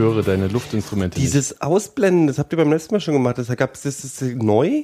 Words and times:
Höre 0.00 0.22
deine 0.22 0.48
Luftinstrumente. 0.48 1.18
nicht. 1.18 1.26
Dieses 1.26 1.60
Ausblenden, 1.60 2.26
das 2.26 2.38
habt 2.38 2.52
ihr 2.52 2.56
beim 2.56 2.70
letzten 2.72 2.94
Mal 2.94 3.00
schon 3.00 3.14
gemacht. 3.14 3.38
Das 3.38 3.48
gab 3.56 3.74
es, 3.74 3.82
das 3.82 4.04
ist 4.04 4.22
neu? 4.42 4.82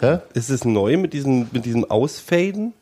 Hä? 0.00 0.18
Ist 0.34 0.50
es 0.50 0.64
neu 0.64 0.96
mit 0.96 1.12
diesem, 1.12 1.48
mit 1.52 1.64
diesem 1.64 1.84
Ausfaden? 1.90 2.72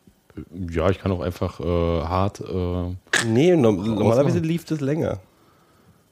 Ja, 0.71 0.89
ich 0.91 0.99
kann 1.01 1.13
auch 1.13 1.21
einfach 1.21 1.61
äh, 1.61 1.65
hart. 1.65 2.41
Äh, 2.41 2.95
Nee, 3.27 3.55
no 3.55 3.73
normalerweise 3.73 4.39
lief 4.39 4.65
das 4.65 4.81
länger. 4.81 5.19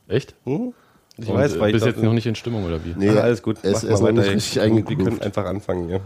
echt? 0.09 0.35
Hm? 0.45 0.75
Ich 1.17 1.29
Und, 1.29 1.35
weiß, 1.37 1.55
äh, 1.57 1.61
weil 1.61 1.73
bist 1.73 1.87
ich 1.87 1.95
jetzt 1.95 2.03
noch 2.05 2.13
nicht 2.13 2.27
in 2.27 2.35
Stimmung 2.35 2.65
oder 2.67 2.85
wie? 2.85 2.95
Nee, 2.97 3.09
Ach, 3.11 3.23
alles 3.23 3.43
gut. 3.43 3.57
Es 3.63 3.83
Mach 3.85 3.91
ist 3.91 4.01
mal 4.03 4.13
noch 4.13 4.21
weiter. 4.23 4.35
nicht 4.35 4.37
richtig 4.37 4.55
Wir 4.57 4.63
eingegroovt. 4.65 5.05
können 5.05 5.23
einfach 5.23 5.47
anfangen, 5.47 5.89
ja. 5.89 6.01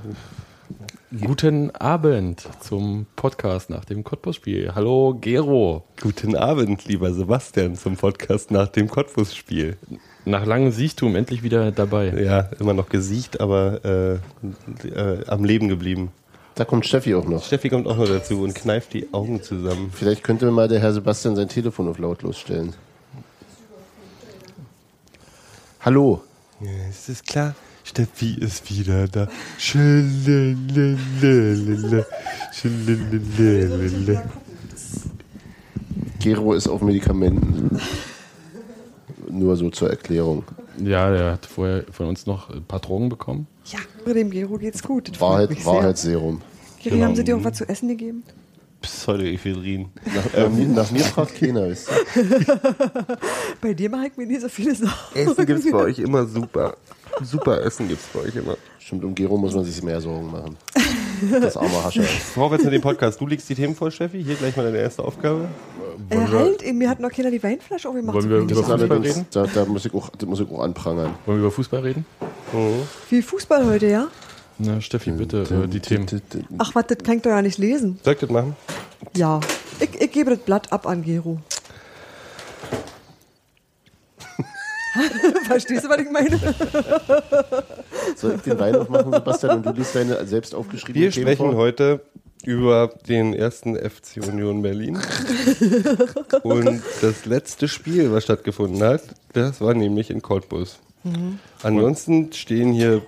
Guten 1.21 1.71
Abend 1.73 2.49
zum 2.61 3.05
Podcast 3.17 3.69
nach 3.69 3.85
dem 3.85 4.03
Cottbus-Spiel. 4.03 4.75
Hallo 4.75 5.15
Gero. 5.21 5.85
Guten 6.01 6.35
Abend, 6.35 6.87
lieber 6.87 7.13
Sebastian, 7.13 7.77
zum 7.77 7.99
Podcast 7.99 8.51
nach 8.51 8.69
dem 8.69 8.89
Cottbus-Spiel. 8.89 9.77
Nach 10.25 10.47
langem 10.47 10.73
Siechtum 10.73 11.15
endlich 11.15 11.43
wieder 11.43 11.71
dabei. 11.71 12.15
Ja, 12.19 12.49
immer 12.59 12.73
noch 12.73 12.89
gesiegt, 12.89 13.43
aber 13.43 13.85
äh, 13.85 14.89
äh, 14.89 15.27
am 15.27 15.45
Leben 15.45 15.69
geblieben. 15.69 16.13
Da 16.55 16.65
kommt 16.65 16.87
Steffi 16.87 17.15
auch 17.15 17.27
noch. 17.27 17.45
Steffi 17.45 17.69
kommt 17.69 17.87
auch 17.89 17.99
noch 17.99 18.09
dazu 18.09 18.41
und 18.43 18.55
kneift 18.55 18.95
die 18.95 19.13
Augen 19.13 19.43
zusammen. 19.43 19.91
Vielleicht 19.93 20.25
könnte 20.25 20.51
mal 20.51 20.67
der 20.69 20.81
Herr 20.81 20.95
Sebastian 20.95 21.37
sein 21.37 21.49
Telefon 21.49 21.89
auf 21.89 21.99
lautlos 21.99 22.39
stellen. 22.39 22.73
Hallo. 25.81 26.23
Ja, 26.61 26.89
ist 26.89 27.11
es 27.11 27.23
klar? 27.23 27.55
Steffi 27.85 28.35
ist 28.39 28.71
wieder 28.71 29.09
da. 29.09 29.29
Gero 36.21 36.53
ist 36.55 36.69
auf 36.69 36.83
Medikamenten. 36.83 37.79
Nur 39.29 39.57
so 39.57 39.71
zur 39.71 39.91
Erklärung. 39.91 40.45
Ja, 40.79 41.11
der 41.11 41.33
hat 41.33 41.47
vorher 41.47 41.85
von 41.91 42.07
uns 42.09 42.27
noch 42.27 42.51
ein 42.51 42.65
paar 42.65 42.81
Drogen 42.81 43.09
bekommen. 43.09 43.47
Ja, 43.67 43.79
dem 44.13 44.31
Gero 44.31 44.59
geht's 44.59 44.83
gut. 44.83 45.11
Das 45.11 45.21
Wahrheit. 45.21 45.65
Wahrheitsserum. 45.65 46.41
Geri, 46.83 46.99
haben 47.01 47.15
sie 47.17 47.25
dir 47.25 47.37
auch 47.37 47.45
was 47.45 47.59
zu 47.59 47.69
essen 47.69 47.89
gegeben? 47.89 48.23
Pseudoephedrin. 48.81 49.91
Nach, 50.07 50.35
äh, 50.35 50.49
mir- 50.49 50.67
nach 50.75 50.91
mir 50.91 51.05
fragt 51.05 51.37
keiner? 51.37 51.69
Bei 53.61 53.75
dir 53.75 53.91
mache 53.91 54.09
ich 54.09 54.17
mir 54.17 54.27
nicht 54.27 54.41
so 54.41 54.49
viele 54.49 54.75
Sorgen. 54.75 54.93
Essen 55.15 55.47
gibt's 55.47 55.71
bei 55.71 55.79
euch 55.79 55.99
immer 56.01 56.27
super. 56.27 56.77
Super 57.23 57.63
Essen 57.63 57.89
gibt's 57.89 58.07
bei 58.13 58.21
euch 58.21 58.37
immer. 58.37 58.57
Stimmt, 58.79 59.05
um 59.05 59.15
Gero 59.15 59.37
muss 59.37 59.55
man 59.55 59.65
sich 59.65 59.83
mehr 59.83 60.01
Sorgen 60.01 60.31
machen. 60.31 60.57
Das 61.41 61.57
arme 61.57 61.85
Hascher. 61.85 62.03
Worauf 62.35 62.53
jetzt 62.53 62.65
mit 62.65 62.73
dem 62.73 62.83
Podcast? 62.83 63.21
Du 63.21 63.27
legst 63.27 63.49
die 63.49 63.55
Themen 63.55 63.77
vor, 63.77 63.91
Steffi. 63.91 64.23
Hier 64.25 64.35
gleich 64.35 64.57
mal 64.57 64.65
deine 64.65 64.79
erste 64.79 65.05
Aufgabe. 65.05 65.47
Äh, 66.11 66.17
halt, 66.17 66.75
mir 66.75 66.91
hat 66.91 66.99
noch 66.99 67.11
keiner 67.11 67.31
die 67.31 67.41
Weinflasche 67.43 67.89
aufgemacht. 67.89 68.17
Wollen 68.17 68.29
wir 68.29 68.39
über 68.39 68.47
Das 68.49 68.59
Fußball 68.59 68.83
allerdings, 68.83 69.17
reden? 69.17 69.27
da, 69.31 69.47
da, 69.47 69.65
muss 69.65 69.85
ich 69.85 69.95
auch, 69.95 70.11
das 70.11 70.29
muss 70.29 70.41
ich 70.41 70.51
auch 70.51 70.61
anprangern. 70.61 71.15
Wollen 71.27 71.39
wir 71.39 71.45
über 71.45 71.51
Fußball 71.53 71.81
reden? 71.81 72.05
Viel 73.09 73.23
Fußball 73.23 73.65
heute, 73.67 73.87
ja? 73.87 74.09
Na, 74.59 74.81
Steffi, 74.81 75.13
bitte, 75.13 75.43
äh, 75.43 75.69
die 75.69 75.81
Themen. 75.81 76.07
Ach, 76.59 76.75
was, 76.75 76.87
das 76.89 76.99
kann 76.99 77.17
ich 77.17 77.23
doch 77.23 77.31
ja 77.31 77.41
nicht 77.41 77.59
lesen. 77.59 78.01
Soll 78.03 78.15
ich 78.15 78.21
das 78.21 78.31
machen? 78.31 78.57
Ja. 79.17 79.41
Ich, 79.81 80.01
ich 80.01 80.11
gebe 80.13 80.31
das 80.31 80.41
Blatt 80.41 80.73
ab 80.73 80.87
an 80.87 81.03
Gero. 81.03 81.39
Verstehst 85.47 85.85
du, 85.85 85.89
was 85.89 85.99
ich 85.99 86.11
meine? 86.11 86.39
Soll 88.17 88.35
ich 88.37 88.43
den 88.43 88.59
Wein 88.59 88.77
aufmachen, 88.77 89.13
Sebastian, 89.13 89.57
und 89.59 89.67
du 89.67 89.73
liest 89.73 89.95
deine 89.95 90.27
selbst 90.27 90.55
aufgeschriebenen 90.55 91.03
Wir 91.05 91.11
Themen 91.11 91.27
sprechen 91.27 91.51
vor? 91.53 91.57
heute 91.57 92.01
über 92.45 92.93
den 93.09 93.35
ersten 93.35 93.77
FC 93.77 94.17
Union 94.27 94.63
Berlin. 94.63 94.99
Und 96.43 96.83
das 97.01 97.25
letzte 97.25 97.69
Spiel, 97.69 98.11
was 98.11 98.25
stattgefunden 98.25 98.83
hat, 98.83 99.03
das 99.33 99.61
war 99.61 99.75
nämlich 99.75 100.11
in 100.11 100.23
Cottbus. 100.23 100.81
Ansonsten 101.63 102.33
stehen 102.33 102.73
hier 102.73 103.03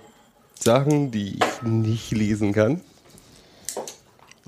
Sachen, 0.57 1.11
die 1.11 1.35
ich 1.37 1.61
nicht 1.63 2.11
lesen 2.11 2.53
kann. 2.53 2.79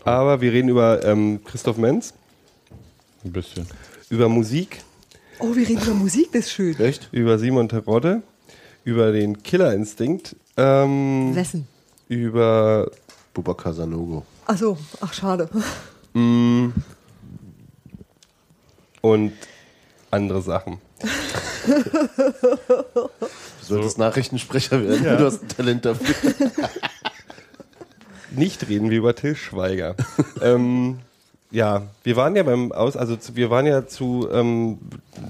Aber 0.05 0.39
wir 0.39 0.53
reden 0.53 0.69
über 0.69 1.03
ähm, 1.03 1.41
Christoph 1.43 1.75
Menz, 1.77 2.13
Ein 3.25 3.33
bisschen. 3.33 3.67
über 4.09 4.29
Musik, 4.29 4.81
Oh, 5.39 5.55
wir 5.55 5.67
reden 5.67 5.81
über 5.81 5.93
Musik, 5.93 6.29
das 6.31 6.45
ist 6.45 6.51
schön. 6.51 6.79
Echt? 6.79 7.09
über 7.11 7.37
Simon 7.37 7.69
Terodde, 7.69 8.21
über 8.83 9.11
den 9.11 9.43
Killerinstinkt, 9.43 10.35
ähm, 10.57 11.35
Wessen? 11.35 11.67
über 12.07 12.89
Bubakar 13.33 13.73
Sanogo. 13.73 14.25
Ach 14.47 14.57
so, 14.57 14.77
ach 15.01 15.13
schade. 15.13 15.49
und 19.01 19.33
andere 20.09 20.41
Sachen. 20.41 20.79
Du 21.67 23.09
solltest 23.61 23.97
Nachrichtensprecher 23.97 24.81
werden. 24.81 25.03
Du 25.03 25.25
hast 25.25 25.43
ein 25.43 25.49
Talent 25.49 25.85
dafür. 25.85 26.33
Nicht 28.31 28.67
reden 28.69 28.89
wir 28.89 28.97
über 28.97 29.13
Till 29.15 29.35
Schweiger. 29.35 29.95
ähm, 30.41 30.99
ja, 31.51 31.83
wir 32.03 32.15
waren 32.15 32.35
ja 32.35 32.43
beim 32.43 32.71
Aus, 32.71 32.97
also 32.97 33.15
zu, 33.15 33.35
wir 33.35 33.49
waren 33.49 33.65
ja 33.65 33.87
zu 33.87 34.27
ähm, 34.31 34.79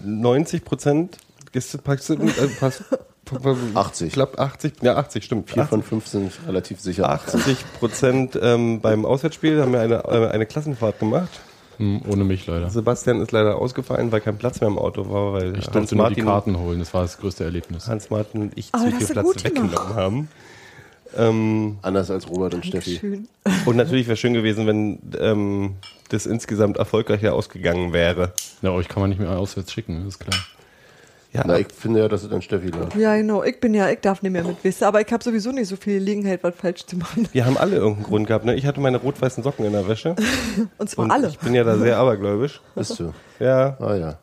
90 0.03 0.65
Prozent 0.65 1.17
Gäste, 1.51 1.77
pass, 1.77 2.09
äh, 2.09 2.17
pass, 2.59 2.83
80. 3.73 4.13
Knapp 4.13 4.39
80, 4.39 4.73
ja 4.81 4.95
80, 4.95 5.23
stimmt. 5.23 5.49
Vier 5.49 5.65
von 5.65 5.83
fünf 5.83 6.07
sind 6.07 6.31
relativ 6.47 6.79
sicher. 6.79 7.09
80 7.09 7.57
Prozent 7.79 8.39
ähm, 8.41 8.81
beim 8.81 9.05
Auswärtsspiel 9.05 9.61
haben 9.61 9.73
wir 9.73 9.81
eine, 9.81 10.03
äh, 10.05 10.29
eine 10.29 10.45
Klassenfahrt 10.45 10.99
gemacht. 10.99 11.29
Hm, 11.77 12.01
ohne 12.07 12.23
mich 12.23 12.47
leider. 12.47 12.69
Sebastian 12.69 13.21
ist 13.21 13.31
leider 13.31 13.57
ausgefallen, 13.57 14.11
weil 14.11 14.21
kein 14.21 14.37
Platz 14.37 14.61
mehr 14.61 14.69
im 14.69 14.79
Auto 14.79 15.09
war, 15.11 15.33
weil 15.33 15.57
Ich 15.57 15.65
Hans 15.65 15.71
durfte 15.71 15.95
nur 15.95 16.09
die 16.09 16.21
Martin, 16.21 16.25
Karten 16.25 16.59
holen. 16.59 16.79
Das 16.79 16.93
war 16.93 17.03
das 17.03 17.19
größte 17.19 17.43
Erlebnis. 17.43 17.87
Hans 17.87 18.09
Martin 18.09 18.41
und 18.41 18.57
ich 18.57 18.71
zu 18.71 18.79
viel 18.79 19.07
Platz 19.07 19.43
weggenommen 19.43 19.95
haben. 19.95 20.29
Ähm, 21.17 21.79
Anders 21.81 22.11
als 22.11 22.29
Robert 22.29 22.53
und 22.53 22.65
Steffi. 22.65 22.97
Schön. 22.99 23.27
und 23.65 23.75
natürlich 23.75 24.07
wäre 24.07 24.17
schön 24.17 24.33
gewesen, 24.33 24.67
wenn 24.67 24.99
ähm, 25.19 25.75
das 26.09 26.25
insgesamt 26.25 26.77
erfolgreicher 26.77 27.33
ausgegangen 27.33 27.91
wäre. 27.91 28.33
Ja, 28.61 28.71
euch 28.71 28.87
kann 28.87 29.01
man 29.01 29.09
nicht 29.09 29.19
mehr 29.19 29.31
auswärts 29.37 29.73
schicken, 29.73 29.97
das 30.05 30.15
ist 30.15 30.19
klar. 30.19 30.39
Ja, 31.33 31.43
Na, 31.45 31.59
ich 31.59 31.67
finde 31.71 31.99
ja, 31.99 32.07
dass 32.07 32.23
es 32.23 32.31
an 32.31 32.41
Steffi 32.41 32.69
lag. 32.69 32.95
Ja, 32.95 33.15
genau. 33.17 33.43
Ich 33.43 33.59
bin 33.59 33.73
ja, 33.73 33.89
ich 33.89 33.99
darf 33.99 34.21
nicht 34.21 34.31
mehr 34.31 34.43
mit 34.45 34.63
wissen, 34.63 34.85
aber 34.85 35.01
ich 35.01 35.11
habe 35.11 35.21
sowieso 35.23 35.51
nicht 35.51 35.67
so 35.67 35.75
viel 35.75 35.99
Gelegenheit, 35.99 36.41
was 36.41 36.55
falsch 36.55 36.85
zu 36.85 36.95
machen. 36.95 37.27
Wir 37.33 37.45
haben 37.45 37.57
alle 37.57 37.75
irgendeinen 37.75 38.05
Grund 38.05 38.27
gehabt. 38.27 38.45
Ne? 38.45 38.55
Ich 38.55 38.65
hatte 38.65 38.79
meine 38.79 38.97
rot-weißen 38.97 39.43
Socken 39.43 39.65
in 39.65 39.73
der 39.73 39.87
Wäsche. 39.87 40.15
Und 40.77 40.89
zwar 40.89 41.05
Und 41.05 41.11
alle. 41.11 41.27
ich 41.27 41.37
bin 41.39 41.53
ja 41.53 41.63
da 41.65 41.77
sehr 41.77 41.97
abergläubisch. 41.97 42.61
Bist 42.75 42.99
du? 42.99 43.13
Ja, 43.39 43.75
Ah 43.79 43.95
ja. 43.95 44.19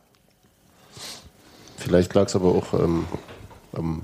Vielleicht 1.77 2.13
lag 2.15 2.25
es 2.25 2.35
aber 2.35 2.47
auch 2.49 2.73
ähm, 2.73 3.05
an 3.73 4.01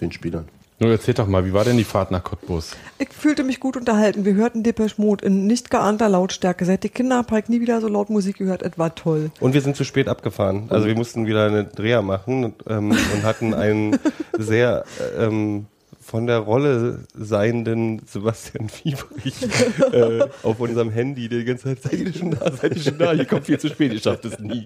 den 0.00 0.12
Spielern. 0.12 0.46
Nur 0.80 0.92
erzähl 0.92 1.14
doch 1.14 1.26
mal, 1.26 1.44
wie 1.44 1.52
war 1.52 1.64
denn 1.64 1.76
die 1.76 1.84
Fahrt 1.84 2.12
nach 2.12 2.22
Cottbus? 2.22 2.76
Ich 2.98 3.08
fühlte 3.10 3.42
mich 3.42 3.58
gut 3.58 3.76
unterhalten. 3.76 4.24
Wir 4.24 4.34
hörten 4.34 4.62
Depeche 4.62 4.94
Mode 5.00 5.26
in 5.26 5.46
nicht 5.46 5.70
geahnter 5.70 6.08
Lautstärke. 6.08 6.64
Seit 6.64 6.84
die 6.84 6.88
Kinder 6.88 7.16
habe 7.16 7.38
ich 7.40 7.48
nie 7.48 7.60
wieder 7.60 7.80
so 7.80 7.88
laut 7.88 8.10
Musik 8.10 8.38
gehört. 8.38 8.62
Es 8.62 8.78
war 8.78 8.94
toll. 8.94 9.32
und 9.40 9.54
wir 9.54 9.60
sind 9.60 9.74
zu 9.74 9.82
spät 9.82 10.06
abgefahren. 10.06 10.66
Also 10.68 10.86
wir 10.86 10.94
mussten 10.94 11.26
wieder 11.26 11.46
eine 11.46 11.64
Dreher 11.64 12.02
machen 12.02 12.44
und, 12.44 12.54
ähm, 12.68 12.90
und 12.90 13.22
hatten 13.24 13.54
einen 13.54 13.98
sehr 14.38 14.84
ähm, 15.18 15.66
von 16.00 16.26
der 16.26 16.38
Rolle 16.38 17.00
seienden 17.12 18.00
Sebastian 18.06 18.68
Fiebrich 18.70 19.46
äh, 19.92 20.20
auf 20.42 20.58
unserem 20.60 20.90
Handy 20.90 21.28
die 21.28 21.44
ganze 21.44 21.64
Zeit, 21.64 21.82
seid 21.82 22.00
ihr 22.00 22.12
schon 22.14 22.30
da, 22.30 22.50
seid 22.52 22.76
ihr 22.76 22.82
schon 22.82 22.98
da, 22.98 23.12
ihr 23.12 23.26
kommt 23.26 23.46
viel 23.46 23.58
zu 23.58 23.68
spät, 23.68 23.92
ihr 23.92 24.00
schafft 24.00 24.24
es 24.24 24.38
nie. 24.38 24.64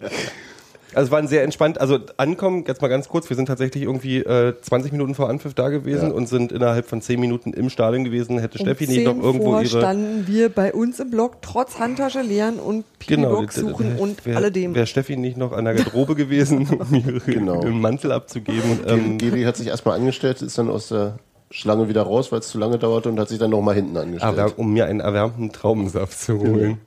Also 0.95 1.07
es 1.07 1.11
war 1.11 1.19
ein 1.19 1.29
sehr 1.29 1.43
entspannt, 1.43 1.81
also 1.81 1.99
ankommen, 2.17 2.65
jetzt 2.67 2.83
mal 2.83 2.89
ganz 2.89 3.09
kurz, 3.09 3.29
wir 3.31 3.37
sind 3.37 3.47
tatsächlich 3.47 3.85
irgendwie 3.85 4.19
äh, 4.19 4.55
20 4.61 4.93
Minuten 4.93 5.15
vor 5.15 5.29
Anpfiff 5.29 5.55
da 5.55 5.69
gewesen 5.69 6.09
Ja. 6.11 6.15
und 6.15 6.29
sind 6.29 6.53
innerhalb 6.53 6.87
von 6.87 7.01
10 7.01 7.19
Minuten 7.21 7.53
im 7.53 7.71
Stadion 7.71 8.05
gewesen. 8.05 8.39
Hätte 8.39 8.59
Steffi 8.59 8.85
um 8.87 8.91
nicht 8.93 9.05
noch 9.05 9.15
10 9.15 9.23
irgendwo 9.23 9.45
vor 9.53 9.63
ihre... 9.63 9.79
standen 9.81 10.27
wir 10.27 10.49
bei 10.49 10.73
uns 10.73 11.01
im 11.01 11.11
Blog 11.11 11.37
trotz 11.43 11.79
Handtasche 11.79 12.21
leeren 12.23 12.59
und 12.59 12.85
Genau, 13.07 13.29
Pipi-Box 13.31 13.55
suchen 13.57 13.97
und 13.99 14.25
wär, 14.27 14.37
alledem. 14.37 14.75
Wäre 14.75 14.87
Steffi 14.87 15.17
nicht 15.17 15.37
noch 15.37 15.53
an 15.53 15.65
der 15.65 15.75
Garderobe 15.75 16.15
gewesen, 16.15 16.69
um 16.69 16.95
ihre 17.07 17.21
Genau. 17.21 17.63
ihren 17.63 17.81
Mantel 17.81 18.13
abzugeben. 18.13 18.81
Ähm, 18.87 19.19
Geri 19.19 19.43
hat 19.45 19.57
sich 19.57 19.69
erstmal 19.69 19.99
angestellt, 19.99 20.43
ist 20.43 20.59
dann 20.59 20.69
aus 20.71 20.89
der 20.89 21.19
Schlange 21.51 21.89
wieder 21.89 22.03
raus, 22.03 22.33
weil 22.33 22.39
es 22.39 22.49
zu 22.49 22.59
lange 22.59 22.79
dauerte 22.79 23.11
und 23.11 23.21
hat 23.21 23.29
sich 23.29 23.39
dann 23.39 23.51
nochmal 23.51 23.75
hinten 23.75 23.97
angestellt. 23.97 24.39
erwär- 24.39 24.59
um 24.59 24.73
mir 24.73 24.87
einen 24.87 25.01
erwärmten 25.01 25.53
Traubensaft 25.53 26.19
zu 26.19 26.39
holen. 26.39 26.79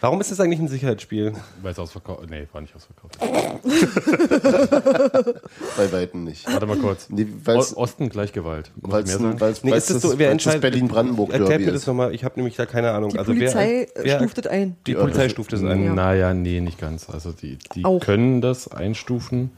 Warum 0.00 0.20
ist 0.20 0.30
das 0.30 0.38
eigentlich 0.38 0.60
ein 0.60 0.68
Sicherheitsspiel? 0.68 1.32
Weil 1.60 1.72
es 1.72 1.78
ausverkauft 1.78 2.30
Nee, 2.30 2.46
war 2.52 2.60
nicht 2.60 2.74
ausverkauft. 2.76 3.18
Bei 5.76 5.92
Weitem 5.92 6.24
nicht. 6.24 6.46
Warte 6.46 6.66
mal 6.66 6.76
kurz. 6.76 7.08
Nee, 7.10 7.26
Osten 7.46 8.08
gleich 8.08 8.32
Gewalt. 8.32 8.70
Sagen? 8.80 9.40
weil's, 9.40 9.64
Nee, 9.64 9.74
ist 9.74 9.90
das 9.90 10.02
so, 10.02 10.16
wer 10.18 10.30
entscheidet? 10.30 10.60
Berlin-Brandenburg 10.60 11.32
Erklärt 11.32 11.62
mir 11.62 11.72
das 11.72 11.86
nochmal, 11.86 12.14
ich 12.14 12.22
habe 12.24 12.36
nämlich 12.36 12.54
da 12.56 12.66
keine 12.66 12.92
Ahnung. 12.92 13.10
Die 13.10 13.18
also 13.18 13.32
Polizei 13.32 13.88
wer, 13.94 14.04
wer, 14.04 14.18
stuft 14.18 14.38
es 14.38 14.46
ein. 14.46 14.76
Die 14.86 14.94
Polizei 14.94 15.28
stuft 15.28 15.52
es 15.52 15.64
ein. 15.64 15.84
Ja. 15.84 15.94
Naja, 15.94 16.32
nee, 16.32 16.60
nicht 16.60 16.78
ganz. 16.78 17.10
Also 17.10 17.32
die, 17.32 17.58
die 17.74 17.84
Auch. 17.84 17.98
können 18.00 18.40
das 18.40 18.68
einstufen, 18.68 19.50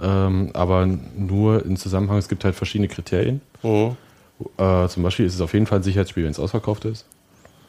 ähm, 0.00 0.50
aber 0.52 0.86
nur 0.86 1.64
im 1.64 1.76
Zusammenhang, 1.76 2.18
es 2.18 2.28
gibt 2.28 2.44
halt 2.44 2.56
verschiedene 2.56 2.88
Kriterien. 2.88 3.40
Mhm. 3.62 3.96
Äh, 4.58 4.88
zum 4.88 5.02
Beispiel 5.02 5.26
ist 5.26 5.34
es 5.34 5.40
auf 5.40 5.54
jeden 5.54 5.66
Fall 5.66 5.78
ein 5.78 5.82
Sicherheitsspiel, 5.82 6.24
wenn 6.24 6.32
es 6.32 6.40
ausverkauft 6.40 6.84
ist. 6.86 7.06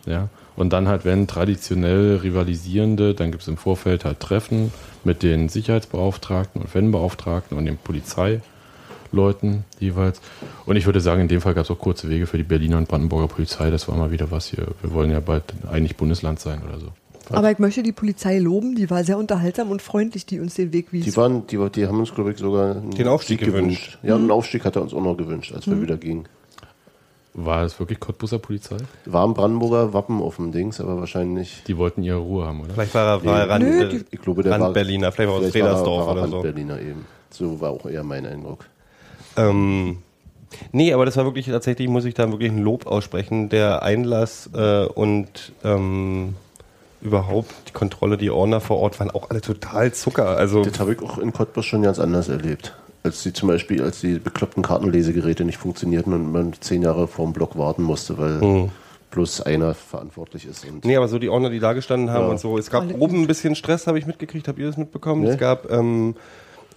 Ja. 0.08 0.30
Und 0.56 0.74
dann 0.74 0.88
halt, 0.88 1.06
wenn 1.06 1.28
traditionell 1.28 2.18
rivalisierende, 2.18 3.14
dann 3.14 3.32
gibt 3.32 3.44
es 3.44 3.48
im 3.48 3.58
Vorfeld 3.58 4.06
halt 4.06 4.20
Treffen 4.20 4.74
mit 5.04 5.22
den 5.22 5.50
Sicherheitsbeauftragten 5.50 6.62
und 6.62 6.70
Fanbeauftragten 6.70 7.56
und 7.58 7.66
den 7.66 7.78
Polizeileuten 7.78 9.66
jeweils. 9.80 10.22
Und 10.66 10.76
ich 10.76 10.88
würde 10.88 11.00
sagen, 11.00 11.22
in 11.22 11.28
dem 11.28 11.42
Fall 11.42 11.54
gab 11.54 11.66
es 11.66 11.72
auch 11.72 11.78
kurze 11.78 12.10
Wege 12.10 12.26
für 12.26 12.38
die 12.38 12.44
Berliner 12.44 12.78
und 12.78 12.88
Brandenburger 12.88 13.28
Polizei. 13.28 13.70
Das 13.70 13.88
war 13.88 13.96
mal 13.96 14.12
wieder 14.12 14.32
was 14.32 14.48
hier. 14.48 14.66
Wir 14.82 14.94
wollen 14.94 15.12
ja 15.12 15.20
bald 15.20 15.44
eigentlich 15.70 15.96
Bundesland 15.96 16.40
sein 16.40 16.62
oder 16.68 16.80
so. 16.80 16.88
Aber 17.30 17.52
ich 17.52 17.60
möchte 17.60 17.84
die 17.84 17.92
Polizei 17.92 18.40
loben, 18.40 18.76
die 18.76 18.90
war 18.90 19.04
sehr 19.04 19.18
unterhaltsam 19.18 19.70
und 19.70 19.82
freundlich, 19.82 20.26
die 20.26 20.40
uns 20.40 20.56
den 20.56 20.72
Weg 20.72 20.94
wies. 20.94 21.06
Die, 21.06 21.18
waren, 21.18 21.46
die, 21.48 21.58
die 21.76 21.86
haben 21.86 22.00
uns, 22.00 22.16
glaube 22.16 22.32
ich, 22.32 22.38
sogar 22.38 22.78
einen 22.78 22.92
Den 22.92 23.08
Aufstieg 23.08 23.42
gewünscht. 23.42 24.00
Ja, 24.02 24.16
einen 24.16 24.32
Aufstieg 24.32 24.64
hat 24.64 24.76
er 24.76 24.82
uns 24.82 24.94
auch 24.94 25.04
noch 25.04 25.18
gewünscht, 25.18 25.54
als 25.54 25.68
wir 25.68 25.82
wieder 25.82 25.98
gingen. 25.98 26.28
War 27.40 27.64
es 27.64 27.80
wirklich 27.80 28.00
Cottbuser 28.00 28.40
Polizei? 28.40 28.78
War 29.06 29.24
ein 29.28 29.36
Brandenburger 29.36 29.94
Wappen 29.94 30.24
auf 30.24 30.38
dem 30.38 30.52
Dings, 30.52 30.82
aber 30.82 31.00
wahrscheinlich. 31.00 31.62
Die 31.68 31.78
wollten 31.78 32.02
ihre 32.02 32.18
Ruhe 32.18 32.46
haben, 32.48 32.62
oder? 32.62 32.74
Vielleicht 32.74 32.96
war 32.96 33.06
er, 33.20 33.24
war 33.26 33.40
er 33.42 33.50
Rand, 33.50 33.64
Nö, 33.64 33.90
die- 33.90 34.06
Ich 34.10 34.20
glaube, 34.22 34.42
der 34.42 34.54
Rand 34.54 34.64
war. 34.64 34.74
Berliner, 34.74 35.12
vielleicht 35.12 35.30
war 35.30 35.36
er 35.36 35.40
aus 35.42 35.46
er- 35.46 35.52
Fredersdorf 35.52 36.08
er 36.08 36.12
oder 36.14 36.28
so. 36.28 36.34
Rand-Berliner 36.40 36.82
eben. 36.82 37.06
So 37.30 37.62
war 37.62 37.70
auch 37.70 37.86
eher 37.86 38.04
mein 38.04 38.26
Eindruck. 38.26 38.66
Ähm, 39.38 40.00
nee, 40.72 40.92
aber 40.92 41.06
das 41.06 41.16
war 41.16 41.26
wirklich 41.26 41.46
tatsächlich, 41.46 41.88
muss 41.88 42.06
ich 42.06 42.16
da 42.16 42.28
wirklich 42.32 42.52
ein 42.52 42.64
Lob 42.64 42.88
aussprechen. 42.88 43.50
Der 43.50 43.84
Einlass 43.84 44.50
äh, 44.56 44.86
und 44.86 45.52
ähm, 45.64 46.34
überhaupt 47.02 47.54
die 47.68 47.74
Kontrolle, 47.74 48.18
die 48.18 48.32
Ordner 48.32 48.62
vor 48.62 48.80
Ort 48.80 49.00
waren 49.00 49.12
auch 49.12 49.30
alle 49.30 49.42
total 49.42 49.94
Zucker. 49.94 50.30
Also 50.38 50.64
Das 50.64 50.80
habe 50.80 50.94
ich 50.94 51.02
auch 51.04 51.20
in 51.20 51.32
Cottbus 51.34 51.68
schon 51.68 51.84
ganz 51.84 52.00
anders 52.00 52.30
erlebt. 52.30 52.76
Als 53.04 53.24
die 53.24 53.32
zum 53.34 53.48
Beispiel, 53.48 53.82
als 53.82 54.02
die 54.02 54.20
bekloppten 54.20 54.64
Kartenlesegeräte 54.64 55.46
nicht 55.46 55.58
funktionierten 55.58 56.14
und 56.14 56.32
man 56.32 56.54
zehn 56.60 56.82
Jahre 56.82 57.08
vor 57.08 57.26
dem 57.26 57.34
Block 57.34 57.58
warten 57.58 57.84
musste, 57.84 58.18
weil 58.18 58.70
bloß 59.12 59.42
einer 59.42 59.74
verantwortlich 59.74 60.46
ist. 60.46 60.66
Und 60.66 60.84
Nee, 60.84 60.98
aber 60.98 61.08
so 61.08 61.18
die 61.18 61.30
Ordner, 61.30 61.50
die 61.50 61.60
da 61.60 61.72
gestanden 61.74 62.10
haben 62.12 62.26
Ja. 62.26 62.30
und 62.32 62.40
so. 62.40 62.58
Es 62.58 62.70
gab 62.70 62.84
Alle 62.84 62.96
oben 62.98 63.22
ein 63.22 63.28
bisschen 63.28 63.56
Stress, 63.56 63.88
habe 63.88 63.98
ich 63.98 64.06
mitgekriegt. 64.06 64.48
Habt 64.50 64.60
ihr 64.60 64.68
das 64.68 64.76
mitbekommen? 64.78 65.24
Nee. 65.24 65.30
Es 65.30 65.38
gab, 65.38 65.72
ähm, 65.72 66.16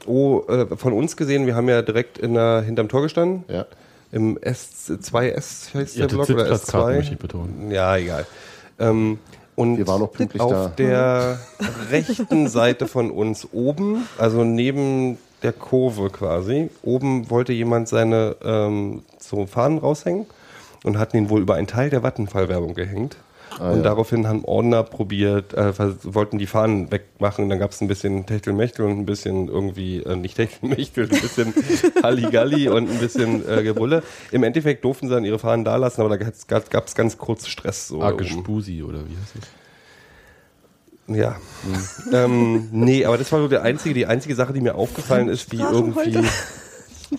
oh, 0.07 0.43
äh, 0.49 0.77
von 0.77 0.93
uns 0.93 1.17
gesehen, 1.17 1.47
wir 1.47 1.57
haben 1.57 1.69
ja 1.69 1.83
direkt 1.83 2.19
in 2.19 2.35
der, 2.35 2.63
hinterm 2.63 2.89
Tor 2.89 3.03
gestanden. 3.03 3.45
ja. 3.49 3.67
Im 4.13 4.37
S2S 4.39 5.73
heißt 5.75 5.97
Ihr 5.97 6.07
der 6.07 6.15
Block 6.17 6.31
oder 6.31 6.45
Sitzplatzkarten, 6.47 6.91
S2. 6.93 6.97
möchte 6.97 7.13
ich 7.15 7.19
betonen. 7.21 7.71
Ja, 7.71 7.97
egal. 7.97 8.27
Ähm, 8.79 9.19
und 9.55 9.79
Wir 9.79 9.87
waren 9.87 10.03
auch 10.03 10.13
pünktlich 10.13 10.41
auf 10.43 10.51
da. 10.53 10.69
der 10.79 11.39
rechten 11.91 12.49
Seite 12.49 12.87
von 12.89 13.11
uns 13.11 13.47
oben, 13.53 14.09
also 14.19 14.43
neben 14.45 15.19
der 15.43 15.53
Kurve 15.53 16.11
quasi, 16.11 16.71
oben 16.83 17.31
wollte 17.31 17.53
jemand 17.53 17.89
seine 17.89 18.37
ähm, 18.43 19.03
so 19.19 19.47
Fahnen 19.47 19.79
raushängen 19.79 20.27
und 20.85 20.99
hatten 20.99 21.17
ihn 21.17 21.31
wohl 21.31 21.41
über 21.43 21.55
einen 21.55 21.67
Teil 21.67 21.91
der 21.91 22.03
Vattenfall-Werbung 22.03 22.75
gehängt. 22.75 23.17
und 23.59 23.77
ja. 23.79 23.83
daraufhin 23.83 24.29
haben 24.29 24.45
Ordner 24.45 24.83
probiert, 24.85 25.55
äh, 25.55 25.73
wollten 26.05 26.39
die 26.39 26.47
Fahnen 26.47 26.91
wegmachen. 26.93 27.45
Und 27.45 27.51
dann 27.51 27.59
gab 27.59 27.73
es 27.73 27.81
ein 27.81 27.89
bisschen 27.89 28.25
Techtelmechtel 28.25 28.85
und 28.85 28.93
ein 28.93 29.07
bisschen 29.07 29.49
irgendwie, 29.49 29.99
äh, 30.03 30.17
nicht 30.17 30.37
Techtelmechtel, 30.37 31.05
ein 31.05 31.21
bisschen 31.21 31.53
Halligalli 32.03 32.69
und 32.69 32.89
ein 32.89 32.99
bisschen 32.99 33.47
äh, 33.49 33.63
Gebulle. 33.63 34.03
Im 34.31 34.45
Endeffekt 34.45 34.85
durften 34.85 35.09
sie 35.09 35.15
dann 35.15 35.25
ihre 35.25 35.39
Fahnen 35.39 35.65
da 35.65 35.77
lassen, 35.77 36.01
aber 36.01 36.17
da 36.17 36.25
gab 36.49 36.87
es 36.87 36.95
ganz 36.95 37.19
kurz 37.19 37.47
Stress. 37.49 37.89
So 37.89 38.03
Ah, 38.03 38.09
oben. 38.11 38.19
Gespusi 38.19 38.83
oder 38.83 39.01
wie 39.01 39.17
heißt 39.17 39.37
das? 39.37 39.60
Ja. 41.11 41.37
ähm, 42.13 42.69
nee, 42.71 43.05
aber 43.05 43.19
das 43.19 43.31
war 43.33 43.41
so 43.41 43.49
der 43.49 43.63
einzige, 43.63 43.95
die 43.95 44.07
einzige 44.07 44.35
Sache, 44.37 44.53
die 44.53 44.61
mir 44.61 44.77
aufgefallen 44.77 45.29
ist, 45.29 45.53
die 45.53 45.59
irgendwie, 45.59 46.19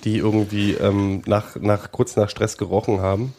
die 0.04 0.18
irgendwie 0.18 0.74
ähm, 0.74 1.22
nach, 1.26 1.58
nach, 1.58 1.92
kurz 1.92 2.16
nach 2.16 2.30
Stress 2.30 2.58
gerochen 2.58 3.02
haben. 3.02 3.34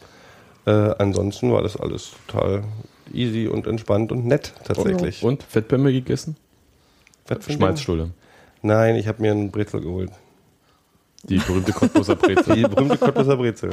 Äh, 0.67 0.71
ansonsten 0.71 1.53
war 1.53 1.63
das 1.63 1.77
alles 1.77 2.13
total 2.27 2.65
easy 3.13 3.49
und 3.49 3.67
entspannt 3.67 4.13
und 4.13 4.27
nett 4.27 4.53
tatsächlich. 4.65 5.23
Und 5.23 5.43
Fettbämme 5.43 5.91
gegessen? 5.91 6.37
Schmalzstulle. 7.49 8.11
Nein, 8.61 8.97
ich 8.97 9.09
habe 9.09 9.23
mir 9.23 9.33
einen 9.33 9.51
Brezel 9.51 9.81
geholt. 9.81 10.11
Die 11.25 11.39
berühmte 11.39 11.73
Cottbuser 11.73 12.17
Brezel. 12.17 12.57
Die 12.57 12.63
berühmte 12.63 12.99
Cottbuser 12.99 13.37
Brezel. 13.37 13.71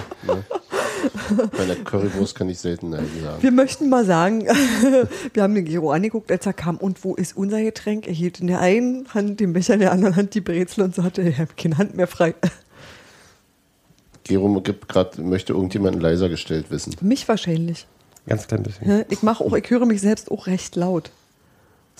Bei 1.58 1.66
der 1.66 1.76
Currywurst 1.78 2.36
kann 2.36 2.50
ich 2.50 2.60
selten 2.60 2.90
Nein 2.90 3.08
sagen. 3.22 3.42
Wir 3.42 3.52
möchten 3.52 3.90
mal 3.90 4.06
sagen, 4.06 4.46
wir 5.34 5.44
haben 5.44 5.56
den 5.56 5.66
Gero 5.66 5.92
angeguckt, 5.92 6.32
als 6.32 6.46
er 6.46 6.54
kam. 6.54 6.78
Und 6.78 7.04
wo 7.04 7.16
ist 7.16 7.36
unser 7.38 7.62
Getränk? 7.62 8.08
Er 8.08 8.14
hielt 8.14 8.40
in 8.40 8.48
der 8.48 8.60
einen 8.60 9.08
Hand 9.14 9.40
den 9.40 9.54
Becher, 9.54 9.74
in 9.76 9.80
der 9.82 9.92
anderen 9.92 10.16
Hand 10.16 10.34
die 10.34 10.42
Brezel 10.42 10.84
und 10.84 10.96
so 10.96 11.04
hatte 11.04 11.22
er 11.22 11.46
keine 11.48 11.78
Hand 11.78 11.96
mehr 11.96 12.08
frei. 12.08 12.36
Gero 14.24 14.62
gibt 14.62 14.88
grad, 14.88 15.18
möchte 15.18 15.54
irgendjemanden 15.54 16.02
leiser 16.02 16.30
gestellt 16.30 16.70
wissen. 16.70 16.96
Mich 17.02 17.28
wahrscheinlich. 17.28 17.88
Ganz 18.28 18.48
klein 18.48 18.62
bisschen. 18.64 19.06
Ich 19.10 19.24
mache 19.24 19.44
auch, 19.44 19.54
ich 19.54 19.68
höre 19.70 19.86
mich 19.88 20.02
selbst 20.02 20.30
auch 20.30 20.46
recht 20.46 20.76
laut. 20.76 21.10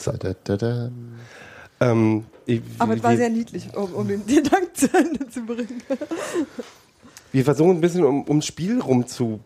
Da, 0.06 0.12
da, 0.14 0.36
da, 0.44 0.58
da. 0.58 0.92
Ähm, 1.82 2.26
ich- 2.46 2.62
Aber 2.78 2.96
es 2.96 3.02
war 3.04 3.16
sehr 3.18 3.30
niedlich, 3.30 3.76
um, 3.76 3.94
um 3.94 4.08
den, 4.08 4.26
den 4.28 4.44
Dank 4.44 4.76
zu 4.78 4.88
Ende 4.96 5.28
zu 5.30 5.42
bringen. 5.46 5.82
Wir 7.32 7.44
versuchen 7.46 7.72
ein 7.72 7.82
bisschen 7.82 8.04
um, 8.04 8.28
ums 8.28 8.46
Spiel 8.46 8.82
rum 8.82 9.08
zu 9.08 9.40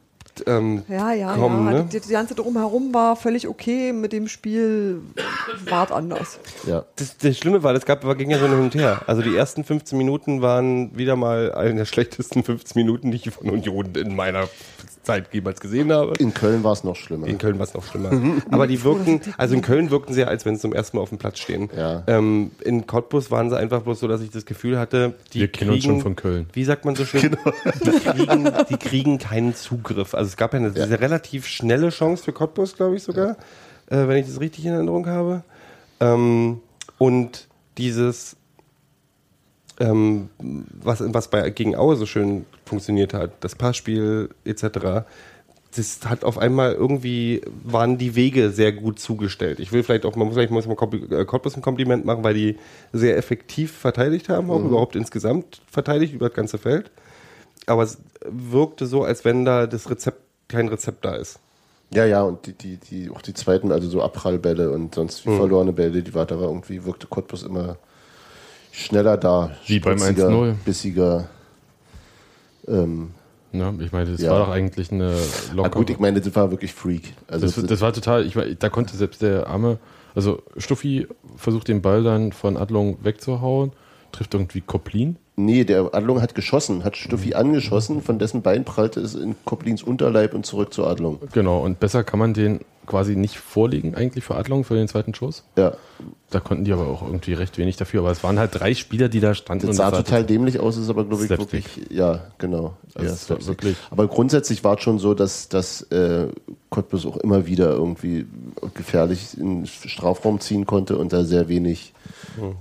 ähm, 0.47 0.83
Ja, 0.87 1.13
ja, 1.13 1.35
kommen. 1.35 1.65
ja. 1.67 1.73
Ne? 1.83 1.89
Die, 1.91 1.99
die 1.99 2.11
ganze 2.11 2.35
drumherum 2.35 2.93
war 2.93 3.15
völlig 3.15 3.47
okay. 3.47 3.93
Mit 3.93 4.13
dem 4.13 4.27
Spiel 4.27 5.01
war 5.69 5.85
es 5.85 5.91
anders. 5.91 6.39
Ja. 6.65 6.85
Das, 6.95 7.17
das 7.17 7.37
Schlimme 7.37 7.63
war, 7.63 7.73
das 7.73 7.85
gab, 7.85 8.03
war, 8.03 8.15
ging 8.15 8.31
ja 8.31 8.39
so 8.39 8.47
hin 8.47 8.59
und 8.59 8.75
her. 8.75 9.01
Also 9.07 9.21
die 9.21 9.35
ersten 9.35 9.63
15 9.63 9.97
Minuten 9.97 10.41
waren 10.41 10.97
wieder 10.97 11.15
mal 11.15 11.53
eine 11.53 11.75
der 11.75 11.85
schlechtesten 11.85 12.43
15 12.43 12.81
Minuten, 12.81 13.11
die 13.11 13.17
ich 13.17 13.29
von 13.29 13.49
Union 13.49 13.93
in 13.95 14.15
meiner 14.15 14.47
Zeit 15.03 15.33
jemals 15.33 15.59
gesehen 15.59 15.91
habe. 15.91 16.13
In 16.19 16.33
Köln 16.33 16.63
war 16.63 16.71
es 16.71 16.83
noch 16.83 16.95
schlimmer. 16.95 17.27
In 17.27 17.37
Köln 17.37 17.59
war 17.59 17.65
es 17.65 17.73
noch 17.73 17.85
schlimmer. 17.85 18.11
Aber 18.51 18.67
die 18.67 18.83
wirkten, 18.83 19.21
also 19.37 19.53
in 19.53 19.61
Köln 19.61 19.91
wirkten 19.91 20.13
sie, 20.13 20.23
als 20.23 20.45
wenn 20.45 20.55
sie 20.55 20.61
zum 20.61 20.73
ersten 20.73 20.97
Mal 20.97 21.03
auf 21.03 21.09
dem 21.09 21.17
Platz 21.17 21.39
stehen. 21.39 21.69
Ja. 21.75 22.03
Ähm, 22.07 22.51
in 22.63 22.87
Cottbus 22.87 23.29
waren 23.29 23.49
sie 23.49 23.57
einfach 23.57 23.81
bloß 23.81 23.99
so, 23.99 24.07
dass 24.07 24.21
ich 24.21 24.31
das 24.31 24.45
Gefühl 24.45 24.79
hatte, 24.79 25.13
die 25.33 25.41
Wir 25.41 25.51
kennen 25.51 25.71
uns 25.71 25.83
schon 25.83 26.01
von 26.01 26.15
Köln. 26.15 26.47
Wie 26.53 26.63
sagt 26.63 26.85
man 26.85 26.95
so 26.95 27.05
schön? 27.05 27.35
Die, 27.85 27.91
kriegen, 27.91 28.51
die 28.69 28.77
kriegen 28.77 29.17
keinen 29.19 29.55
Zugriff. 29.55 30.13
Also 30.13 30.29
es 30.29 30.37
gab 30.37 30.53
ja 30.53 30.59
eine 30.59 30.71
sehr 30.71 30.99
relativ 30.99 31.47
schnelle 31.47 31.89
Chance 31.89 32.23
für 32.23 32.31
Cottbus, 32.31 32.75
glaube 32.75 32.95
ich 32.95 33.03
sogar, 33.03 33.37
äh, 33.87 34.07
wenn 34.07 34.17
ich 34.17 34.27
das 34.27 34.39
richtig 34.39 34.65
in 34.65 34.73
Erinnerung 34.73 35.07
habe. 35.07 35.43
Ähm, 35.99 36.59
und 36.97 37.47
dieses, 37.77 38.35
ähm, 39.79 40.29
was, 40.39 41.03
was 41.05 41.27
bei 41.29 41.49
gegen 41.49 41.75
Aue 41.75 41.95
so 41.95 42.05
schön 42.05 42.45
funktioniert 42.65 43.13
hat, 43.13 43.31
das 43.41 43.55
Passspiel 43.55 44.29
etc., 44.45 45.05
das 45.75 46.01
hat 46.05 46.23
auf 46.23 46.37
einmal 46.37 46.73
irgendwie, 46.73 47.41
waren 47.63 47.97
die 47.97 48.15
Wege 48.15 48.51
sehr 48.51 48.71
gut 48.71 48.99
zugestellt. 48.99 49.59
Ich 49.59 49.71
will 49.71 49.81
vielleicht 49.81 50.05
auch, 50.05 50.15
man 50.15 50.27
muss 50.27 50.35
man 50.35 50.75
Kompli- 50.75 51.11
äh, 51.11 51.25
Cottbus 51.25 51.55
ein 51.55 51.63
Kompliment 51.63 52.05
machen, 52.05 52.23
weil 52.23 52.35
die 52.35 52.57
sehr 52.91 53.17
effektiv 53.17 53.71
verteidigt 53.71 54.29
haben, 54.29 54.51
auch 54.51 54.63
überhaupt 54.63 54.95
insgesamt 54.95 55.61
verteidigt 55.69 56.13
über 56.13 56.27
das 56.29 56.35
ganze 56.35 56.59
Feld. 56.59 56.91
Aber 57.65 57.83
es 57.83 57.97
wirkte 58.29 58.85
so, 58.85 59.03
als 59.03 59.25
wenn 59.25 59.45
da 59.45 59.65
das 59.65 59.89
Rezept, 59.89 60.19
kein 60.47 60.67
Rezept 60.67 61.05
da 61.05 61.15
ist. 61.15 61.39
Ja, 61.93 62.05
ja, 62.05 62.23
und 62.23 62.45
die, 62.45 62.53
die, 62.53 62.77
die, 62.77 63.09
auch 63.09 63.21
die 63.21 63.33
zweiten, 63.33 63.71
also 63.71 63.87
so 63.89 64.01
Abprallbälle 64.01 64.71
und 64.71 64.95
sonst 64.95 65.25
wie 65.25 65.35
verlorene 65.35 65.73
Bälle, 65.73 66.01
die 66.01 66.13
war 66.13 66.25
da 66.25 66.39
war 66.39 66.47
irgendwie, 66.47 66.85
wirkte 66.85 67.07
Cottbus 67.07 67.43
immer 67.43 67.77
schneller 68.71 69.17
da. 69.17 69.51
Wie 69.67 69.79
beim 69.79 69.99
spritziger, 69.99 70.29
1-0. 70.29 70.53
Bissiger. 70.65 71.29
Ähm, 72.67 73.11
Ne? 73.55 73.71
Ich 73.81 73.91
meine, 73.91 74.11
das 74.11 74.19
Ja. 74.19 74.31
war 74.31 74.39
doch 74.39 74.49
eigentlich 74.49 74.91
eine 74.91 75.15
na 75.49 75.53
lockere. 75.53 75.71
gut, 75.77 75.89
ich 75.91 75.99
meine, 75.99 76.19
das 76.19 76.35
war 76.35 76.49
wirklich 76.49 76.73
Freak. 76.73 77.13
Also 77.27 77.45
das, 77.45 77.63
das 77.67 77.81
war 77.81 77.93
total, 77.93 78.25
ich 78.25 78.35
meine, 78.35 78.55
da 78.55 78.69
konnte 78.69 78.97
selbst 78.97 79.21
der 79.21 79.45
arme, 79.45 79.77
also 80.15 80.41
Stuffi 80.57 81.05
versucht 81.35 81.67
den 81.67 81.83
Ball 81.83 82.01
dann 82.01 82.31
von 82.31 82.57
Adlung 82.57 82.97
wegzuhauen, 83.03 83.71
trifft 84.11 84.33
irgendwie 84.33 84.61
Koplin. 84.61 85.17
nee, 85.35 85.65
der 85.65 85.93
Adlung 85.93 86.19
hat 86.19 86.33
geschossen, 86.33 86.83
hat 86.83 86.97
Stuffi 86.97 87.35
angeschossen, 87.35 88.01
von 88.01 88.17
dessen 88.17 88.41
Bein 88.41 88.65
prallte 88.65 88.99
es 89.01 89.13
in 89.13 89.35
Koplins 89.45 89.83
Unterleib 89.83 90.33
und 90.33 90.47
zurück 90.47 90.73
zur 90.73 90.87
Adlung. 90.87 91.19
Genau, 91.31 91.59
und 91.63 91.79
besser 91.79 92.03
kann 92.03 92.17
man 92.17 92.33
den 92.33 92.59
quasi 92.85 93.15
nicht 93.15 93.37
vorliegen 93.37 93.95
eigentlich 93.95 94.23
für 94.23 94.35
Adlung 94.35 94.63
für 94.63 94.75
den 94.75 94.87
zweiten 94.87 95.13
Schuss. 95.13 95.43
Ja, 95.57 95.73
Da 96.29 96.39
konnten 96.39 96.65
die 96.65 96.73
aber 96.73 96.87
auch 96.87 97.01
irgendwie 97.03 97.33
recht 97.33 97.57
wenig 97.57 97.77
dafür. 97.77 98.01
Aber 98.01 98.11
es 98.11 98.23
waren 98.23 98.39
halt 98.39 98.51
drei 98.53 98.73
Spieler, 98.73 99.07
die 99.09 99.19
da 99.19 99.33
standen. 99.35 99.67
das 99.67 99.77
sah 99.77 99.91
war 99.91 100.03
total 100.03 100.23
dämlich 100.25 100.59
aus, 100.59 100.77
ist 100.77 100.89
aber, 100.89 101.05
glaube 101.05 101.23
ich, 101.23 101.29
wirklich, 101.29 101.65
ja, 101.89 102.21
genau. 102.39 102.75
Also 102.95 103.33
ja, 103.35 103.47
wirklich- 103.47 103.77
Aber 103.91 104.07
grundsätzlich 104.07 104.63
war 104.63 104.75
es 104.77 104.83
schon 104.83 104.99
so, 104.99 105.13
dass, 105.13 105.47
dass 105.49 105.83
äh, 105.91 106.27
Cottbus 106.69 107.05
auch 107.05 107.17
immer 107.17 107.45
wieder 107.45 107.69
irgendwie 107.71 108.25
gefährlich 108.73 109.37
in 109.37 109.61
den 109.61 109.67
Strafraum 109.67 110.39
ziehen 110.39 110.65
konnte 110.65 110.97
und 110.97 111.13
da 111.13 111.23
sehr 111.23 111.47
wenig. 111.49 111.93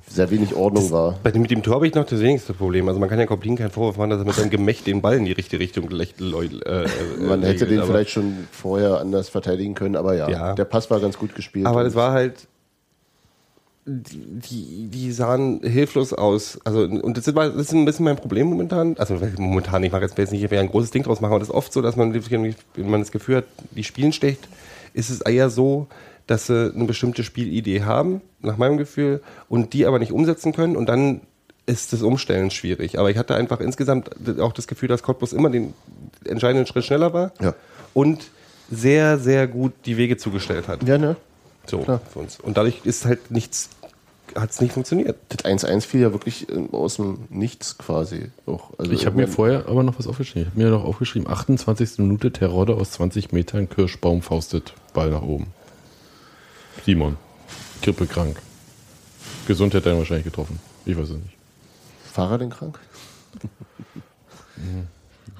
Sehr 0.08 0.30
wenig 0.30 0.54
Ordnung 0.54 0.90
war. 0.90 1.18
Bei 1.22 1.30
dem, 1.30 1.42
mit 1.42 1.50
dem 1.50 1.62
Tor 1.62 1.76
habe 1.76 1.86
ich 1.86 1.94
noch 1.94 2.04
das 2.04 2.20
wenigste 2.20 2.52
Problem. 2.54 2.88
Also 2.88 3.00
man 3.00 3.08
kann 3.08 3.18
ja 3.18 3.26
Koplin 3.26 3.56
keinen 3.56 3.70
Vorwurf 3.70 3.96
machen, 3.96 4.10
dass 4.10 4.18
er 4.20 4.24
mit 4.24 4.34
seinem 4.34 4.50
Gemächt 4.50 4.86
den 4.86 5.00
Ball 5.00 5.16
in 5.16 5.24
die 5.24 5.32
richtige 5.32 5.60
Richtung 5.62 5.88
leu- 5.90 6.04
äh, 6.44 6.84
äh, 6.84 6.86
Man 7.20 7.42
hätte 7.42 7.64
legelt, 7.64 7.70
den 7.70 7.82
vielleicht 7.86 8.10
schon 8.10 8.46
vorher 8.50 9.00
anders 9.00 9.28
verteidigen 9.28 9.74
können, 9.74 9.96
aber 9.96 10.14
ja, 10.14 10.28
Ja. 10.28 10.54
der 10.54 10.64
Pass 10.64 10.90
war 10.90 11.00
ganz 11.00 11.18
gut 11.18 11.34
gespielt. 11.34 11.66
Aber 11.66 11.84
das 11.84 11.94
war 11.94 12.12
halt. 12.12 12.48
Die, 13.84 14.86
die, 14.86 15.10
sahen 15.10 15.60
hilflos 15.64 16.12
aus. 16.12 16.56
Also, 16.64 16.82
und 16.82 17.16
das 17.16 17.26
ist, 17.26 17.36
das 17.36 17.52
ist 17.56 17.72
ein 17.72 17.84
bisschen 17.84 18.04
mein 18.04 18.14
Problem 18.14 18.46
momentan. 18.46 18.94
Also, 18.96 19.18
momentan, 19.38 19.82
ich 19.82 19.90
mag 19.90 20.02
jetzt 20.02 20.16
nicht 20.30 20.52
ein 20.52 20.68
großes 20.68 20.92
Ding 20.92 21.02
draus 21.02 21.20
machen, 21.20 21.32
aber 21.32 21.40
das 21.40 21.48
ist 21.48 21.54
oft 21.54 21.72
so, 21.72 21.82
dass 21.82 21.96
man, 21.96 22.14
wenn 22.14 22.54
man 22.76 23.00
das 23.00 23.10
Gefühl 23.10 23.38
hat, 23.38 23.44
die 23.72 23.82
spielen 23.82 24.12
schlecht, 24.12 24.46
ist 24.94 25.10
es 25.10 25.20
eher 25.20 25.50
so, 25.50 25.88
dass 26.26 26.46
sie 26.46 26.72
eine 26.74 26.84
bestimmte 26.84 27.24
Spielidee 27.24 27.82
haben, 27.82 28.20
nach 28.40 28.56
meinem 28.56 28.76
Gefühl, 28.78 29.20
und 29.48 29.72
die 29.72 29.86
aber 29.86 29.98
nicht 29.98 30.12
umsetzen 30.12 30.52
können 30.52 30.76
und 30.76 30.86
dann 30.88 31.20
ist 31.66 31.92
das 31.92 32.02
Umstellen 32.02 32.50
schwierig. 32.50 32.98
Aber 32.98 33.10
ich 33.10 33.16
hatte 33.16 33.34
einfach 33.36 33.60
insgesamt 33.60 34.10
auch 34.40 34.52
das 34.52 34.66
Gefühl, 34.66 34.88
dass 34.88 35.02
Cottbus 35.02 35.32
immer 35.32 35.48
den 35.50 35.74
entscheidenden 36.24 36.66
Schritt 36.66 36.84
schneller 36.84 37.12
war 37.12 37.32
Ja. 37.40 37.54
und 37.94 38.20
sehr, 38.70 39.18
sehr 39.18 39.46
gut 39.46 39.72
die 39.84 39.96
Wege 39.96 40.16
zugestellt 40.16 40.66
hat. 40.68 40.82
ja, 40.86 40.98
ne? 40.98 41.16
So, 41.66 41.78
Klar. 41.78 42.00
für 42.12 42.18
uns. 42.18 42.40
Und 42.40 42.56
dadurch 42.56 42.80
ist 42.84 43.04
halt 43.04 43.30
nichts, 43.30 43.70
hat 44.34 44.50
es 44.50 44.60
nicht 44.60 44.72
funktioniert. 44.72 45.16
Das 45.28 45.44
1-1 45.44 45.82
fiel 45.86 46.00
ja 46.00 46.12
wirklich 46.12 46.48
äh, 46.48 46.60
aus 46.72 46.96
dem 46.96 47.18
Nichts 47.30 47.78
quasi. 47.78 48.30
Auch. 48.46 48.70
Also 48.78 48.90
Ich 48.90 49.06
habe 49.06 49.14
mir 49.14 49.22
irgendwann- 49.22 49.36
vorher 49.36 49.68
aber 49.68 49.84
noch 49.84 49.96
was 49.96 50.08
aufgeschrieben. 50.08 50.48
Ich 50.48 50.54
habe 50.54 50.64
mir 50.64 50.70
noch 50.76 50.84
aufgeschrieben, 50.84 51.28
28. 51.30 51.98
Minute 51.98 52.32
Terodde 52.32 52.74
aus 52.74 52.90
20 52.92 53.30
Metern, 53.30 53.68
Kirschbaum 53.68 54.22
faustet, 54.22 54.74
Ball 54.94 55.10
nach 55.10 55.22
oben. 55.22 55.48
Simon, 56.84 57.16
grippekrank. 57.82 58.36
Gesund 59.46 59.74
hätte 59.74 59.90
er 59.90 59.94
ihn 59.94 59.98
wahrscheinlich 59.98 60.24
getroffen. 60.24 60.58
Ich 60.84 60.96
weiß 60.96 61.10
es 61.10 61.16
nicht. 61.16 61.36
Fahrer 62.12 62.38
denn 62.38 62.50
krank? 62.50 62.78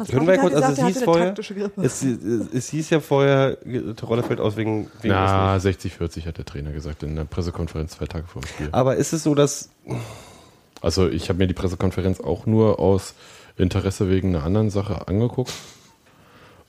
Können 0.09 0.27
wir 0.27 0.39
kurz, 0.39 0.55
also 0.55 0.73
es 0.73 0.87
hieß 0.87 1.05
vorher, 1.05 1.35
es, 1.83 2.03
es 2.03 2.69
hieß 2.71 2.91
ja 2.91 3.01
vorher, 3.01 3.59
Terodde 3.95 4.23
fällt 4.23 4.41
aus 4.41 4.57
wegen, 4.57 4.89
wegen 5.03 5.15
Na, 5.15 5.59
des 5.59 5.67
60-40 5.67 6.27
hat 6.27 6.39
der 6.39 6.47
Trainer 6.47 6.73
gesagt 6.73 7.03
in 7.03 7.15
der 7.15 7.25
Pressekonferenz 7.25 7.93
zwei 7.93 8.07
Tage 8.07 8.27
vor 8.27 8.41
dem 8.43 8.49
Spiel. 8.49 8.69
Aber 8.73 8.97
ist 8.97 9.13
es 9.13 9.23
so, 9.23 9.35
dass, 9.35 9.69
Also 10.81 11.09
ich 11.09 11.29
habe 11.29 11.39
mir 11.39 11.47
die 11.47 11.55
Pressekonferenz 11.55 12.21
auch 12.21 12.47
nur 12.47 12.79
aus 12.79 13.15
Interesse 13.57 14.11
wegen 14.11 14.35
einer 14.35 14.45
anderen 14.45 14.71
Sache 14.71 15.09
angeguckt 15.09 15.53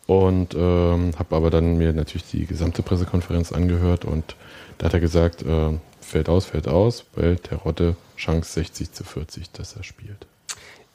und 0.08 0.54
ähm, 0.56 1.12
habe 1.18 1.36
aber 1.36 1.50
dann 1.50 1.78
mir 1.78 1.94
natürlich 1.94 2.30
die 2.30 2.46
gesamte 2.46 2.84
Pressekonferenz 2.84 3.52
angehört 3.52 4.06
und 4.06 4.36
da 4.78 4.88
hat 4.88 4.94
er 4.94 5.00
gesagt, 5.00 5.44
äh, 5.44 5.70
fällt 6.02 6.30
aus, 6.30 6.46
fällt 6.46 6.68
aus, 6.68 7.06
weil 7.16 7.38
Terodde 7.38 7.96
Chance 8.18 8.54
60 8.54 8.92
zu 8.92 9.04
40, 9.04 9.52
dass 9.52 9.76
er 9.76 9.84
spielt. 9.84 10.28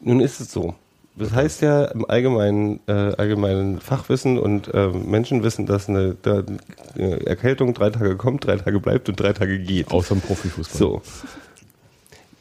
nun 0.01 0.21
ist 0.21 0.41
es 0.41 0.53
so. 0.53 0.75
Das 1.19 1.33
heißt 1.33 1.63
ja 1.63 1.87
im 1.87 2.09
allgemeinen, 2.09 2.79
äh, 2.87 2.93
allgemeinen 2.93 3.81
Fachwissen 3.81 4.39
und 4.39 4.73
äh, 4.73 4.89
Menschenwissen, 4.89 5.67
dass 5.67 5.89
eine, 5.89 6.17
da, 6.23 6.45
eine 6.95 7.27
Erkältung 7.27 7.75
drei 7.75 7.91
Tage 7.91 8.17
kommt, 8.17 8.47
drei 8.47 8.57
Tage 8.57 8.79
bleibt 8.79 9.09
und 9.09 9.19
drei 9.19 9.33
Tage 9.33 9.59
geht. 9.59 9.91
Außer 9.91 10.15
im 10.15 10.21
Profifußball. 10.21 10.79
So. 10.79 11.03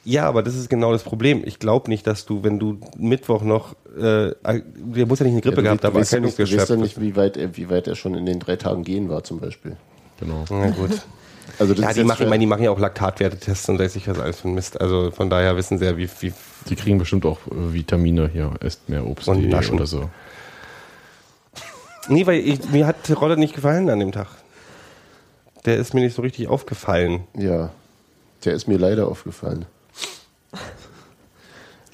Ja, 0.08 0.24
aber 0.26 0.42
das 0.42 0.56
ist 0.56 0.70
genau 0.70 0.94
das 0.94 1.04
Problem. 1.04 1.42
Ich 1.44 1.60
glaube 1.60 1.90
nicht, 1.90 2.08
dass 2.08 2.26
du, 2.26 2.42
wenn 2.42 2.60
du 2.60 2.80
Mittwoch 2.98 3.42
noch, 3.42 3.76
äh, 3.98 4.32
der 4.42 5.06
muss 5.06 5.20
ja 5.20 5.26
nicht 5.26 5.34
eine 5.34 5.42
Grippe 5.42 5.58
Ja, 5.58 5.76
gehabt 5.76 5.84
haben, 5.84 5.96
ja 5.96 6.20
nicht, 6.22 6.40
du 6.40 6.44
weißt 6.44 6.70
ja 6.70 6.76
nicht 6.78 7.02
wie, 7.02 7.18
weit 7.18 7.36
er, 7.36 7.58
wie 7.58 7.70
weit 7.70 7.88
er 7.88 7.96
schon 7.96 8.16
in 8.16 8.26
den 8.26 8.40
drei 8.40 8.56
Tagen 8.56 8.86
gehen 8.86 9.10
war, 9.10 9.26
zum 9.26 9.42
Beispiel. 9.42 9.76
Genau. 10.20 10.46
Na 10.50 10.70
gut. 10.70 10.92
Also 11.60 11.74
das 11.74 11.82
Ja, 11.82 11.90
ist 11.90 11.98
die 11.98 12.04
machen, 12.04 12.24
ich 12.24 12.30
meine, 12.30 12.42
die 12.42 12.46
machen 12.46 12.64
ja 12.64 12.72
auch 12.72 12.78
Laktatwertetests 12.78 13.70
und 13.70 13.80
weiß 13.80 13.96
ich 13.96 14.08
was 14.08 14.20
alles 14.20 14.42
für 14.42 14.50
ein 14.50 14.54
Mist. 14.54 14.80
Also 14.80 15.12
von 15.12 15.30
daher 15.30 15.56
wissen 15.56 15.80
sie 15.80 15.86
ja, 15.86 15.98
wie, 15.98 16.10
wie 16.20 16.34
Die 16.70 16.76
kriegen 16.76 16.98
bestimmt 16.98 17.26
auch 17.26 17.40
äh, 17.48 17.74
Vitamine 17.74 18.30
hier, 18.32 18.52
esst 18.60 18.90
mehr 18.90 19.08
Obst 19.08 19.28
Und 19.30 19.46
oder 19.46 19.86
so. 19.86 20.10
Nee, 22.10 22.28
weil 22.28 22.40
ich, 22.40 22.70
mir 22.70 22.86
hat 22.86 23.10
Rolle 23.20 23.38
nicht 23.38 23.56
gefallen 23.56 23.90
an 23.90 24.00
dem 24.00 24.12
Tag. 24.12 24.28
Der 25.66 25.78
ist 25.78 25.94
mir 25.94 26.02
nicht 26.02 26.16
so 26.16 26.22
richtig 26.22 26.48
aufgefallen. 26.48 27.22
Ja, 27.36 27.72
der 28.46 28.54
ist 28.54 28.68
mir 28.68 28.78
leider 28.78 29.08
aufgefallen. 29.08 29.66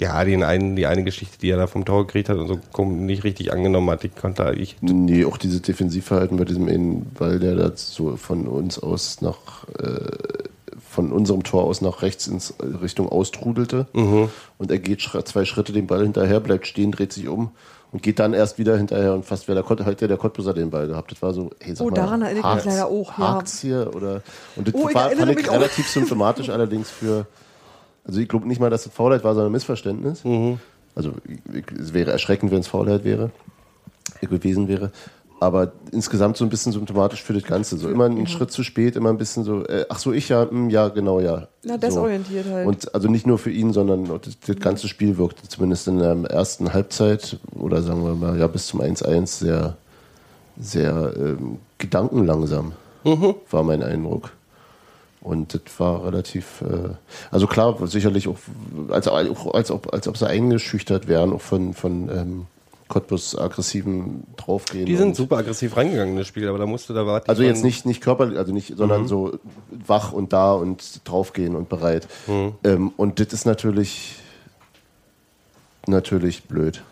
Ja, 0.00 0.24
den 0.24 0.42
einen, 0.42 0.74
die 0.74 0.86
eine 0.86 1.04
Geschichte, 1.04 1.38
die 1.38 1.50
er 1.50 1.56
da 1.56 1.68
vom 1.68 1.84
Tor 1.84 2.04
gekriegt 2.06 2.28
hat 2.28 2.36
und 2.36 2.48
so 2.48 2.84
nicht 2.84 3.22
richtig 3.22 3.52
angenommen 3.52 3.88
hat, 3.90 4.02
die 4.02 4.08
konnte 4.08 4.52
ich. 4.58 4.76
Nee, 4.80 5.24
auch 5.24 5.36
dieses 5.36 5.62
Defensivverhalten 5.62 6.36
bei 6.36 6.44
diesem 6.44 6.66
einen 6.68 7.12
Ball, 7.14 7.38
der 7.38 7.54
da 7.54 7.70
so 7.76 8.16
von 8.16 8.48
uns 8.48 8.76
aus 8.80 9.20
nach, 9.20 9.68
äh, 9.78 10.08
von 10.90 11.12
unserem 11.12 11.44
Tor 11.44 11.62
aus 11.64 11.80
nach 11.80 12.02
rechts 12.02 12.26
in 12.26 12.40
Richtung 12.82 13.08
austrudelte. 13.08 13.86
Und 13.92 14.70
er 14.70 14.78
geht 14.80 15.00
zwei 15.00 15.44
Schritte 15.44 15.72
den 15.72 15.86
Ball 15.86 16.02
hinterher, 16.02 16.40
bleibt 16.40 16.66
stehen, 16.66 16.90
dreht 16.90 17.12
sich 17.12 17.28
um 17.28 17.52
und 17.92 18.02
geht 18.02 18.18
dann 18.18 18.34
erst 18.34 18.58
wieder 18.58 18.76
hinterher 18.76 19.14
und 19.14 19.24
fast 19.24 19.46
wäre 19.46 19.54
der, 19.56 19.64
Kott- 19.64 19.86
hätte 19.86 20.08
der 20.08 20.16
Cottbuser 20.16 20.54
den 20.54 20.70
Ball 20.70 20.88
gehabt. 20.88 21.12
Das 21.12 21.22
war 21.22 21.32
so, 21.32 21.50
hey, 21.60 21.76
sag 21.76 21.86
Oh, 21.86 21.90
mal, 21.90 21.94
daran 21.94 22.22
erinnere 22.22 22.50
ich 22.50 22.54
mich 22.56 22.64
leider 22.74 22.88
auch, 22.88 23.16
ja. 23.16 23.42
hier 23.60 23.94
oder, 23.94 24.22
und 24.56 24.66
das 24.66 24.74
Oh, 24.74 24.88
ich 24.88 24.94
war, 24.96 25.10
fand 25.12 25.38
ich 25.38 25.48
relativ 25.50 25.88
symptomatisch 25.88 26.48
allerdings 26.50 26.90
für, 26.90 27.26
also 28.04 28.20
ich 28.20 28.28
glaube 28.28 28.46
nicht 28.46 28.60
mal, 28.60 28.70
dass 28.70 28.84
das 28.84 28.92
Faulheit 28.92 29.24
war, 29.24 29.34
sondern 29.34 29.50
ein 29.50 29.52
Missverständnis. 29.52 30.22
Also 30.94 31.12
ich, 31.52 31.64
es 31.78 31.92
wäre 31.92 32.12
erschreckend, 32.12 32.52
wenn 32.52 32.60
es 32.60 32.68
Faulheit 32.68 33.04
wäre, 33.04 33.30
gewesen 34.20 34.68
wäre. 34.68 34.92
Aber 35.40 35.72
insgesamt 35.90 36.36
so 36.36 36.44
ein 36.44 36.48
bisschen 36.48 36.72
symptomatisch 36.72 37.22
für 37.22 37.32
das 37.34 37.42
Ganze. 37.42 37.76
So 37.76 37.90
immer 37.90 38.04
einen 38.06 38.26
Schritt 38.26 38.50
zu 38.50 38.62
spät, 38.62 38.96
immer 38.96 39.10
ein 39.10 39.18
bisschen 39.18 39.44
so, 39.44 39.64
äh, 39.66 39.84
ach 39.88 39.98
so, 39.98 40.12
ich 40.12 40.28
ja, 40.28 40.48
hm, 40.48 40.70
ja, 40.70 40.88
genau, 40.88 41.20
ja. 41.20 41.48
Na, 41.64 41.74
so. 41.74 41.80
desorientiert 41.80 42.46
halt. 42.46 42.66
Und 42.66 42.94
also 42.94 43.08
nicht 43.08 43.26
nur 43.26 43.38
für 43.38 43.50
ihn, 43.50 43.72
sondern 43.72 44.04
das, 44.04 44.38
das 44.46 44.56
ganze 44.56 44.88
Spiel 44.88 45.18
wirkte 45.18 45.46
zumindest 45.48 45.88
in 45.88 45.98
der 45.98 46.16
ersten 46.30 46.72
Halbzeit 46.72 47.38
oder 47.56 47.82
sagen 47.82 48.04
wir 48.04 48.14
mal, 48.14 48.38
ja, 48.38 48.46
bis 48.46 48.68
zum 48.68 48.80
1-1 48.80 49.26
sehr, 49.26 49.76
sehr 50.58 51.12
ähm, 51.16 51.58
gedankenlangsam, 51.78 52.72
war 53.50 53.62
mein 53.64 53.82
Eindruck. 53.82 54.30
Und 55.24 55.54
das 55.54 55.62
war 55.80 56.04
relativ, 56.04 56.60
äh, 56.62 56.90
also 57.32 57.46
klar, 57.48 57.76
sicherlich 57.88 58.28
auch, 58.28 58.36
als, 58.90 59.08
auch 59.08 59.54
als, 59.54 59.70
ob, 59.72 59.92
als 59.92 60.06
ob 60.06 60.16
sie 60.18 60.28
eingeschüchtert 60.28 61.08
wären, 61.08 61.32
auch 61.32 61.40
von, 61.40 61.72
von 61.74 62.08
ähm, 62.10 62.46
Cottbus 62.88 63.36
aggressiven 63.36 64.24
Draufgehen. 64.36 64.84
Die 64.84 64.96
sind 64.96 65.16
super 65.16 65.38
aggressiv 65.38 65.76
reingegangen 65.78 66.12
in 66.12 66.18
das 66.18 66.26
Spiel, 66.28 66.46
aber 66.46 66.58
da 66.58 66.66
musste 66.66 66.92
da 66.92 67.06
warten. 67.06 67.30
Also 67.30 67.42
jetzt 67.42 67.64
nicht, 67.64 67.86
nicht 67.86 68.02
körperlich, 68.02 68.36
also 68.38 68.52
nicht, 68.52 68.76
sondern 68.76 69.08
so 69.08 69.38
wach 69.86 70.12
und 70.12 70.34
da 70.34 70.52
und 70.52 71.00
draufgehen 71.08 71.56
und 71.56 71.70
bereit. 71.70 72.06
Ähm, 72.62 72.92
und 72.98 73.18
das 73.18 73.32
ist 73.32 73.46
natürlich, 73.46 74.16
natürlich 75.86 76.44
blöd. 76.44 76.82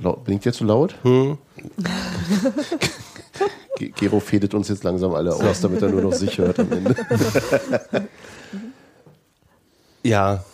Lau- 0.00 0.16
Bin 0.16 0.34
ich 0.36 0.40
dir 0.42 0.52
zu 0.52 0.64
laut? 0.64 0.96
Ge- 1.04 1.36
Gero 3.78 4.20
fädet 4.20 4.54
uns 4.54 4.68
jetzt 4.68 4.84
langsam 4.84 5.14
alle 5.14 5.34
aus, 5.34 5.60
damit 5.60 5.82
er 5.82 5.88
nur 5.88 6.02
noch 6.02 6.12
sich 6.12 6.38
hört 6.38 6.58
am 6.58 6.70
Ende. 6.72 6.94
Ja, 10.04 10.44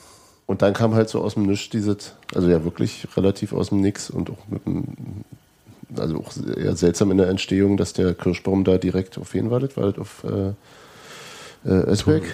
Und 0.46 0.62
dann 0.62 0.72
kam 0.75 0.94
halt 0.94 1.08
so 1.08 1.20
aus 1.22 1.34
dem 1.34 1.44
Nichts 1.44 1.70
dieses, 1.70 2.14
also 2.34 2.48
ja 2.48 2.64
wirklich 2.64 3.06
relativ 3.16 3.52
aus 3.52 3.70
dem 3.70 3.80
Nix 3.80 4.10
und 4.10 4.30
auch 4.30 4.48
mit 4.48 4.64
dem, 4.66 4.84
also 5.96 6.18
auch 6.18 6.32
eher 6.56 6.76
seltsam 6.76 7.10
in 7.10 7.18
der 7.18 7.28
Entstehung, 7.28 7.76
dass 7.76 7.92
der 7.94 8.14
Kirschbaum 8.14 8.64
da 8.64 8.78
direkt 8.78 9.18
auf 9.18 9.32
wen 9.34 9.50
war 9.50 9.60
das? 9.60 9.76
War 9.76 9.90
das 9.92 9.98
auf 9.98 10.25
äh, 10.25 10.48
äh, 11.68 11.90
Özbeck? 11.90 12.25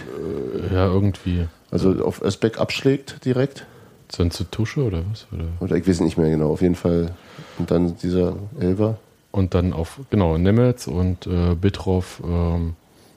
Ja, 0.73 0.87
irgendwie. 0.87 1.47
Also 1.71 2.05
auf 2.05 2.23
Özbeck 2.23 2.59
abschlägt 2.59 3.25
direkt? 3.25 3.67
Dann 4.17 4.31
zu 4.31 4.45
Tusche 4.45 4.83
oder 4.85 5.03
was? 5.11 5.27
Oder? 5.33 5.47
Oder 5.61 5.77
ich 5.77 5.89
weiß 5.89 6.01
nicht 6.01 6.19
mehr 6.19 6.31
genau, 6.31 6.51
auf 6.51 6.63
jeden 6.63 6.77
Fall. 6.77 7.11
Und 7.59 7.71
dann 7.71 7.97
dieser 7.97 8.37
Elver. 8.61 8.99
Und 9.35 9.55
dann 9.55 9.73
auf, 9.73 9.99
genau, 10.11 10.39
Nemetz 10.39 10.87
und 10.87 11.27
äh, 11.27 11.57
Bitroff 11.57 12.23
ähm, 12.25 12.75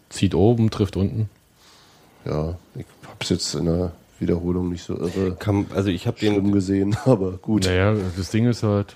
zieht 0.10 0.34
oben, 0.34 0.72
trifft 0.72 0.98
unten. 0.98 1.30
Ja, 2.26 2.56
ich 2.74 2.86
hab's 3.08 3.30
jetzt 3.30 3.54
in 3.54 3.66
der 3.66 3.92
Wiederholung 4.20 4.72
nicht 4.72 4.84
so 4.84 4.98
irre 4.98 5.36
kam, 5.38 5.68
also 5.76 5.90
ich 5.90 6.08
habe 6.08 6.20
den, 6.20 6.52
gesehen, 6.52 6.98
aber 7.06 7.34
gut. 7.34 7.66
Naja, 7.66 7.96
das 8.18 8.32
Ding 8.32 8.48
ist 8.48 8.64
halt, 8.64 8.96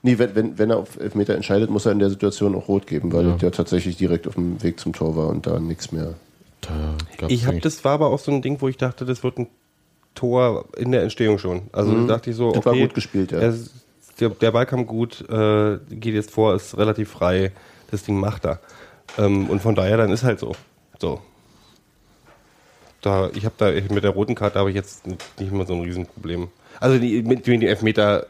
Nee, 0.00 0.18
wenn, 0.18 0.34
wenn, 0.34 0.58
wenn 0.58 0.70
er 0.70 0.78
auf 0.78 0.98
Elfmeter 0.98 1.34
entscheidet, 1.34 1.68
muss 1.68 1.84
er 1.84 1.92
in 1.92 1.98
der 1.98 2.08
Situation 2.08 2.54
auch 2.54 2.68
rot 2.68 2.86
geben, 2.86 3.12
weil 3.12 3.26
Ja. 3.26 3.36
der 3.36 3.52
tatsächlich 3.52 3.98
direkt 3.98 4.26
auf 4.26 4.36
dem 4.36 4.62
Weg 4.62 4.80
zum 4.80 4.94
Tor 4.94 5.14
war 5.14 5.28
und 5.28 5.46
da 5.46 5.60
nichts 5.60 5.92
mehr. 5.92 6.14
da 6.62 6.94
gab's 7.18 7.32
ich 7.34 7.46
habe 7.46 7.60
das 7.60 7.84
war 7.84 7.92
aber 7.92 8.06
auch 8.06 8.18
so 8.18 8.32
ein 8.32 8.40
Ding, 8.40 8.62
wo 8.62 8.68
ich 8.68 8.78
dachte, 8.78 9.04
das 9.04 9.22
wird 9.22 9.36
ein 9.38 9.48
Tor 10.14 10.64
in 10.78 10.90
der 10.92 11.02
Entstehung 11.02 11.36
schon. 11.38 11.62
Also 11.72 11.94
da 11.94 12.14
dachte 12.14 12.30
ich 12.30 12.36
so, 12.36 12.48
Das 12.52 12.58
okay, 12.58 12.66
war 12.66 12.76
gut 12.76 12.94
gespielt, 12.94 13.32
ja. 13.32 13.40
er 13.40 13.54
der, 14.20 14.30
der 14.30 14.50
Ball 14.52 14.66
kam 14.66 14.86
gut, 14.86 15.20
äh, 15.28 15.78
geht 15.90 16.14
jetzt 16.14 16.30
vor, 16.30 16.54
ist 16.54 16.76
relativ 16.76 17.10
frei, 17.10 17.52
das 17.90 18.02
Ding 18.04 18.18
macht 18.18 18.44
er. 18.46 18.60
Ähm, 19.18 19.48
und 19.48 19.60
von 19.62 19.74
daher 19.74 19.96
dann 19.96 20.10
ist 20.10 20.22
halt 20.24 20.40
so. 20.40 20.54
So. 21.00 21.20
Da, 23.02 23.30
ich 23.34 23.44
habe 23.44 23.54
da 23.58 23.70
mit 23.94 24.02
der 24.02 24.10
roten 24.10 24.34
Karte 24.34 24.58
habe 24.58 24.70
ich 24.70 24.74
jetzt 24.76 25.06
nicht 25.06 25.52
mehr 25.52 25.66
so 25.66 25.74
ein 25.74 25.82
Riesenproblem. 25.82 26.48
Also 26.80 26.98
die, 26.98 27.22
mit 27.22 27.46
den 27.46 27.62
Elfmeter, 27.62 28.26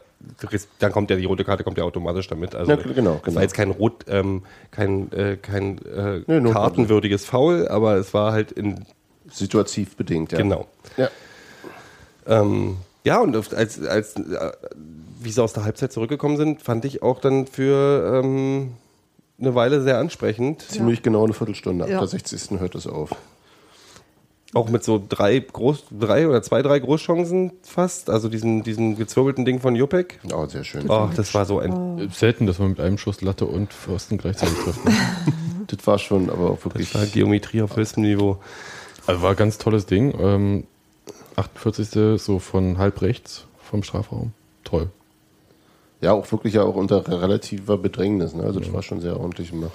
dann 0.79 0.91
kommt 0.91 1.09
ja 1.09 1.15
die 1.15 1.25
rote 1.25 1.43
Karte 1.43 1.63
kommt 1.63 1.77
ja 1.77 1.83
automatisch 1.83 2.27
damit. 2.27 2.53
Also 2.53 2.71
Ja, 2.71 2.77
genau, 2.77 3.15
Es 3.15 3.23
genau. 3.23 3.35
war 3.35 3.41
jetzt 3.43 3.53
kein 3.55 3.71
rot, 3.71 4.05
ähm, 4.07 4.43
kein, 4.71 5.11
äh, 5.13 5.37
kein 5.37 5.79
äh, 5.85 6.21
Nee, 6.27 6.39
nur- 6.41 6.53
kartenwürdiges 6.53 7.25
Foul, 7.25 7.67
aber 7.67 7.95
es 7.95 8.13
war 8.13 8.33
halt 8.33 8.51
in 8.51 8.85
Situativ 9.31 9.95
bedingt, 9.95 10.31
ja. 10.31 10.37
genau. 10.37 10.67
Ja. 10.95 11.09
Ähm, 12.27 12.77
ja, 13.03 13.19
und 13.19 13.35
als, 13.53 13.81
als 13.85 14.15
äh, 14.17 14.51
wie 15.27 15.31
sie 15.31 15.43
aus 15.43 15.51
der 15.53 15.65
Halbzeit 15.65 15.91
zurückgekommen 15.91 16.37
sind, 16.37 16.61
fand 16.61 16.85
ich 16.85 17.03
auch 17.03 17.19
dann 17.19 17.45
für 17.47 18.21
ähm, 18.23 18.71
eine 19.39 19.53
Weile 19.55 19.81
sehr 19.81 19.99
ansprechend. 19.99 20.61
Ziemlich 20.61 21.03
genau 21.03 21.25
eine 21.25 21.33
Viertelstunde. 21.33 21.83
Ab 21.83 21.89
Ja. 21.89 21.99
der 21.99 22.07
60. 22.07 22.59
hört 22.59 22.75
es 22.75 22.87
auf. 22.87 23.11
Auch 24.53 24.69
mit 24.69 24.81
so 24.85 25.03
drei 25.07 25.39
groß, 25.39 25.83
drei 25.99 26.27
oder 26.29 26.41
zwei, 26.41 26.61
drei 26.61 26.79
Großchancen 26.79 27.51
fast. 27.63 28.09
Also 28.09 28.29
diesen, 28.29 28.63
diesen 28.63 28.95
gezwirbelten 28.95 29.43
Ding 29.43 29.59
von 29.59 29.75
Jupek. 29.75 30.19
Oh, 30.33 30.45
sehr 30.45 30.63
schön. 30.63 30.89
Oh, 30.89 31.09
das 31.13 31.33
war 31.33 31.45
so 31.45 31.59
ein. 31.59 31.99
Äh, 31.99 32.07
Selten, 32.13 32.47
dass 32.47 32.57
man 32.57 32.69
mit 32.69 32.79
einem 32.79 32.97
Schuss 32.97 33.19
Latte 33.21 33.45
und 33.45 33.73
Pfosten 33.73 34.17
gleichzeitig 34.17 34.57
trifft. 34.59 34.85
Ne? 34.85 34.91
Das 35.67 35.85
war 35.85 35.99
schon, 35.99 36.29
aber 36.29 36.51
auch 36.51 36.63
wirklich. 36.63 36.93
Das 36.93 37.01
war 37.01 37.07
Geometrie 37.07 37.61
auf 37.61 37.75
höchstem 37.75 38.03
Niveau. 38.03 38.37
Also 39.05 39.21
war 39.21 39.31
ein 39.31 39.35
ganz 39.35 39.57
tolles 39.57 39.85
Ding. 39.85 40.13
Ähm, 40.17 40.63
48. 41.35 42.21
so 42.21 42.39
von 42.39 42.77
halb 42.77 43.01
rechts 43.01 43.45
vom 43.69 43.83
Strafraum. 43.83 44.31
Toll. 44.63 44.89
Ja, 46.01 46.13
auch 46.13 46.31
wirklich 46.31 46.53
ja 46.53 46.63
auch 46.63 46.75
unter 46.75 47.07
relativer 47.07 47.77
Bedrängnis. 47.77 48.33
Ne? 48.35 48.43
Also 48.43 48.59
das 48.59 48.71
war 48.71 48.83
schon 48.83 49.01
sehr 49.01 49.19
ordentlich 49.19 49.49
gemacht. 49.51 49.71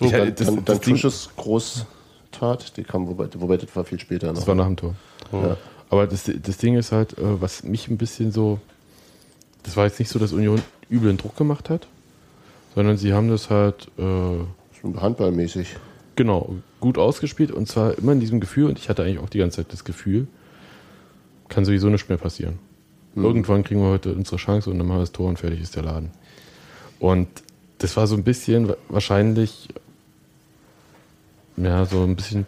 Und 0.00 0.10
Ja, 0.10 0.18
dann, 0.18 0.34
das- 0.34 0.46
dann, 0.46 0.64
dann 0.64 0.80
Tusches 0.80 1.30
Großtat, 1.36 2.76
die 2.76 2.82
kam, 2.84 3.08
wobei, 3.08 3.28
wobei 3.38 3.56
das 3.56 3.74
war 3.74 3.84
viel 3.84 3.98
später 3.98 4.26
noch. 4.28 4.34
Das 4.34 4.46
war 4.46 4.54
nach 4.54 4.66
dem 4.66 4.76
Tor. 4.76 4.94
ja. 5.32 5.56
Aber 5.90 6.06
das, 6.06 6.24
das 6.42 6.56
Ding 6.58 6.74
ist 6.76 6.92
halt, 6.92 7.16
äh, 7.18 7.40
was 7.40 7.62
mich 7.62 7.88
ein 7.88 7.96
bisschen 7.98 8.32
so. 8.32 8.58
Das 9.62 9.76
war 9.76 9.84
jetzt 9.86 9.98
nicht 9.98 10.08
so, 10.10 10.18
dass 10.18 10.32
Union 10.32 10.60
üblen 10.90 11.16
Druck 11.16 11.36
gemacht 11.36 11.70
hat, 11.70 11.86
sondern 12.74 12.96
sie 12.98 13.12
haben 13.14 13.28
das 13.28 13.48
halt. 13.48 13.88
Äh, 13.98 14.98
handballmäßig. 15.00 15.76
Genau, 16.16 16.56
gut 16.80 16.98
ausgespielt 16.98 17.50
und 17.50 17.68
zwar 17.68 17.96
immer 17.96 18.12
in 18.12 18.20
diesem 18.20 18.38
Gefühl, 18.40 18.66
und 18.68 18.78
ich 18.78 18.88
hatte 18.88 19.02
eigentlich 19.02 19.18
auch 19.18 19.28
die 19.30 19.38
ganze 19.38 19.58
Zeit 19.58 19.72
das 19.72 19.84
Gefühl, 19.84 20.26
kann 21.48 21.64
sowieso 21.64 21.88
nichts 21.88 22.08
mehr 22.08 22.18
passieren. 22.18 22.58
Irgendwann 23.16 23.62
kriegen 23.64 23.80
wir 23.80 23.90
heute 23.90 24.12
unsere 24.12 24.36
Chance 24.36 24.70
und 24.70 24.78
dann 24.78 24.86
machen 24.86 24.98
wir 24.98 25.02
das 25.02 25.12
Tor 25.12 25.28
und 25.28 25.38
fertig 25.38 25.60
ist 25.60 25.76
der 25.76 25.84
Laden. 25.84 26.10
Und 26.98 27.28
das 27.78 27.96
war 27.96 28.06
so 28.06 28.16
ein 28.16 28.24
bisschen 28.24 28.68
wa- 28.68 28.76
wahrscheinlich, 28.88 29.68
ja, 31.56 31.84
so 31.84 32.02
ein 32.02 32.16
bisschen 32.16 32.46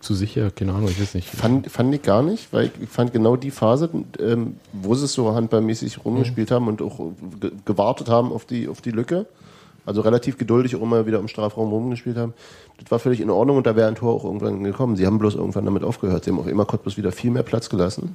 zu 0.00 0.14
sicher, 0.14 0.50
keine 0.50 0.72
Ahnung, 0.74 0.88
ich 0.88 1.00
weiß 1.00 1.14
nicht. 1.14 1.28
Fand, 1.28 1.70
fand 1.70 1.94
ich 1.94 2.02
gar 2.02 2.22
nicht, 2.22 2.52
weil 2.52 2.70
ich 2.80 2.88
fand 2.88 3.12
genau 3.12 3.36
die 3.36 3.50
Phase, 3.50 3.90
ähm, 4.20 4.56
wo 4.72 4.94
sie 4.94 5.04
es 5.06 5.12
so 5.12 5.34
handballmäßig 5.34 6.04
rumgespielt 6.04 6.50
haben 6.50 6.68
und 6.68 6.80
auch 6.82 6.98
ge 7.40 7.50
gewartet 7.64 8.08
haben 8.08 8.32
auf 8.32 8.44
die, 8.44 8.68
auf 8.68 8.80
die 8.80 8.92
Lücke, 8.92 9.26
also 9.86 10.00
relativ 10.00 10.38
geduldig 10.38 10.76
auch 10.76 10.82
immer 10.82 11.06
wieder 11.06 11.18
im 11.18 11.28
Strafraum 11.28 11.70
rumgespielt 11.70 12.16
haben, 12.16 12.32
das 12.80 12.90
war 12.90 12.98
völlig 13.00 13.20
in 13.20 13.30
Ordnung 13.30 13.56
und 13.56 13.66
da 13.66 13.74
wäre 13.74 13.88
ein 13.88 13.96
Tor 13.96 14.14
auch 14.14 14.24
irgendwann 14.24 14.62
gekommen. 14.62 14.94
Sie 14.94 15.04
haben 15.06 15.18
bloß 15.18 15.34
irgendwann 15.34 15.64
damit 15.64 15.82
aufgehört. 15.82 16.24
Sie 16.24 16.30
haben 16.30 16.38
auch 16.38 16.46
immer 16.46 16.64
Cottbus 16.64 16.96
wieder 16.96 17.10
viel 17.10 17.32
mehr 17.32 17.42
Platz 17.42 17.68
gelassen. 17.68 18.14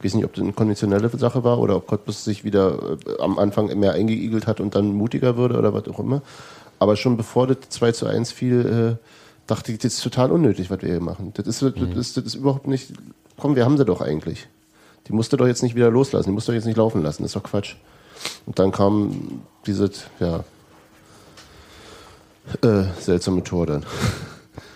Ich 0.00 0.06
weiß 0.06 0.14
nicht, 0.14 0.24
ob 0.24 0.32
das 0.32 0.42
eine 0.42 0.54
konventionelle 0.54 1.08
Sache 1.10 1.44
war 1.44 1.58
oder 1.58 1.76
ob 1.76 1.86
Cottbus 1.86 2.24
sich 2.24 2.42
wieder 2.42 2.96
äh, 3.06 3.20
am 3.20 3.38
Anfang 3.38 3.78
mehr 3.78 3.92
eingeigelt 3.92 4.46
hat 4.46 4.60
und 4.60 4.74
dann 4.74 4.94
mutiger 4.94 5.36
würde 5.36 5.58
oder 5.58 5.74
was 5.74 5.86
auch 5.88 5.98
immer. 5.98 6.22
Aber 6.78 6.96
schon 6.96 7.18
bevor 7.18 7.46
das 7.46 7.58
2 7.68 7.92
zu 7.92 8.06
1 8.06 8.32
fiel, 8.32 8.98
äh, 8.98 9.06
dachte 9.46 9.72
ich, 9.72 9.78
das 9.78 9.94
ist 9.94 10.02
total 10.02 10.32
unnötig, 10.32 10.70
was 10.70 10.80
wir 10.80 10.88
hier 10.88 11.00
machen. 11.00 11.32
Das 11.34 11.46
ist, 11.46 11.62
das, 11.62 11.72
ist, 11.74 12.16
das 12.16 12.24
ist 12.24 12.34
überhaupt 12.34 12.66
nicht. 12.66 12.92
Komm, 13.36 13.56
wir 13.56 13.64
haben 13.64 13.76
sie 13.76 13.84
doch 13.84 14.00
eigentlich. 14.00 14.48
Die 15.06 15.12
musste 15.12 15.36
doch 15.36 15.46
jetzt 15.46 15.62
nicht 15.62 15.74
wieder 15.74 15.90
loslassen, 15.90 16.30
die 16.30 16.34
musste 16.34 16.52
doch 16.52 16.56
jetzt 16.56 16.66
nicht 16.66 16.76
laufen 16.76 17.02
lassen, 17.02 17.22
das 17.22 17.30
ist 17.30 17.36
doch 17.36 17.42
Quatsch. 17.42 17.76
Und 18.46 18.58
dann 18.58 18.72
kam 18.72 19.42
dieses, 19.66 20.04
ja, 20.18 20.44
äh, 22.62 22.84
seltsame 22.98 23.42
Tor 23.44 23.66
dann. 23.66 23.84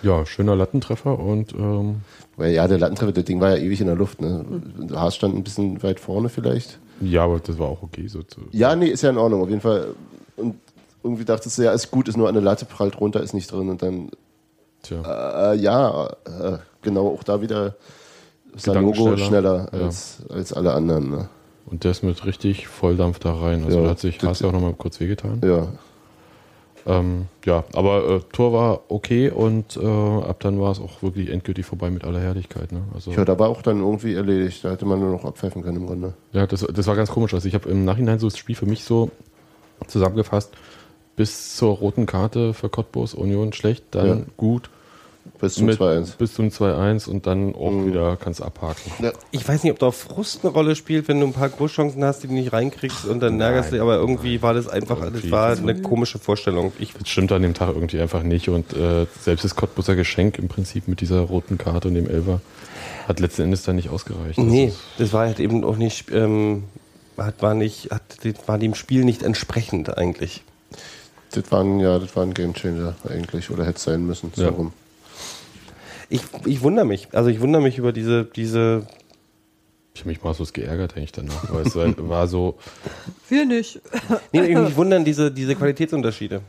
Ja, 0.02 0.26
schöner 0.26 0.57
Lattentreffer 0.57 1.19
und 1.19 1.54
ähm, 1.54 2.02
Weil 2.37 2.53
ja, 2.53 2.67
der 2.67 2.79
Lattentreffer, 2.79 3.12
das 3.12 3.25
Ding 3.25 3.41
war 3.41 3.57
ja 3.57 3.62
ewig 3.62 3.81
in 3.81 3.87
der 3.87 3.97
Luft. 3.97 4.21
Ne? 4.21 4.45
Der 4.91 5.00
Haas 5.00 5.14
stand 5.17 5.35
ein 5.37 5.45
bisschen 5.45 5.83
weit 5.83 6.00
vorne 6.00 6.29
vielleicht. 6.29 6.79
ja, 7.00 7.25
aber 7.25 7.38
das 7.38 7.59
war 7.59 7.69
auch 7.69 7.83
okay. 7.83 8.07
So 8.09 8.23
zu, 8.23 8.41
Ja, 8.50 8.75
nee, 8.75 8.88
ist 8.88 9.03
ja 9.03 9.11
in 9.11 9.19
Ordnung, 9.19 9.43
auf 9.43 9.49
jeden 9.49 9.61
Fall. 9.61 9.88
Und 10.37 10.57
irgendwie 11.03 11.25
dachtest 11.25 11.59
du, 11.59 11.62
ja, 11.62 11.73
ist 11.73 11.91
gut, 11.91 12.09
ist 12.09 12.17
nur 12.17 12.29
eine 12.29 12.41
Latte, 12.41 12.64
prallt 12.64 13.00
runter, 13.00 13.23
ist 13.23 13.35
nicht 13.35 13.50
drin. 13.53 13.68
Und 13.68 13.83
dann, 13.83 14.11
Tja. 14.83 15.53
äh, 15.53 15.57
ja, 15.57 16.09
äh, 16.25 16.59
genau, 16.83 17.09
auch 17.09 17.23
da 17.23 17.40
wieder 17.40 17.75
Sanogo 18.57 18.92
Gedankenschneller. 18.92 19.68
schneller 19.68 19.68
Ja. 19.73 19.87
als, 19.87 20.18
als 20.29 20.53
alle 20.53 20.73
anderen. 20.73 21.11
Ne? 21.11 21.29
Und 21.66 21.85
der 21.85 21.92
ist 21.92 22.03
mit 22.03 22.25
richtig 22.27 22.66
Volldampf 22.68 23.18
da 23.20 23.33
rein. 23.35 23.64
Also 23.64 23.79
Ja, 23.79 23.85
da 23.85 23.90
hat 23.90 23.99
sich 24.01 24.20
Haas 24.23 24.40
ja 24.40 24.49
auch 24.49 24.53
nochmal 24.53 24.75
kurz 24.75 24.99
wehgetan. 25.01 25.40
Ja, 25.44 25.68
Ähm, 26.87 27.27
ja, 27.47 27.64
aber 27.73 28.09
äh, 28.09 28.20
Tor 28.33 28.53
war 28.53 28.81
okay 28.88 29.31
und 29.31 29.77
äh, 29.77 29.87
ab 29.87 30.40
dann 30.40 30.61
war 30.61 30.70
es 30.70 30.81
auch 30.81 31.03
wirklich 31.03 31.31
endgültig 31.31 31.64
vorbei 31.64 31.90
mit 31.90 32.05
aller 32.05 32.20
Herrlichkeit. 32.20 32.73
Ne? 32.73 32.83
Also, 32.92 33.12
ja, 33.12 33.25
da 33.25 33.38
war 33.38 33.49
auch 33.49 33.62
dann 33.62 33.81
irgendwie 33.81 34.14
erledigt. 34.14 34.64
Da 34.64 34.70
hätte 34.70 34.85
man 34.85 35.01
nur 35.01 35.11
noch 35.11 35.25
abpfeifen 35.25 35.62
können 35.62 35.79
im 35.79 35.87
Grunde. 35.87 36.14
ja, 36.33 36.47
das, 36.47 36.61
das 36.61 36.87
war 36.87 36.97
ganz 36.97 37.11
komisch. 37.11 37.33
Also 37.33 37.49
ich 37.49 37.55
habe 37.55 37.68
im 37.70 37.85
Nachhinein 37.85 38.18
so 38.18 38.29
das 38.29 38.37
Spiel 38.37 38.55
für 38.57 38.66
mich 38.66 38.85
so 38.85 39.11
zusammengefasst, 39.87 40.53
bis 41.16 41.57
zur 41.57 41.77
roten 41.77 42.07
Karte 42.07 42.55
für 42.55 42.68
Cottbus 42.68 43.14
Union 43.14 43.53
schlecht, 43.53 43.85
dann 43.92 44.07
Ja. 44.07 44.25
gut, 44.37 44.68
Bis 45.40 45.54
zum 45.54 45.66
mit, 45.66 45.80
2-1. 45.80 46.16
bis 46.18 46.34
zum 46.34 46.48
2-1 46.50 47.08
und 47.08 47.26
dann 47.26 47.54
auch 47.54 47.70
Mhm. 47.70 47.87
wieder 47.87 48.16
kannst 48.16 48.40
du 48.40 48.44
abhaken. 48.44 48.92
Ja. 49.02 49.12
Ich 49.30 49.46
weiß 49.46 49.62
nicht, 49.64 49.72
ob 49.72 49.78
da 49.78 49.90
Frust 49.90 50.44
eine 50.44 50.52
Rolle 50.52 50.76
spielt, 50.76 51.08
wenn 51.08 51.18
du 51.20 51.26
ein 51.26 51.32
paar 51.32 51.48
Großchancen 51.48 52.04
hast, 52.04 52.22
die 52.22 52.28
du 52.28 52.34
nicht 52.34 52.52
reinkriegst 52.52 53.04
und 53.06 53.20
dann 53.20 53.40
ärgerst 53.40 53.70
du 53.70 53.74
dich, 53.74 53.82
aber 53.82 53.96
irgendwie 53.96 54.42
war 54.42 54.54
das 54.54 54.68
einfach, 54.68 54.98
das 55.10 55.30
war 55.30 55.56
eine 55.56 55.80
komische 55.80 56.18
Vorstellung. 56.18 56.72
Ich, 56.78 56.92
Das 56.94 57.08
stimmt 57.08 57.32
an 57.32 57.42
dem 57.42 57.54
Tag 57.54 57.74
irgendwie 57.74 58.00
einfach 58.00 58.22
nicht 58.22 58.48
und 58.48 58.72
äh, 58.74 59.06
selbst 59.20 59.44
das 59.44 59.56
Cottbuser 59.56 59.96
Geschenk 59.96 60.38
im 60.38 60.48
Prinzip 60.48 60.88
mit 60.88 61.00
dieser 61.00 61.20
roten 61.20 61.58
Karte 61.58 61.88
und 61.88 61.94
dem 61.94 62.08
Elfer 62.08 62.40
hat 63.08 63.20
letzten 63.20 63.42
Endes 63.42 63.62
dann 63.64 63.76
nicht 63.76 63.88
ausgereicht. 63.90 64.38
Das 64.38 64.44
nee, 64.44 64.72
das 64.98 65.12
war 65.12 65.26
halt 65.26 65.40
eben 65.40 65.64
auch 65.64 65.76
nicht, 65.76 66.10
ähm, 66.10 66.64
hat, 67.16 67.40
war 67.42 67.54
nicht, 67.54 67.90
hat, 67.90 68.02
das 68.24 68.46
war 68.46 68.58
dem 68.58 68.74
Spiel 68.74 69.04
nicht 69.04 69.22
entsprechend 69.22 69.96
eigentlich. 69.96 70.42
Das 71.32 71.50
war 71.50 71.62
ein, 71.64 71.80
ja, 71.80 71.98
das 71.98 72.14
war 72.14 72.22
ein 72.24 72.34
Gamechanger 72.34 72.94
eigentlich. 73.08 73.50
Oder 73.50 73.64
hätte 73.64 73.76
es 73.78 73.84
sein 73.84 74.06
müssen. 74.06 74.30
So 74.34 74.42
Ja. 74.42 74.48
rum. 74.50 74.72
Ich, 76.09 76.23
ich 76.45 76.62
wundere 76.62 76.85
mich, 76.85 77.09
also 77.12 77.31
ich 77.31 77.40
wundere 77.40 77.62
mich 77.62 77.79
über 77.79 77.93
diese, 77.93 78.25
diese, 78.25 78.87
Ich 79.95 80.01
habe 80.01 80.11
mich 80.11 80.23
maßlos 80.23 80.53
geärgert 80.53 80.97
eigentlich 80.97 81.12
danach, 81.12 81.53
weil 81.53 81.67
es 81.67 81.75
war, 81.77 82.27
so, 82.27 82.57
Wir 83.29 83.47
nicht. 83.47 83.81
nee, 84.33 84.43
ich 84.43 84.57
mich 84.57 84.77
wundern 84.77 85.05
diese, 85.05 85.31
diese 85.31 85.55
Qualitätsunterschiede. 85.55 86.40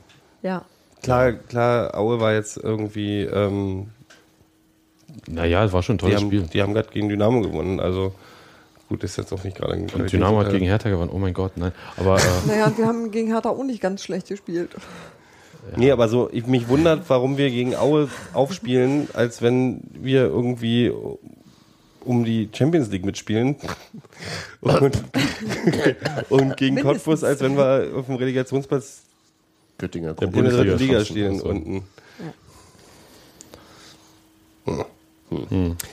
Ja. 0.41 0.65
Klar, 1.01 1.33
klar, 1.33 1.95
Aue 1.95 2.19
war 2.19 2.33
jetzt 2.33 2.57
irgendwie, 2.57 3.21
ähm, 3.21 3.87
naja, 5.27 5.63
es 5.65 5.71
war 5.73 5.83
schon 5.83 5.95
ein 5.95 5.97
die 5.99 6.03
tolles 6.05 6.21
haben, 6.21 6.27
Spiel. 6.27 6.41
die 6.51 6.61
haben 6.61 6.73
gerade 6.73 6.89
gegen 6.89 7.09
Dynamo 7.09 7.41
gewonnen, 7.41 7.79
also 7.79 8.13
gut, 8.89 9.03
ist 9.03 9.17
jetzt 9.17 9.31
auch 9.31 9.43
nicht 9.43 9.57
gerade 9.57 9.73
ein 9.73 9.89
Und 9.89 10.11
Dynamo 10.11 10.39
hat 10.39 10.51
gegen 10.51 10.65
Hertha 10.65 10.89
gewonnen, 10.89 11.11
oh 11.13 11.19
mein 11.19 11.33
Gott, 11.33 11.53
nein. 11.57 11.71
Aber 11.97 12.17
äh, 12.17 12.21
Naja, 12.47 12.65
und 12.67 12.77
wir 12.77 12.87
haben 12.87 13.11
gegen 13.11 13.27
Hertha 13.27 13.49
auch 13.49 13.63
nicht 13.63 13.81
ganz 13.81 14.03
schlecht 14.03 14.27
gespielt. 14.27 14.71
Nee, 15.75 15.91
aber 15.91 16.07
so, 16.07 16.29
ich, 16.31 16.47
mich 16.47 16.67
wundert, 16.67 17.09
warum 17.09 17.37
wir 17.37 17.49
gegen 17.49 17.75
Aue 17.75 18.09
aufspielen, 18.33 19.07
als 19.13 19.41
wenn 19.41 19.81
wir 19.93 20.25
irgendwie 20.25 20.91
um 22.01 22.23
die 22.23 22.49
Champions 22.53 22.89
League 22.89 23.05
mitspielen. 23.05 23.55
Und, 24.61 24.81
und 26.29 26.57
gegen 26.57 26.75
Mindestens. 26.75 27.03
Cottbus, 27.03 27.23
als 27.23 27.41
wenn 27.41 27.55
wir 27.55 27.91
auf 27.95 28.07
dem 28.07 28.15
Relegationsplatz 28.15 29.03
Göttinger 29.77 30.13
Der 30.13 30.27
in 30.27 30.33
der 30.33 30.43
dritten 30.43 30.57
Bundesliga 30.57 30.75
Liga 30.75 30.97
fast 30.99 31.11
stehen 31.11 31.33
also. 31.33 31.45
unten. 31.49 31.83
Hm. 34.65 34.85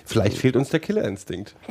Vielleicht 0.05 0.37
fehlt 0.37 0.57
uns 0.57 0.71
der 0.71 0.81
Killerinstinkt. 0.81 1.55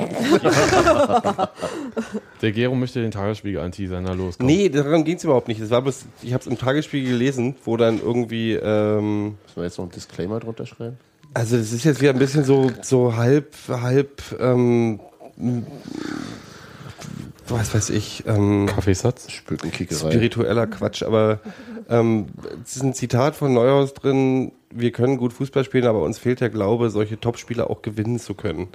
der 2.42 2.52
Gero 2.52 2.74
möchte 2.74 3.00
den 3.00 3.10
Tagesspiegel 3.10 3.60
anteasern, 3.60 4.04
na 4.04 4.12
los. 4.12 4.38
komm. 4.38 4.46
Nee, 4.46 4.68
darum 4.68 5.04
ging 5.04 5.16
es 5.16 5.24
überhaupt 5.24 5.48
nicht. 5.48 5.60
Das 5.60 5.70
war 5.70 5.82
bloß, 5.82 6.06
ich 6.22 6.32
habe 6.32 6.40
es 6.40 6.46
im 6.46 6.58
Tagesspiegel 6.58 7.10
gelesen, 7.12 7.56
wo 7.64 7.76
dann 7.76 8.00
irgendwie, 8.00 8.52
ähm, 8.54 9.36
Müssen 9.44 9.56
wir 9.56 9.64
jetzt 9.64 9.78
noch 9.78 9.84
einen 9.84 9.92
Disclaimer 9.92 10.40
drunter 10.40 10.66
schreiben? 10.66 10.96
Also 11.34 11.56
das 11.56 11.72
ist 11.72 11.84
jetzt 11.84 12.00
wieder 12.00 12.12
ein 12.12 12.18
bisschen 12.18 12.44
so, 12.44 12.70
so 12.82 13.16
halb, 13.16 13.54
halb, 13.68 14.22
ähm, 14.38 15.00
was 17.52 17.74
weiß 17.74 17.90
ich, 17.90 18.24
ähm, 18.26 18.66
Kaffeesatz? 18.66 19.30
Spiritueller 19.30 20.66
Quatsch, 20.66 21.02
aber 21.02 21.40
ähm, 21.88 22.26
es 22.64 22.76
ist 22.76 22.82
ein 22.82 22.94
Zitat 22.94 23.36
von 23.36 23.52
Neuhaus 23.52 23.94
drin, 23.94 24.52
wir 24.70 24.90
können 24.92 25.16
gut 25.18 25.32
Fußball 25.32 25.64
spielen, 25.64 25.86
aber 25.86 26.02
uns 26.02 26.18
fehlt 26.18 26.40
der 26.40 26.50
Glaube, 26.50 26.90
solche 26.90 27.20
Topspieler 27.20 27.70
auch 27.70 27.82
gewinnen 27.82 28.18
zu 28.18 28.34
können. 28.34 28.68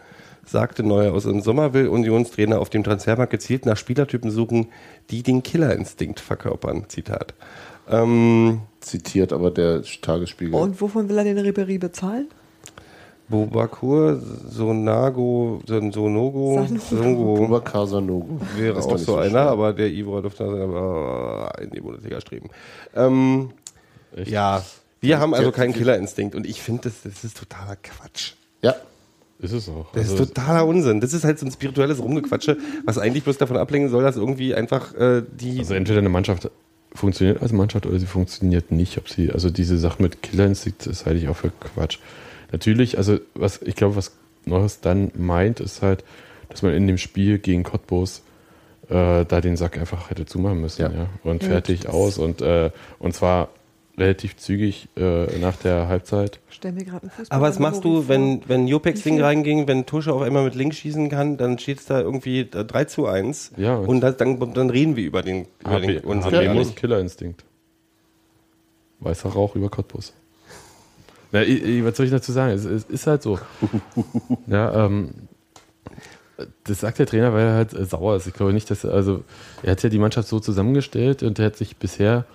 sagte 0.46 0.84
Neuhaus. 0.84 1.26
Im 1.26 1.42
Sommer 1.42 1.74
will 1.74 1.88
Unionstrainer 1.88 2.60
auf 2.60 2.70
dem 2.70 2.84
Transfermarkt 2.84 3.32
gezielt 3.32 3.66
nach 3.66 3.78
Spielertypen 3.78 4.32
suchen, 4.32 4.68
die 5.10 5.24
den 5.24 5.44
Killerinstinkt 5.44 6.20
verkörpern. 6.20 6.86
Zitat. 6.88 7.34
Ähm, 7.90 8.62
Zitiert 8.80 9.34
aber 9.34 9.52
der 9.52 9.82
Tagesspiegel. 10.02 10.54
Und 10.54 10.80
wovon 10.82 11.10
will 11.10 11.18
er 11.18 11.24
den 11.24 11.38
Ribery 11.38 11.78
bezahlen? 11.78 12.28
Bobakur, 13.30 14.22
Sonago, 14.50 15.62
Son- 15.68 15.92
Sonogo, 15.92 16.66
Sanogo. 16.68 16.80
Songo 17.04 17.36
Bubakar 17.36 17.86
Sanogo. 17.88 18.40
wäre 18.56 18.78
auch 18.80 18.98
so 18.98 19.16
einer, 19.18 19.30
schwer. 19.30 19.42
aber 19.50 19.74
der 19.74 19.90
Ivo 19.92 20.22
durfte 20.22 20.46
aber 20.46 21.52
in 21.62 21.72
die 21.72 21.82
Bundesliga 21.82 22.22
streben. 22.22 22.50
Ähm, 22.96 23.50
ja, 24.26 24.64
wir 25.02 25.20
haben 25.20 25.34
also 25.34 25.52
keinen 25.52 25.74
Killerinstinkt 25.74 26.36
und 26.36 26.46
ich 26.48 26.62
finde, 26.62 26.84
das, 26.84 27.02
das 27.04 27.24
ist 27.24 27.38
totaler 27.38 27.76
Quatsch. 27.76 28.34
Ja, 28.62 28.76
Ist 29.40 29.52
es 29.52 29.68
auch. 29.70 29.88
Das 29.94 30.10
Also, 30.10 30.24
ist 30.24 30.34
totaler 30.34 30.66
Unsinn. 30.66 31.02
Das 31.02 31.14
ist 31.14 31.24
halt 31.24 31.38
so 31.38 31.46
ein 31.46 31.52
spirituelles 31.52 32.02
Rumgequatsche, 32.02 32.58
was 32.86 32.98
eigentlich 32.98 33.24
bloß 33.24 33.38
davon 33.38 33.58
ablenken 33.58 33.92
soll, 33.92 34.04
dass 34.04 34.16
irgendwie 34.16 34.56
einfach 34.56 34.94
äh, 34.96 35.22
die. 35.40 35.60
also 35.60 35.74
entweder 35.74 36.00
eine 36.00 36.10
Mannschaft 36.10 36.50
funktioniert 36.96 37.42
als 37.42 37.52
Mannschaft 37.52 37.86
oder 37.86 38.00
sie 38.00 38.06
funktioniert 38.08 38.72
nicht. 38.72 38.98
Ob 38.98 39.10
sie, 39.10 39.32
also 39.32 39.50
diese 39.52 39.78
Sache 39.78 40.02
mit 40.02 40.24
Killerinstinkt, 40.24 40.88
das 40.88 41.06
halte 41.06 41.20
ich 41.20 41.28
auch 41.28 41.36
für 41.36 41.52
Quatsch. 41.52 42.00
Natürlich, 42.52 42.98
also 42.98 43.20
was 43.36 43.62
ich 43.62 43.76
glaube, 43.76 43.96
was 43.96 44.12
Neues 44.46 44.80
dann 44.82 45.12
meint, 45.16 45.60
ist 45.60 45.82
halt, 45.82 46.04
dass 46.50 46.62
man 46.62 46.74
in 46.74 46.88
dem 46.88 46.98
Spiel 46.98 47.40
gegen 47.40 47.64
Cottbus 47.64 48.22
äh, 48.90 49.26
da 49.26 49.42
den 49.42 49.58
Sack 49.58 49.78
einfach 49.78 50.10
hätte 50.10 50.26
zumachen 50.26 50.62
müssen, 50.62 50.82
ja. 50.84 50.92
Ja. 50.92 51.10
Und 51.24 51.44
Ja, 51.44 51.50
fertig 51.50 51.82
das- 51.82 51.94
aus 51.94 52.18
und 52.18 52.42
äh, 52.42 52.72
und 53.00 53.14
zwar 53.14 53.50
relativ 53.98 54.38
zügig 54.38 54.88
äh, 54.96 55.40
nach 55.40 55.56
der 55.58 55.88
Halbzeit. 55.88 56.40
Stell 56.50 56.72
mir 56.72 56.86
gerade 56.86 57.10
Fußball. 57.10 57.36
aber 57.36 57.48
was 57.48 57.58
machst 57.58 57.84
du, 57.84 58.08
wenn, 58.08 58.44
wenn 58.48 58.68
Jopex 58.68 59.02
Ding 59.02 59.20
reinging, 59.20 59.68
wenn 59.68 59.88
Tusche 59.88 60.14
auf 60.14 60.22
einmal 60.22 60.44
mit 60.46 60.54
links 60.54 60.78
schießen 60.78 61.10
kann, 61.10 61.36
dann 61.38 61.58
steht 61.58 61.80
es 61.80 61.86
da 61.88 62.00
irgendwie 62.00 62.42
äh, 62.42 62.46
3 62.64 62.86
zu 62.86 63.08
1. 63.08 63.54
Ja, 63.58 63.76
und 63.76 63.88
und- 63.88 64.02
das, 64.02 64.16
dann, 64.16 64.40
dann 64.54 64.70
reden 64.70 64.96
wir 64.96 65.04
über 65.04 65.24
den, 65.24 65.48
über 65.66 65.80
den. 65.82 65.98
HB 65.98 66.32
gar 66.32 66.54
muss 66.54 66.68
nicht. 66.68 66.78
Killerinstinkt. 66.78 67.44
Weißer 69.00 69.30
Rauch 69.30 69.56
über 69.56 69.70
Cottbus. 69.70 70.14
Na, 71.32 71.44
ich, 71.44 71.64
ich, 71.64 71.84
was 71.84 71.98
soll 71.98 72.06
ich 72.06 72.12
dazu 72.12 72.32
sagen? 72.32 72.54
Es, 72.54 72.66
es 72.66 72.84
ist 72.86 73.08
halt 73.08 73.22
so. 73.22 73.40
ja, 74.48 74.86
ähm, 74.86 75.12
das 76.64 76.82
sagt 76.82 77.00
der 77.00 77.08
Trainer, 77.08 77.34
weil 77.34 77.48
er 77.48 77.54
halt 77.54 77.74
äh, 77.74 77.86
sauer 77.86 78.16
ist. 78.16 78.28
Ich 78.28 78.34
glaube 78.34 78.54
nicht, 78.54 78.70
dass 78.70 78.84
er, 78.84 78.94
also, 78.94 79.24
er 79.64 79.72
hat 79.72 79.84
ja 79.84 79.90
die 79.90 80.00
Mannschaft 80.00 80.28
so 80.28 80.40
zusammengestellt 80.40 81.24
und 81.24 81.40
er 81.40 81.48
hat 81.48 81.56
sich 81.56 81.78
bisher 81.78 82.26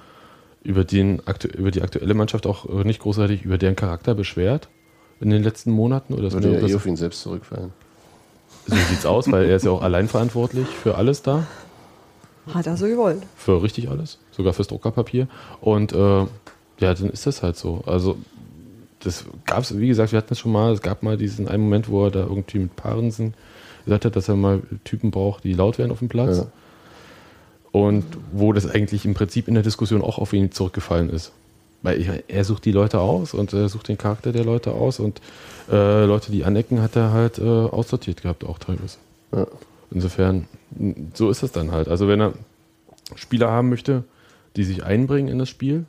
über, 0.62 0.85
den, 0.85 1.22
über 1.57 1.70
die 1.70 1.83
aktuelle 1.83 2.14
Mannschaft 2.14 2.46
auch 2.46 2.68
äh, 2.68 2.85
nicht 2.85 3.00
großartig 3.00 3.44
über 3.44 3.59
deren 3.59 3.76
Charakter 3.76 4.14
beschwert 4.14 4.68
in 5.20 5.31
den 5.31 5.42
letzten 5.42 5.70
Monaten. 5.70 6.14
Oder 6.14 6.33
würde 6.33 6.55
ja 6.55 6.61
das, 6.61 6.70
eh 6.70 6.74
auf 6.74 6.87
ihn 6.87 6.96
selbst 6.96 7.22
zurückfallen. 7.22 7.72
so 8.66 8.76
sieht's 8.76 9.07
aus, 9.07 9.31
weil 9.31 9.46
er 9.46 9.57
ist 9.57 9.64
ja 9.64 9.70
auch 9.70 9.83
allein 9.83 10.09
verantwortlich 10.09 10.66
für 10.66 10.96
alles 10.96 11.22
da. 11.22 11.46
Hat 12.52 12.66
er 12.66 12.76
so 12.76 12.87
gewollt. 12.87 13.22
Für 13.37 13.62
richtig 13.62 13.88
alles, 13.88 14.18
sogar 14.33 14.52
fürs 14.52 14.66
Druckerpapier. 14.66 15.28
Und 15.61 15.92
äh, 15.92 16.26
ja, 16.81 16.94
dann 16.94 17.11
ist 17.11 17.26
das 17.26 17.42
halt 17.42 17.57
so. 17.57 17.83
Also, 17.87 18.18
das 19.04 19.24
gab 19.46 19.60
es, 19.60 19.78
wie 19.78 19.88
gesagt, 19.88 20.12
wir 20.12 20.18
hatten 20.18 20.32
es 20.32 20.38
schon 20.38 20.52
mal, 20.52 20.72
es 20.72 20.82
gab 20.82 21.02
mal 21.02 21.16
diesen 21.16 21.48
einen 21.48 21.64
Moment, 21.64 21.88
wo 21.88 22.04
er 22.04 22.10
da 22.10 22.20
irgendwie 22.20 22.60
mit 22.60 22.76
Parensen 22.76 23.34
gesagt 23.84 24.04
hat, 24.04 24.16
dass 24.16 24.28
er 24.28 24.36
mal 24.36 24.62
Typen 24.84 25.10
braucht, 25.10 25.44
die 25.44 25.54
laut 25.54 25.78
werden 25.78 25.90
auf 25.90 25.98
dem 25.98 26.08
Platz. 26.08 26.38
Ja. 26.38 26.46
Und 27.72 28.04
wo 28.32 28.52
das 28.52 28.66
eigentlich 28.66 29.04
im 29.04 29.14
Prinzip 29.14 29.48
in 29.48 29.54
der 29.54 29.62
Diskussion 29.62 30.02
auch 30.02 30.18
auf 30.18 30.32
ihn 30.32 30.52
zurückgefallen 30.52 31.10
ist. 31.10 31.32
Weil 31.80 32.22
er 32.28 32.44
sucht 32.44 32.64
die 32.64 32.72
Leute 32.72 33.00
aus 33.00 33.34
und 33.34 33.52
er 33.52 33.68
sucht 33.68 33.88
den 33.88 33.98
Charakter 33.98 34.30
der 34.30 34.44
Leute 34.44 34.72
aus 34.72 35.00
und 35.00 35.20
äh, 35.70 36.04
Leute, 36.04 36.30
die 36.30 36.44
anecken, 36.44 36.80
hat 36.80 36.94
er 36.94 37.12
halt 37.12 37.38
äh, 37.38 37.42
aussortiert 37.42 38.22
gehabt, 38.22 38.44
auch 38.44 38.58
teilweise. 38.58 38.98
Ja. 39.34 39.46
Insofern, 39.90 40.46
so 41.14 41.28
ist 41.28 41.42
es 41.42 41.50
dann 41.50 41.72
halt. 41.72 41.88
Also 41.88 42.06
wenn 42.08 42.20
er 42.20 42.34
Spieler 43.16 43.50
haben 43.50 43.68
möchte, 43.68 44.04
die 44.54 44.64
sich 44.64 44.84
einbringen 44.84 45.28
in 45.28 45.38
das 45.38 45.48
Spiel 45.48 45.86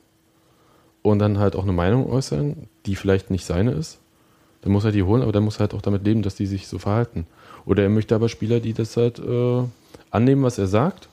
und 1.03 1.19
dann 1.19 1.37
halt 1.37 1.55
auch 1.55 1.63
eine 1.63 1.71
Meinung 1.73 2.09
äußern, 2.09 2.67
die 2.87 2.95
vielleicht 2.95 3.29
nicht 3.29 3.45
seine 3.45 3.71
ist, 3.71 3.99
dann 4.61 4.71
muss 4.71 4.85
er 4.85 4.91
die 4.91 5.03
holen, 5.03 5.21
aber 5.21 5.31
dann 5.31 5.43
muss 5.43 5.57
er 5.57 5.61
halt 5.61 5.73
auch 5.75 5.81
damit 5.81 6.03
leben, 6.05 6.21
dass 6.23 6.35
die 6.35 6.47
sich 6.47 6.67
so 6.67 6.79
verhalten. 6.79 7.27
Oder 7.65 7.83
er 7.83 7.89
möchte 7.89 8.15
aber 8.15 8.27
Spieler, 8.29 8.59
die 8.59 8.73
das 8.73 8.97
halt 8.97 9.19
äh, 9.19 9.63
annehmen, 10.11 10.43
was 10.43 10.57
er 10.57 10.67
sagt, 10.67 11.07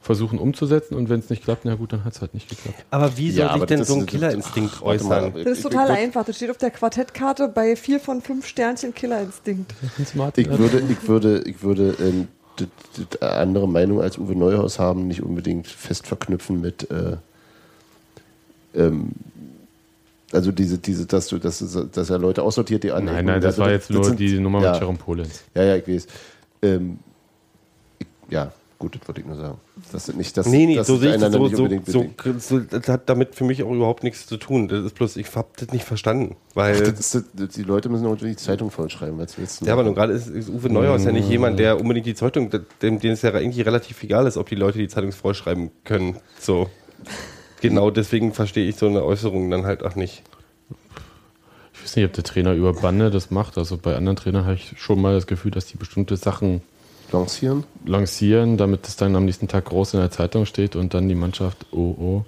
versuchen 0.00 0.38
umzusetzen 0.38 0.94
und 0.94 1.08
wenn 1.08 1.18
es 1.18 1.30
nicht 1.30 1.42
klappt, 1.42 1.64
na 1.64 1.74
gut, 1.74 1.92
dann 1.92 2.04
hat 2.04 2.14
es 2.14 2.20
halt 2.20 2.32
nicht 2.32 2.48
geklappt. 2.48 2.84
Aber 2.90 3.16
wie 3.18 3.30
soll 3.32 3.46
Ja, 3.46 3.52
sich 3.54 3.64
denn 3.64 3.82
so 3.84 3.94
ein 3.94 4.06
Killerinstinkt 4.06 4.80
mal, 4.80 4.86
äußern? 4.94 5.32
ich- 5.36 5.44
Das 5.44 5.58
ist 5.58 5.62
total 5.64 5.90
ich 5.90 5.96
einfach. 5.98 6.24
Das 6.24 6.36
steht 6.36 6.50
auf 6.50 6.58
der 6.58 6.70
Quartettkarte 6.70 7.48
bei 7.48 7.74
vier 7.74 7.98
von 7.98 8.22
fünf 8.22 8.46
Sternchen 8.46 8.94
Killerinstinkt. 8.94 9.74
Ich 10.36 10.48
würde, 10.48 10.80
ich 10.88 11.08
würde, 11.08 11.42
ich 11.44 11.62
würde 11.62 11.96
ähm, 12.00 12.28
d- 12.60 12.66
d- 13.20 13.26
andere 13.26 13.68
Meinung 13.68 14.00
als 14.00 14.16
Uwe 14.16 14.36
Neuhaus 14.36 14.78
haben, 14.78 15.08
nicht 15.08 15.22
unbedingt 15.22 15.66
fest 15.66 16.06
verknüpfen 16.06 16.60
mit 16.60 16.88
äh, 16.90 17.16
ähm, 18.76 19.10
also 20.32 20.52
diese, 20.52 20.78
diese, 20.78 21.06
dass 21.06 21.28
du, 21.28 21.38
dass, 21.38 21.64
dass 21.92 22.10
er 22.10 22.18
Leute 22.18 22.42
aussortiert, 22.42 22.82
die 22.84 22.90
anecken. 22.92 23.14
Nein, 23.14 23.24
nein, 23.26 23.40
das 23.40 23.54
Also 23.54 23.62
war 23.62 23.70
jetzt 23.70 23.90
nur 23.90 24.04
sind- 24.04 24.18
die 24.20 24.38
Nummer 24.40 24.60
ja, 24.62 24.72
mit 24.72 24.80
Jerome 24.80 24.98
Polenz. 24.98 25.44
Ja, 25.54 25.62
ja, 25.64 25.76
ich 25.76 25.86
weiß. 25.86 26.06
Ähm, 26.62 26.98
ich, 27.98 28.06
ja, 28.28 28.50
gut, 28.78 28.96
das 28.96 29.06
wollte 29.08 29.20
ich 29.20 29.26
nur 29.26 29.36
sagen. 29.36 29.58
Das 29.92 30.06
sind 30.06 30.18
nicht, 30.18 30.36
das, 30.36 30.46
Nee, 30.46 30.66
nee, 30.66 30.74
das 30.74 30.88
so 30.88 30.94
ist 30.94 31.00
sehe 31.00 31.10
ich 31.10 31.14
das 31.20 31.22
einander 31.22 31.38
so, 31.38 31.44
nicht 31.44 31.56
so, 31.86 31.98
unbedingt 32.00 32.40
so, 32.40 32.58
so, 32.58 32.58
das 32.58 32.88
hat 32.88 33.08
damit 33.08 33.34
für 33.36 33.44
mich 33.44 33.62
auch 33.62 33.70
überhaupt 33.72 34.02
nichts 34.02 34.26
zu 34.26 34.36
tun. 34.36 34.66
Das 34.66 34.84
ist 34.84 34.94
bloß, 34.96 35.16
ich 35.16 35.32
hab 35.36 35.56
das 35.58 35.70
nicht 35.70 35.84
verstanden. 35.84 36.34
Weil, 36.54 36.80
Das 36.80 37.14
ist, 37.14 37.24
das, 37.34 37.48
die 37.50 37.62
Leute 37.62 37.88
müssen 37.88 38.04
auch 38.06 38.16
die 38.16 38.34
Zeitung 38.36 38.70
vollschreiben. 38.72 39.18
Was 39.18 39.38
willst 39.38 39.60
du 39.60 39.66
ja, 39.66 39.74
aber 39.74 39.84
nun 39.84 39.94
gerade 39.94 40.12
ist, 40.12 40.26
ist 40.26 40.48
Uwe 40.50 40.68
Neuhaus 40.70 41.04
ja 41.04 41.12
nicht 41.12 41.28
jemand, 41.28 41.60
der 41.60 41.80
unbedingt 41.80 42.06
die 42.06 42.14
Zeitung, 42.16 42.50
dem, 42.82 42.98
dem 42.98 43.12
es 43.12 43.22
ja 43.22 43.32
eigentlich 43.32 43.64
relativ 43.64 44.02
egal 44.02 44.26
ist, 44.26 44.36
ob 44.36 44.48
die 44.48 44.56
Leute 44.56 44.78
die 44.78 44.88
Zeitung 44.88 45.12
vollschreiben 45.12 45.70
können. 45.84 46.16
So. 46.40 46.68
Genau 47.60 47.90
deswegen 47.90 48.32
verstehe 48.32 48.68
ich 48.68 48.76
so 48.76 48.86
eine 48.86 49.04
Äußerung 49.04 49.50
dann 49.50 49.64
halt 49.64 49.82
auch 49.82 49.94
nicht. 49.94 50.22
Ich 51.74 51.82
weiß 51.82 51.96
nicht, 51.96 52.04
ob 52.06 52.12
der 52.12 52.24
Trainer 52.24 52.54
über 52.54 52.72
Bande 52.72 53.10
das 53.10 53.30
macht. 53.30 53.58
Also 53.58 53.76
bei 53.76 53.96
anderen 53.96 54.16
Trainern 54.16 54.44
habe 54.44 54.54
ich 54.54 54.74
schon 54.76 55.00
mal 55.00 55.14
das 55.14 55.26
Gefühl, 55.26 55.50
dass 55.50 55.66
die 55.66 55.76
bestimmte 55.76 56.16
Sachen 56.16 56.62
Lancieren? 57.12 57.64
lancieren, 57.84 58.56
damit 58.56 58.88
es 58.88 58.96
dann 58.96 59.14
am 59.14 59.24
nächsten 59.24 59.46
Tag 59.46 59.66
groß 59.66 59.94
in 59.94 60.00
der 60.00 60.10
Zeitung 60.10 60.44
steht 60.44 60.74
und 60.74 60.92
dann 60.92 61.08
die 61.08 61.14
Mannschaft, 61.14 61.66
oh, 61.70 61.94
oh, 61.98 62.24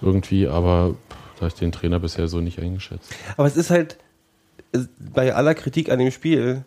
irgendwie. 0.00 0.48
Aber 0.48 0.94
pff, 1.10 1.16
da 1.34 1.40
habe 1.40 1.48
ich 1.48 1.54
den 1.54 1.72
Trainer 1.72 2.00
bisher 2.00 2.28
so 2.28 2.40
nicht 2.40 2.58
eingeschätzt. 2.58 3.12
Aber 3.36 3.46
es 3.46 3.56
ist 3.56 3.70
halt, 3.70 3.98
bei 4.98 5.34
aller 5.34 5.54
Kritik 5.54 5.90
an 5.90 5.98
dem 5.98 6.10
Spiel, 6.10 6.64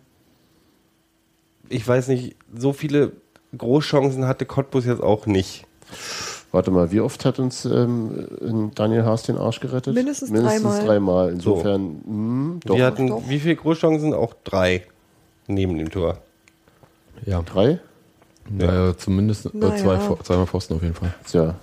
ich 1.68 1.86
weiß 1.86 2.08
nicht, 2.08 2.36
so 2.54 2.72
viele 2.72 3.12
Großchancen 3.56 4.26
hatte 4.26 4.46
Cottbus 4.46 4.86
jetzt 4.86 5.02
auch 5.02 5.26
nicht. 5.26 5.66
Warte 6.50 6.70
mal, 6.70 6.90
wie 6.92 7.00
oft 7.00 7.24
hat 7.26 7.38
uns 7.38 7.66
ähm, 7.66 8.70
Daniel 8.74 9.04
Haas 9.04 9.22
den 9.24 9.36
Arsch 9.36 9.60
gerettet? 9.60 9.94
Mindestens 9.94 10.30
Mindestens 10.30 10.62
dreimal. 10.62 10.86
dreimal. 10.86 11.32
Insofern, 11.32 12.00
mh, 12.54 12.60
doch. 12.64 12.76
Wir 12.76 12.86
hatten 12.86 13.08
doch. 13.08 13.22
wie 13.28 13.38
viele 13.38 13.56
Großchancen? 13.56 14.14
Auch 14.14 14.32
drei 14.44 14.84
neben 15.46 15.76
dem 15.76 15.90
Tor. 15.90 16.18
Ja. 17.26 17.42
Drei? 17.42 17.80
Naja, 18.48 18.96
zumindest 18.96 19.46
äh, 19.46 19.50
Naja. 19.52 19.76
zwei, 19.76 19.98
zweimal 20.22 20.46
Pfosten 20.46 20.74
auf 20.76 20.82
jeden 20.82 20.94
Fall. 20.94 21.12
Tja, 21.26 21.54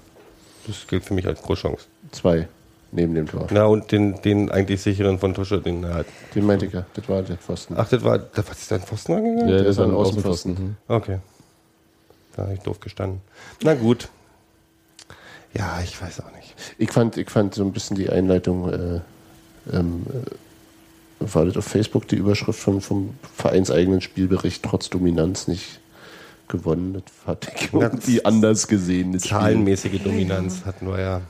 Das 0.67 0.85
gilt 0.87 1.03
für 1.03 1.15
mich 1.15 1.25
als 1.25 1.41
Großchance. 1.41 1.85
zwei 2.11 2.47
neben 2.91 3.15
dem 3.15 3.25
Tor. 3.27 3.47
Na, 3.51 3.65
und 3.65 3.91
den, 3.91 4.21
den 4.21 4.51
eigentlich 4.51 4.81
sicheren 4.83 5.17
von 5.17 5.33
Tusche, 5.33 5.59
den 5.61 5.83
er 5.83 5.95
hat. 5.95 6.05
Den 6.35 6.45
meinte 6.45 6.67
ich 6.67 6.73
ja, 6.73 6.85
das 6.93 7.09
war 7.09 7.23
der 7.23 7.37
Pfosten. 7.37 7.73
Ach, 7.75 7.89
das 7.89 8.03
war, 8.03 8.19
das 8.19 8.47
war 8.47 8.55
dein 8.69 8.81
Pfosten 8.85 9.13
angegangen? 9.13 9.49
Ja, 9.49 9.55
der 9.55 9.63
das 9.63 9.67
ist 9.71 9.77
war 9.79 9.85
ein 9.85 9.91
ein 9.91 9.97
Außenpfosten. 9.97 10.51
Außenpfosten. 10.53 10.77
Okay. 10.87 11.19
Da 12.35 12.43
habe 12.43 12.53
ich 12.53 12.59
doof 12.59 12.79
gestanden. 12.79 13.21
Na 13.63 13.73
gut. 13.73 14.09
Ja, 15.57 15.79
ich 15.83 16.01
weiß 16.01 16.21
auch 16.21 16.31
nicht. 16.35 16.53
Ich 16.77 16.91
fand, 16.91 17.17
ich 17.17 17.29
fand 17.29 17.55
so 17.55 17.63
ein 17.63 17.71
bisschen 17.71 17.95
die 17.95 18.09
Einleitung, 18.09 18.71
äh, 18.71 18.99
ähm, 19.71 20.05
äh, 20.09 21.33
war 21.33 21.45
das 21.45 21.55
auf 21.55 21.65
Facebook 21.65 22.07
die 22.07 22.17
Überschrift 22.17 22.59
von, 22.59 22.81
vom 22.81 23.15
vereinseigenen 23.35 24.01
Spielbericht 24.01 24.63
trotz 24.63 24.89
Dominanz 24.89 25.47
nicht 25.47 25.79
gewonnen. 26.47 27.01
Das 27.25 27.27
Ja, 27.71 27.79
irgendwie 27.81 28.25
anders 28.25 28.67
gesehen. 28.67 29.13
Das 29.13 29.25
Spiel. 29.25 29.37
Zahlenmäßige 29.37 30.03
Dominanz 30.03 30.65
hatten 30.65 30.87
wir 30.87 30.99
ja. 30.99 31.21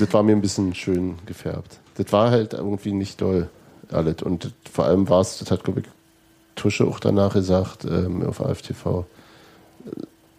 Das 0.00 0.12
war 0.12 0.22
mir 0.22 0.32
ein 0.32 0.40
bisschen 0.40 0.74
schön 0.74 1.16
gefärbt. 1.26 1.78
Das 1.96 2.12
war 2.12 2.30
halt 2.30 2.54
irgendwie 2.54 2.92
nicht 2.92 3.20
doll, 3.20 3.50
alles. 3.90 4.22
Und 4.22 4.44
das, 4.44 4.52
vor 4.72 4.86
allem 4.86 5.08
war 5.08 5.20
es, 5.20 5.38
das 5.38 5.50
hat, 5.50 5.64
glaube 5.64 5.80
ich, 5.80 5.86
Tusche 6.54 6.86
auch 6.86 6.98
danach 6.98 7.34
gesagt, 7.34 7.84
ähm, 7.84 8.26
auf 8.26 8.40
AFTV, 8.40 9.04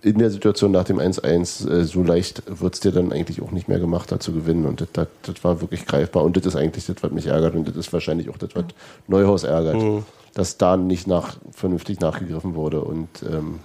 in 0.02 0.18
der 0.18 0.32
Situation 0.32 0.72
nach 0.72 0.86
dem 0.86 0.98
1-1, 0.98 1.70
äh, 1.70 1.84
so 1.84 2.04
leicht 2.04 2.44
wird 2.48 2.74
es 2.74 2.80
dir 2.80 2.92
dann 2.92 3.12
eigentlich 3.12 3.42
auch 3.42 3.52
nicht 3.52 3.68
mehr 3.68 3.80
gemacht, 3.80 4.12
da 4.12 4.20
zu 4.20 4.32
gewinnen. 4.32 4.66
Und 4.66 4.82
das, 4.82 4.88
das, 4.94 5.08
das 5.24 5.44
war 5.44 5.62
wirklich 5.62 5.86
greifbar. 5.86 6.24
Und 6.24 6.38
das 6.38 6.46
ist 6.46 6.56
eigentlich 6.56 6.86
das, 6.86 6.96
was 7.02 7.12
mich 7.12 7.28
ärgert. 7.28 7.56
Und 7.56 7.68
das 7.68 7.76
ist 7.76 7.92
wahrscheinlich 7.92 8.30
auch 8.30 8.38
das, 8.38 8.56
was 8.56 8.66
Neuhaus 9.08 9.44
ärgert. 9.44 10.04
Dass 10.34 10.58
da 10.58 10.78
nicht 10.78 11.08
nach, 11.08 11.38
vernünftig 11.52 12.00
nachgegriffen 12.00 12.56
wurde. 12.56 12.82
Und 12.82 13.10
ähm, 13.24 13.60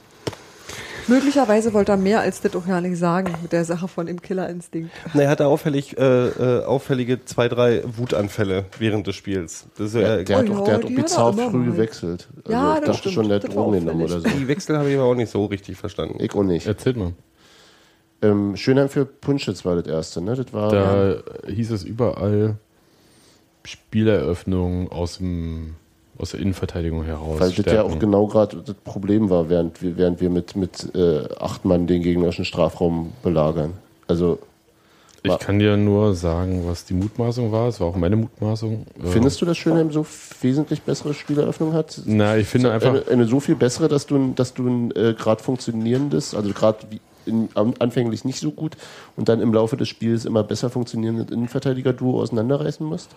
Möglicherweise 1.09 1.73
wollte 1.75 1.93
er 1.93 1.99
mehr 1.99 2.21
als 2.21 2.41
das 2.41 2.55
auch 2.57 2.67
ja 2.67 2.81
nicht 2.81 2.99
sagen 2.99 3.35
mit 3.43 3.53
der 3.53 3.65
Sache 3.65 3.89
von 3.89 4.07
dem 4.07 4.21
Killerinstinkt. 4.23 4.91
Na, 5.13 5.23
er 5.23 5.29
hatte 5.31 5.47
auffällig, 5.47 5.97
äh, 5.99 6.29
äh, 6.29 6.65
auffällige 6.65 7.25
zwei, 7.25 7.49
drei 7.49 7.83
Wutanfälle 7.85 8.65
während 8.79 9.07
des 9.07 9.17
Spiels. 9.17 9.67
Das 9.77 9.89
ist 9.89 9.95
ja, 9.95 10.23
Der 10.23 10.39
hat 10.39 10.49
Oh 10.49 10.53
ja, 10.55 10.65
der 10.65 10.75
hat 10.75 10.85
auch 10.85 10.91
er 10.91 10.97
bizarr 10.97 11.33
früh 11.35 11.59
mal. 11.59 11.71
gewechselt. 11.73 12.29
Also 12.45 12.53
Ja, 12.53 12.75
ich 12.75 12.79
das 12.81 12.87
dachte 12.87 12.99
stimmt. 13.01 13.15
schon, 13.15 13.29
der 13.29 13.37
hat 13.41 13.55
Drogen 13.55 13.81
genommen 13.81 14.03
oder 14.03 14.21
so. 14.21 14.29
die 14.29 14.49
Wechsel 14.49 14.79
habe 14.79 14.91
ich 14.91 14.97
aber 14.97 15.05
auch 15.07 15.15
nicht 15.15 15.31
so 15.31 15.45
richtig 15.47 15.77
verstanden. 15.77 16.19
Ich 16.21 16.35
auch 16.35 16.43
nicht. 16.43 16.67
Erzählt 16.67 16.97
mal. 16.97 17.13
Ähm, 18.23 18.57
Schönheim 18.57 18.89
für 18.89 19.05
Punschitz 19.05 19.65
war 19.65 19.77
das 19.77 19.87
erste, 19.87 20.21
ne? 20.23 20.35
Das 20.37 20.53
war 20.53 20.71
Da 20.71 21.17
hieß 21.47 21.71
es 21.73 21.85
überall 21.85 22.57
Spieleröffnung 23.67 24.91
aus, 24.91 25.19
dem, 25.19 25.75
aus 26.19 26.31
der 26.31 26.41
Innenverteidigung 26.41 27.05
heraus. 27.05 27.41
weil 27.41 27.49
das 27.49 27.57
ja 27.59 27.63
stärken. 27.63 27.93
auch 27.93 27.99
genau 27.99 28.27
gerade 28.27 28.59
das 28.65 28.75
Problem 28.85 29.31
war, 29.31 29.49
während 29.49 29.83
wir, 29.83 29.97
während 29.97 30.21
wir 30.21 30.31
mit, 30.31 30.55
mit 30.57 30.95
äh, 30.95 31.25
acht 31.41 31.65
Mann 31.65 31.87
den 31.87 32.03
gegnerischen 32.03 32.45
Strafraum 32.45 33.13
belagern. 33.23 33.73
Also 34.07 34.39
Ich 35.23 35.39
kann 35.39 35.59
dir 35.59 35.77
nur 35.77 36.15
sagen, 36.15 36.65
was 36.67 36.85
die 36.85 36.95
Mutmaßung 36.95 37.51
war. 37.51 37.69
Es 37.69 37.81
war 37.81 37.89
auch 37.89 37.97
meine 37.97 38.17
Mutmaßung. 38.17 38.87
Äh, 39.03 39.07
findest 39.09 39.41
du, 39.41 39.47
dass 39.47 39.57
Schönheim 39.57 39.91
so 39.91 40.07
wesentlich 40.43 40.83
bessere 40.83 41.15
Spieleröffnung 41.15 41.73
hat? 41.73 42.01
Na, 42.05 42.37
ich 42.37 42.47
finde 42.47 42.71
einfach. 42.73 42.91
eine, 42.91 43.03
eine 43.11 43.25
so 43.27 43.41
viel 43.41 43.57
bessere, 43.57 43.89
dass 43.89 44.07
du, 44.07 44.17
ein- 44.17 44.35
dass 44.35 44.55
du 44.55 44.67
ein 44.69 44.91
äh, 44.93 45.15
gerade 45.15 45.43
funktionierendes, 45.43 46.35
also 46.35 46.51
gerade 46.53 46.79
anfänglich 47.79 48.27
nicht 48.27 48.39
so 48.39 48.51
gut 48.51 48.77
und 49.17 49.31
dann 49.31 49.41
im 49.41 49.55
Laufe 49.55 49.79
des 49.79 49.89
Spiels 49.89 50.27
immer 50.27 50.43
besser 50.43 50.69
funktionierendes 50.69 51.31
Innenverteidiger-Duo 51.31 52.21
auseinanderreißen 52.21 52.85
musst? 52.87 53.09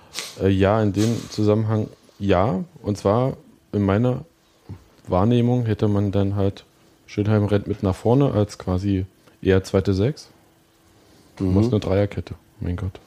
Äh, 0.42 0.48
ja, 0.48 0.82
in 0.82 0.94
dem 0.94 1.30
Zusammenhang 1.30 1.88
ja. 2.20 2.64
Und 2.82 2.98
zwar 2.98 3.38
in 3.72 3.84
meiner 3.84 4.26
Wahrnehmung 5.08 5.66
hätte 5.66 5.88
man 5.88 6.12
dann 6.12 6.36
halt 6.36 6.66
Schönheim 7.06 7.46
rennt 7.46 7.68
mit 7.68 7.84
nach 7.84 7.96
vorne 7.96 8.32
als 8.32 8.58
quasi 8.58 9.06
eher 9.42 9.64
zweite 9.64 9.94
Sechs. 9.94 10.30
Du 11.38 11.46
musst 11.46 11.72
eine 11.72 11.80
Dreierkette, 11.80 12.36
mein 12.60 12.76
Gott. 12.76 13.00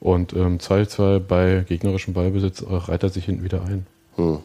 Und 0.00 0.32
ähm, 0.32 0.58
2-2 0.58 1.18
bei 1.18 1.64
gegnerischem 1.66 2.14
Ballbesitz 2.14 2.60
äh, 2.60 2.66
reiht 2.68 3.02
er 3.02 3.08
sich 3.08 3.24
hinten 3.24 3.42
wieder 3.42 3.64
ein. 3.64 3.86
Hm. 4.16 4.38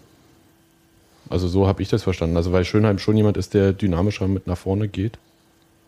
Also 1.30 1.48
so 1.48 1.68
habe 1.68 1.82
ich 1.82 1.90
das 1.90 2.04
verstanden. 2.04 2.38
Also 2.38 2.52
weil 2.52 2.66
Schönheim 2.66 2.98
schon 2.98 3.18
jemand 3.18 3.38
ist, 3.38 3.54
der 3.54 3.74
dynamischer 3.74 4.28
mit 4.28 4.48
nach 4.48 4.58
vorne 4.58 4.88
geht. 4.88 5.18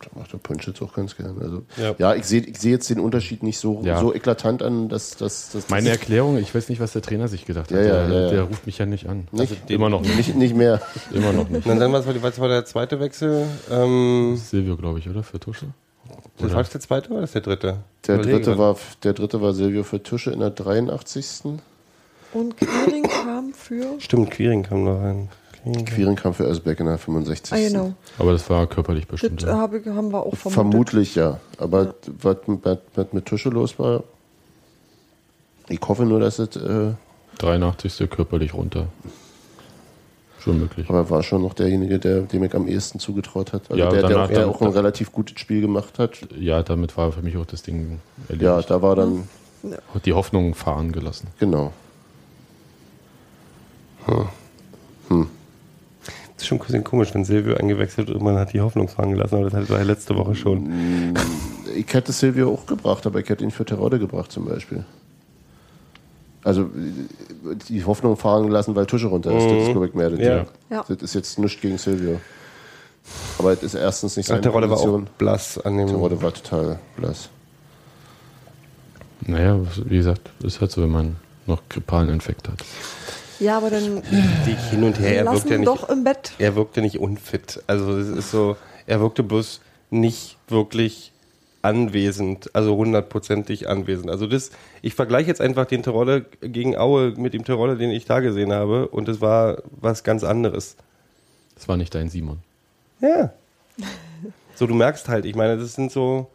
Das 0.05 0.15
macht 0.15 0.31
der 0.33 0.37
Punch 0.37 0.67
jetzt 0.67 0.81
auch 0.81 0.93
ganz 0.93 1.15
gern. 1.17 1.35
Also, 1.41 1.63
Ja. 1.77 1.95
ja. 1.97 2.15
ich 2.15 2.25
sehe 2.25 2.41
ich 2.41 2.59
seh 2.59 2.69
jetzt 2.69 2.89
den 2.89 2.99
Unterschied 2.99 3.41
nicht 3.43 3.57
so, 3.57 3.81
Ja. 3.83 3.99
so 3.99 4.13
eklatant 4.13 4.61
an, 4.61 4.87
dass, 4.89 5.17
dass, 5.17 5.51
dass 5.51 5.69
Meine 5.69 5.89
das 5.89 5.97
Erklärung, 5.97 6.37
ich 6.37 6.53
weiß 6.53 6.69
nicht, 6.69 6.79
was 6.79 6.93
der 6.93 7.01
Trainer 7.01 7.27
sich 7.27 7.45
gedacht 7.45 7.71
hat. 7.71 7.77
Der, 7.77 7.85
ja, 7.85 8.07
ja. 8.07 8.29
der 8.29 8.43
ruft 8.43 8.65
mich 8.65 8.77
ja 8.77 8.85
nicht 8.85 9.07
an. 9.09 9.27
Nicht? 9.31 9.51
Also 9.51 9.73
immer 9.73 9.89
noch 9.89 10.01
nicht. 10.01 10.15
nicht, 10.15 10.35
nicht 10.35 10.55
mehr. 10.55 10.81
Immer 11.11 11.33
noch 11.33 11.49
nicht. 11.49 11.65
Und 11.65 11.79
dann 11.79 11.91
was 11.91 12.05
war, 12.05 12.13
die, 12.13 12.21
was 12.21 12.39
war 12.39 12.47
der 12.47 12.65
zweite 12.65 12.99
Wechsel? 12.99 13.47
Ähm, 13.71 14.37
Silvio, 14.37 14.77
glaube 14.77 14.99
ich, 14.99 15.09
oder? 15.09 15.23
Für 15.23 15.39
Tusche? 15.39 15.67
das 16.37 16.51
war 16.53 16.61
das 16.61 16.69
der 16.69 16.81
zweite 16.81 17.09
oder 17.11 17.21
das 17.21 17.31
der 17.31 17.41
dritte? 17.41 17.77
Der 18.07 18.15
Überlegen 18.15 18.37
dritte, 18.37 18.51
wir. 18.51 18.57
war, 18.59 18.77
der 19.03 19.13
dritte 19.13 19.41
war 19.41 19.53
Silvio 19.53 19.83
für 19.83 20.03
Tusche 20.03 20.31
in 20.31 20.39
der 20.39 20.51
83. 20.51 21.25
Und 22.33 22.57
Quiring 22.57 23.03
kam 23.03 23.53
für. 23.53 23.99
Stimmt, 23.99 24.29
Quiring 24.31 24.63
kam 24.63 24.83
noch 24.83 25.01
rein. 25.01 25.29
Quirin 25.85 26.15
kam 26.15 26.33
für 26.33 26.43
Özbeck 26.45 26.79
in 26.79 26.85
der 26.85 26.97
65. 26.97 27.53
Ah, 27.53 27.57
genau. 27.57 27.93
Aber 28.19 28.31
das 28.33 28.49
war 28.49 28.67
körperlich 28.67 29.07
bestimmt. 29.07 29.41
Das 29.41 29.49
Ja. 29.49 29.57
habe, 29.57 29.81
haben 29.95 30.11
wir 30.11 30.19
auch 30.19 30.35
vermutet. 30.35 30.51
Vermutlich 30.53 31.15
ja. 31.15 31.39
Aber 31.57 31.95
was 32.21 32.37
mit, 32.47 32.59
was 32.63 33.07
mit 33.13 33.25
Tusche 33.25 33.49
los 33.49 33.79
war, 33.79 34.03
ich 35.67 35.79
hoffe 35.87 36.05
nur, 36.05 36.19
dass 36.19 36.37
es, 36.39 36.55
äh, 36.55 36.91
83. 37.39 38.07
körperlich 38.09 38.53
runter. 38.53 38.87
Schon 40.39 40.59
möglich. 40.59 40.87
aber 40.87 41.09
war 41.09 41.23
schon 41.23 41.41
noch 41.41 41.55
derjenige, 41.55 41.97
der, 41.97 42.21
dem 42.21 42.43
ich 42.43 42.53
am 42.53 42.67
ehesten 42.67 42.99
zugetraut 42.99 43.51
hat. 43.51 43.63
Also 43.71 43.81
Ja, 43.81 43.89
der, 43.89 44.01
der 44.01 44.09
danach 44.11 44.25
auch, 44.25 44.33
der 44.33 44.47
auch 44.47 44.61
ein 44.61 44.67
relativ 44.69 45.11
gutes 45.11 45.39
Spiel 45.39 45.59
gemacht 45.61 45.97
hat. 45.97 46.19
Ja, 46.37 46.61
damit 46.61 46.95
war 46.97 47.11
für 47.11 47.23
mich 47.23 47.35
auch 47.37 47.47
das 47.47 47.63
Ding 47.63 47.99
Ja, 48.29 48.51
erledigt. 48.51 48.69
da 48.69 48.81
war 48.83 48.95
dann, 48.95 49.27
Die 50.05 50.13
Hoffnung 50.13 50.53
fahren 50.53 50.91
gelassen. 50.91 51.29
genau. 51.39 51.73
Ist 56.45 56.49
schon 56.49 56.59
ein 56.59 56.65
bisschen 56.65 56.83
komisch, 56.83 57.13
wenn 57.13 57.25
Silvio 57.25 57.55
eingewechselt 57.55 58.09
und 58.09 58.21
man 58.21 58.37
hat 58.37 58.53
die 58.53 58.61
Hoffnung 58.61 58.87
fahren 58.87 59.11
gelassen, 59.11 59.35
aber 59.35 59.45
das 59.45 59.53
hatte 59.53 59.69
war 59.69 59.79
ja 59.79 59.83
letzte 59.83 60.15
Woche 60.15 60.35
schon. 60.35 61.15
Ich 61.75 61.91
hätte 61.93 62.11
Silvio 62.11 62.53
auch 62.53 62.65
gebracht, 62.65 63.05
aber 63.05 63.19
ich 63.19 63.27
hätte 63.27 63.43
ihn 63.43 63.51
für 63.51 63.65
Terodde 63.65 63.99
gebracht 63.99 64.31
zum 64.31 64.45
Beispiel. 64.45 64.85
Also 66.43 66.69
die 67.67 67.83
Hoffnung 67.83 68.15
fahren 68.17 68.45
gelassen, 68.45 68.75
weil 68.75 68.85
Tusche 68.85 69.07
runter 69.07 69.35
ist. 69.35 69.45
Das 69.45 69.63
ist, 69.63 69.71
glaube 69.71 69.87
ich, 69.87 69.93
mehr 69.95 70.11
das 70.11 70.19
Ja. 70.19 70.45
Ja. 70.69 70.85
Das 70.87 71.01
ist 71.01 71.15
jetzt 71.15 71.39
nichts 71.39 71.59
gegen 71.59 71.79
Silvio. 71.79 72.21
Aber 73.39 73.51
es 73.51 73.63
ist 73.63 73.73
erstens 73.73 74.15
nicht 74.15 74.27
Ach, 74.27 74.29
seine 74.29 74.41
der 74.41 74.51
Rolle 74.51 74.69
war 74.69 74.77
auch 74.77 75.01
blass 75.17 75.57
an 75.57 75.77
dem. 75.77 75.87
Terodde 75.87 76.21
war 76.21 76.33
total 76.33 76.79
blass. 76.95 77.29
Naja, 79.21 79.59
wie 79.85 79.97
gesagt, 79.97 80.29
ist 80.43 80.61
halt 80.61 80.71
so, 80.71 80.83
wenn 80.83 80.91
man 80.91 81.15
noch 81.47 81.61
grippalen 81.67 82.09
Infekt 82.09 82.47
hat. 82.47 82.63
Ja, 83.39 83.57
aber 83.57 83.69
dann 83.69 84.01
Die 84.45 84.55
hin 84.69 84.83
und 84.83 84.99
her, 84.99 85.17
er 85.17 85.23
lassen 85.25 85.35
wirkt 85.35 85.49
ja 85.51 85.57
nicht. 85.57 85.67
doch 85.67 85.89
im 85.89 86.03
Bett. 86.03 86.31
Er 86.39 86.55
wirkte 86.55 86.81
nicht 86.81 86.99
unfit. 86.99 87.61
Also 87.67 87.97
es 87.97 88.07
ist 88.07 88.31
so, 88.31 88.55
er 88.87 88.99
wirkte 89.01 89.23
bloß 89.23 89.61
nicht 89.89 90.37
wirklich 90.47 91.11
anwesend, 91.61 92.53
also 92.55 92.75
hundertprozentig 92.75 93.67
anwesend. 93.67 94.09
Also 94.11 94.27
das, 94.27 94.51
ich 94.81 94.93
vergleiche 94.93 95.27
jetzt 95.29 95.41
einfach 95.41 95.65
den 95.65 95.81
Terolle 95.83 96.25
gegen 96.41 96.77
Aue 96.77 97.13
mit 97.17 97.33
dem 97.33 97.43
Terolle, 97.43 97.75
den 97.75 97.89
ich 97.89 98.05
da 98.05 98.19
gesehen 98.19 98.53
habe, 98.53 98.87
und 98.87 99.09
es 99.09 99.19
war 99.19 99.63
was 99.71 100.03
ganz 100.03 100.23
anderes. 100.23 100.75
Das 101.55 101.67
war 101.67 101.75
nicht 101.77 101.95
dein 101.95 102.09
Simon. 102.09 102.39
Ja. 103.01 103.33
So, 104.55 104.67
du 104.67 104.75
merkst 104.75 105.09
halt, 105.09 105.25
ich 105.25 105.35
meine, 105.35 105.57
das 105.57 105.73
sind 105.73 105.91
so, 105.91 106.27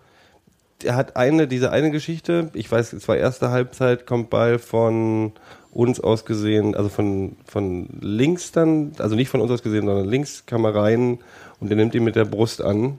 er 0.82 0.96
hat 0.96 1.16
eine, 1.16 1.46
diese 1.46 1.70
eine 1.70 1.90
Geschichte, 1.92 2.50
ich 2.54 2.70
weiß, 2.70 2.92
es 2.92 3.06
war 3.06 3.16
erste 3.16 3.50
Halbzeit, 3.50 4.06
kommt 4.06 4.30
Ball 4.30 4.58
von 4.58 5.32
uns 5.72 6.00
aus 6.00 6.24
gesehen, 6.24 6.74
also 6.74 6.88
von, 6.88 7.36
von 7.44 7.88
links 8.00 8.52
dann, 8.52 8.92
also 8.98 9.14
nicht 9.14 9.28
von 9.28 9.40
uns 9.40 9.50
aus 9.50 9.62
gesehen, 9.62 9.86
sondern 9.86 10.08
links 10.08 10.44
kam 10.46 10.64
er 10.64 10.74
rein 10.74 11.18
und 11.60 11.68
der 11.68 11.76
nimmt 11.76 11.94
ihn 11.94 12.04
mit 12.04 12.16
der 12.16 12.24
Brust 12.24 12.60
an 12.62 12.98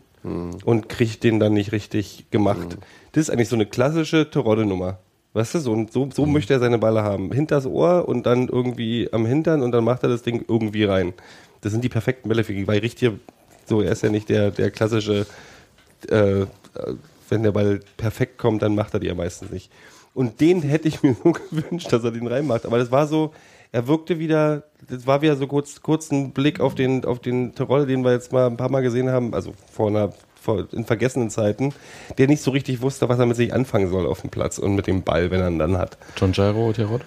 und 0.65 0.87
kriegt 0.87 1.23
den 1.23 1.39
dann 1.39 1.53
nicht 1.53 1.71
richtig 1.71 2.29
gemacht. 2.29 2.77
Das 3.11 3.23
ist 3.23 3.29
eigentlich 3.31 3.49
so 3.49 3.55
eine 3.55 3.65
klassische 3.65 4.29
Terodde-Nummer. 4.29 4.99
Weißt 5.33 5.55
du, 5.55 5.59
so, 5.59 5.87
so, 5.89 6.09
so 6.13 6.25
möchte 6.25 6.53
er 6.53 6.59
seine 6.59 6.77
Balle 6.77 7.03
haben. 7.03 7.31
Hinters 7.31 7.65
Ohr 7.65 8.07
und 8.07 8.25
dann 8.25 8.47
irgendwie 8.49 9.09
am 9.11 9.25
Hintern 9.25 9.61
und 9.61 9.71
dann 9.71 9.83
macht 9.83 10.03
er 10.03 10.09
das 10.09 10.21
Ding 10.21 10.45
irgendwie 10.47 10.83
rein. 10.83 11.13
Das 11.61 11.71
sind 11.71 11.83
die 11.83 11.89
perfekten 11.89 12.29
Bälle 12.29 12.43
für 12.43 12.53
ihn, 12.53 12.67
weil 12.67 12.79
richtig, 12.79 13.13
so, 13.65 13.81
er 13.81 13.93
ist 13.93 14.03
ja 14.03 14.09
nicht 14.09 14.29
der, 14.29 14.51
der 14.51 14.71
klassische, 14.71 15.25
äh, 16.09 16.45
wenn 17.29 17.43
der 17.43 17.51
Ball 17.51 17.79
perfekt 17.97 18.37
kommt, 18.37 18.61
dann 18.61 18.75
macht 18.75 18.93
er 18.93 18.99
die 18.99 19.07
ja 19.07 19.15
meistens 19.15 19.51
nicht. 19.51 19.71
Und 20.13 20.41
den 20.41 20.61
hätte 20.61 20.87
ich 20.87 21.03
mir 21.03 21.15
so 21.23 21.31
gewünscht, 21.31 21.91
dass 21.91 22.03
er 22.03 22.11
den 22.11 22.27
reinmacht. 22.27 22.65
Aber 22.65 22.77
das 22.77 22.91
war 22.91 23.07
so, 23.07 23.31
er 23.71 23.87
wirkte 23.87 24.19
wieder, 24.19 24.63
das 24.89 25.07
war 25.07 25.21
wieder 25.21 25.35
so 25.35 25.47
kurz, 25.47 25.81
kurz 25.81 26.11
ein 26.11 26.31
Blick 26.31 26.59
auf 26.59 26.75
den, 26.75 27.05
auf 27.05 27.19
den 27.19 27.55
Terolle, 27.55 27.85
den 27.85 28.03
wir 28.03 28.11
jetzt 28.11 28.31
mal 28.33 28.47
ein 28.47 28.57
paar 28.57 28.69
Mal 28.69 28.81
gesehen 28.81 29.09
haben, 29.09 29.33
also 29.33 29.53
vor 29.71 29.87
einer, 29.87 30.11
vor, 30.41 30.67
in 30.71 30.85
vergessenen 30.85 31.29
Zeiten, 31.29 31.73
der 32.17 32.27
nicht 32.27 32.41
so 32.41 32.51
richtig 32.51 32.81
wusste, 32.81 33.07
was 33.07 33.19
er 33.19 33.25
mit 33.25 33.37
sich 33.37 33.53
anfangen 33.53 33.89
soll 33.89 34.05
auf 34.05 34.21
dem 34.21 34.29
Platz 34.29 34.57
und 34.57 34.75
mit 34.75 34.87
dem 34.87 35.03
Ball, 35.03 35.31
wenn 35.31 35.39
er 35.39 35.49
ihn 35.49 35.59
dann 35.59 35.77
hat. 35.77 35.97
John 36.17 36.33
Gyro, 36.33 36.73
Tirod? 36.73 37.01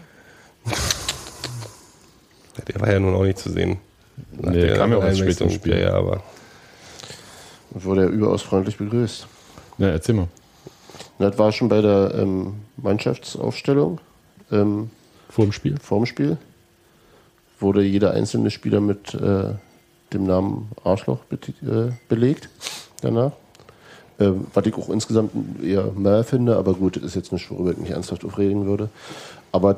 Der 2.68 2.80
war 2.80 2.90
ja 2.90 3.00
nun 3.00 3.14
auch 3.14 3.24
nicht 3.24 3.38
zu 3.38 3.50
sehen. 3.50 3.78
Nach 4.40 4.52
Nee, 4.52 4.60
der 4.62 4.76
kam 4.76 4.92
ja 4.92 4.98
auch 4.98 5.02
erst 5.02 5.18
spät 5.18 5.22
Einwechslung. 5.22 5.48
ins 5.50 5.56
Spiel. 5.58 5.72
Ja, 5.72 5.78
ja, 5.80 5.94
aber 5.94 6.22
wurde 7.70 8.02
er 8.02 8.08
überaus 8.08 8.42
freundlich 8.42 8.76
begrüßt. 8.78 9.26
Na, 9.78 9.88
erzähl 9.88 10.14
mal. 10.14 10.28
Und 11.18 11.24
das 11.26 11.38
war 11.38 11.52
schon 11.52 11.68
bei 11.68 11.80
der 11.80 12.14
ähm, 12.16 12.54
Mannschaftsaufstellung 12.76 14.00
ähm, 14.50 14.90
Vor 15.30 15.44
dem 15.46 15.52
Spiel? 15.52 15.76
vorm 15.80 16.06
Spiel. 16.06 16.36
Wurde 17.60 17.82
jeder 17.82 18.12
einzelne 18.12 18.50
Spieler 18.50 18.80
mit 18.80 19.14
äh, 19.14 19.54
dem 20.12 20.26
Namen 20.26 20.70
Arschloch 20.82 21.20
beti- 21.30 21.88
äh, 21.88 21.92
belegt 22.08 22.48
danach. 23.00 23.32
Ähm, 24.18 24.46
was 24.52 24.66
ich 24.66 24.74
auch 24.74 24.90
insgesamt 24.90 25.32
eher 25.62 25.90
mehr 25.96 26.24
finde, 26.24 26.56
aber 26.56 26.74
gut, 26.74 26.96
das 26.96 27.02
ist 27.04 27.14
jetzt 27.16 27.32
nicht, 27.32 27.50
worüber 27.50 27.72
ich 27.72 27.78
mich 27.78 27.90
ernsthaft 27.90 28.24
aufregen 28.24 28.66
würde. 28.66 28.88
Aber 29.50 29.76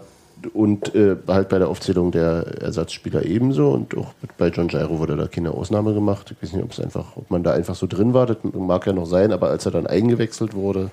und 0.52 0.94
äh, 0.94 1.16
halt 1.26 1.48
bei 1.48 1.58
der 1.58 1.68
Aufzählung 1.68 2.12
der 2.12 2.60
Ersatzspieler 2.60 3.24
ebenso 3.24 3.70
und 3.70 3.96
auch 3.96 4.12
bei 4.36 4.48
John 4.48 4.68
Gyro 4.68 4.98
wurde 4.98 5.16
da 5.16 5.28
keine 5.28 5.52
Ausnahme 5.52 5.94
gemacht. 5.94 6.30
Ich 6.30 6.42
weiß 6.42 6.52
nicht, 6.52 6.64
ob 6.64 6.72
es 6.72 6.80
einfach, 6.80 7.16
ob 7.16 7.30
man 7.30 7.42
da 7.42 7.52
einfach 7.52 7.74
so 7.74 7.86
drin 7.86 8.12
war, 8.12 8.26
das 8.26 8.36
mag 8.52 8.86
ja 8.86 8.92
noch 8.92 9.06
sein, 9.06 9.32
aber 9.32 9.48
als 9.48 9.64
er 9.64 9.72
dann 9.72 9.86
eingewechselt 9.86 10.54
wurde, 10.54 10.90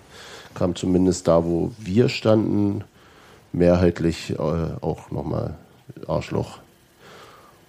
kam 0.53 0.75
zumindest 0.75 1.27
da, 1.27 1.43
wo 1.43 1.71
wir 1.77 2.09
standen, 2.09 2.83
mehrheitlich 3.51 4.31
äh, 4.31 4.35
auch 4.37 5.11
nochmal 5.11 5.55
Arschloch. 6.07 6.59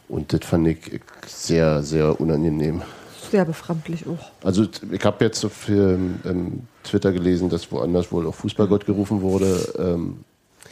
Und 0.08 0.32
das 0.32 0.44
fand 0.44 0.68
ich 0.68 1.00
sehr, 1.26 1.82
sehr 1.82 2.20
unangenehm. 2.20 2.82
Sehr 3.30 3.44
befremdlich 3.44 4.06
auch. 4.06 4.30
Also 4.44 4.66
ich 4.92 5.04
habe 5.04 5.24
jetzt 5.24 5.44
auf 5.44 5.68
ähm, 5.68 6.20
Twitter 6.84 7.12
gelesen, 7.12 7.48
dass 7.48 7.70
woanders 7.72 8.12
wohl 8.12 8.26
auch 8.26 8.34
Fußballgott 8.34 8.86
gerufen 8.86 9.22
wurde. 9.22 9.74
Ähm, 9.78 10.24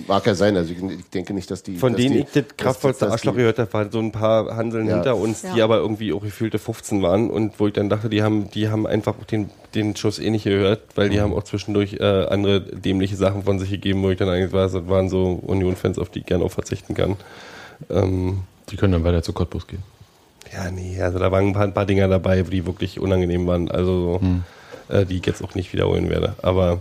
Mag 0.06 0.26
ja 0.26 0.34
sein, 0.34 0.56
also 0.56 0.72
ich, 0.72 0.82
ich 0.82 1.10
denke 1.10 1.34
nicht, 1.34 1.50
dass 1.50 1.62
die. 1.62 1.76
Von 1.76 1.92
dass 1.92 2.00
denen 2.00 2.14
die, 2.14 2.20
ich 2.20 2.30
das 2.32 2.44
kraftvollste 2.56 3.04
die- 3.06 3.10
Arschloch 3.12 3.34
gehört 3.36 3.58
habe, 3.58 3.72
waren 3.74 3.90
so 3.90 3.98
ein 3.98 4.10
paar 4.10 4.56
Hanseln 4.56 4.86
Ja. 4.88 4.94
hinter 4.94 5.16
uns, 5.16 5.42
die 5.42 5.58
Ja. 5.58 5.64
aber 5.64 5.76
irgendwie 5.78 6.12
auch 6.14 6.22
gefühlte 6.22 6.58
15 6.58 7.02
waren 7.02 7.30
und 7.30 7.60
wo 7.60 7.66
ich 7.66 7.74
dann 7.74 7.88
dachte, 7.90 8.08
die 8.08 8.22
haben, 8.22 8.50
die 8.50 8.68
haben 8.70 8.86
einfach 8.86 9.14
den, 9.30 9.50
den 9.74 9.94
Schuss 9.94 10.18
eh 10.18 10.30
nicht 10.30 10.44
gehört, 10.44 10.80
weil 10.94 11.10
die 11.10 11.20
haben 11.20 11.34
auch 11.34 11.42
zwischendurch 11.44 11.94
äh, 12.00 12.04
andere 12.04 12.60
dämliche 12.62 13.16
Sachen 13.16 13.42
von 13.42 13.58
sich 13.58 13.70
gegeben, 13.70 14.02
wo 14.02 14.10
ich 14.10 14.16
dann 14.18 14.28
eigentlich 14.30 14.52
war, 14.52 14.62
das 14.68 14.88
waren 14.88 15.08
so 15.10 15.40
Union-Fans, 15.46 15.98
auf 15.98 16.08
die 16.08 16.20
ich 16.20 16.26
gerne 16.26 16.44
auch 16.44 16.52
verzichten 16.52 16.94
kann. 16.94 17.16
Ähm, 17.90 18.40
Die 18.70 18.76
können 18.76 18.92
dann 18.94 19.04
weiter 19.04 19.22
zu 19.22 19.32
Cottbus 19.34 19.66
gehen. 19.66 19.82
ja, 20.52 20.70
nee, 20.70 21.00
also 21.02 21.18
da 21.18 21.30
waren 21.30 21.48
ein 21.48 21.52
paar, 21.52 21.64
ein 21.64 21.74
paar 21.74 21.86
Dinger 21.86 22.08
dabei, 22.08 22.42
die 22.42 22.64
wirklich 22.66 22.98
unangenehm 22.98 23.46
waren, 23.46 23.70
also 23.70 24.20
so, 24.88 24.94
äh, 24.94 25.04
die 25.04 25.18
ich 25.18 25.26
jetzt 25.26 25.44
auch 25.44 25.54
nicht 25.54 25.72
wiederholen 25.74 26.08
werde. 26.08 26.34
Aber 26.42 26.80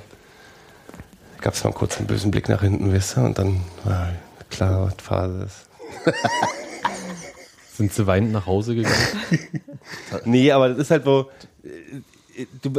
gab 1.41 1.53
es 1.53 1.63
mal 1.63 1.73
kurz 1.73 1.97
einen 1.97 2.07
bösen 2.07 2.31
Blick 2.31 2.47
nach 2.49 2.61
hinten, 2.61 2.91
wisst 2.93 3.17
ihr, 3.17 3.23
und 3.23 3.37
dann 3.37 3.61
war 3.83 4.09
klar, 4.49 4.85
was 4.85 4.95
Phase 5.03 5.43
ist. 5.45 5.67
Sind 7.75 7.93
sie 7.93 8.05
weinend 8.05 8.31
nach 8.31 8.45
Hause 8.45 8.75
gegangen? 8.75 8.95
Nee, 10.25 10.51
aber 10.51 10.69
das 10.69 10.77
ist 10.77 10.91
halt 10.91 11.05
so, 11.05 11.31
äh, 11.63 11.67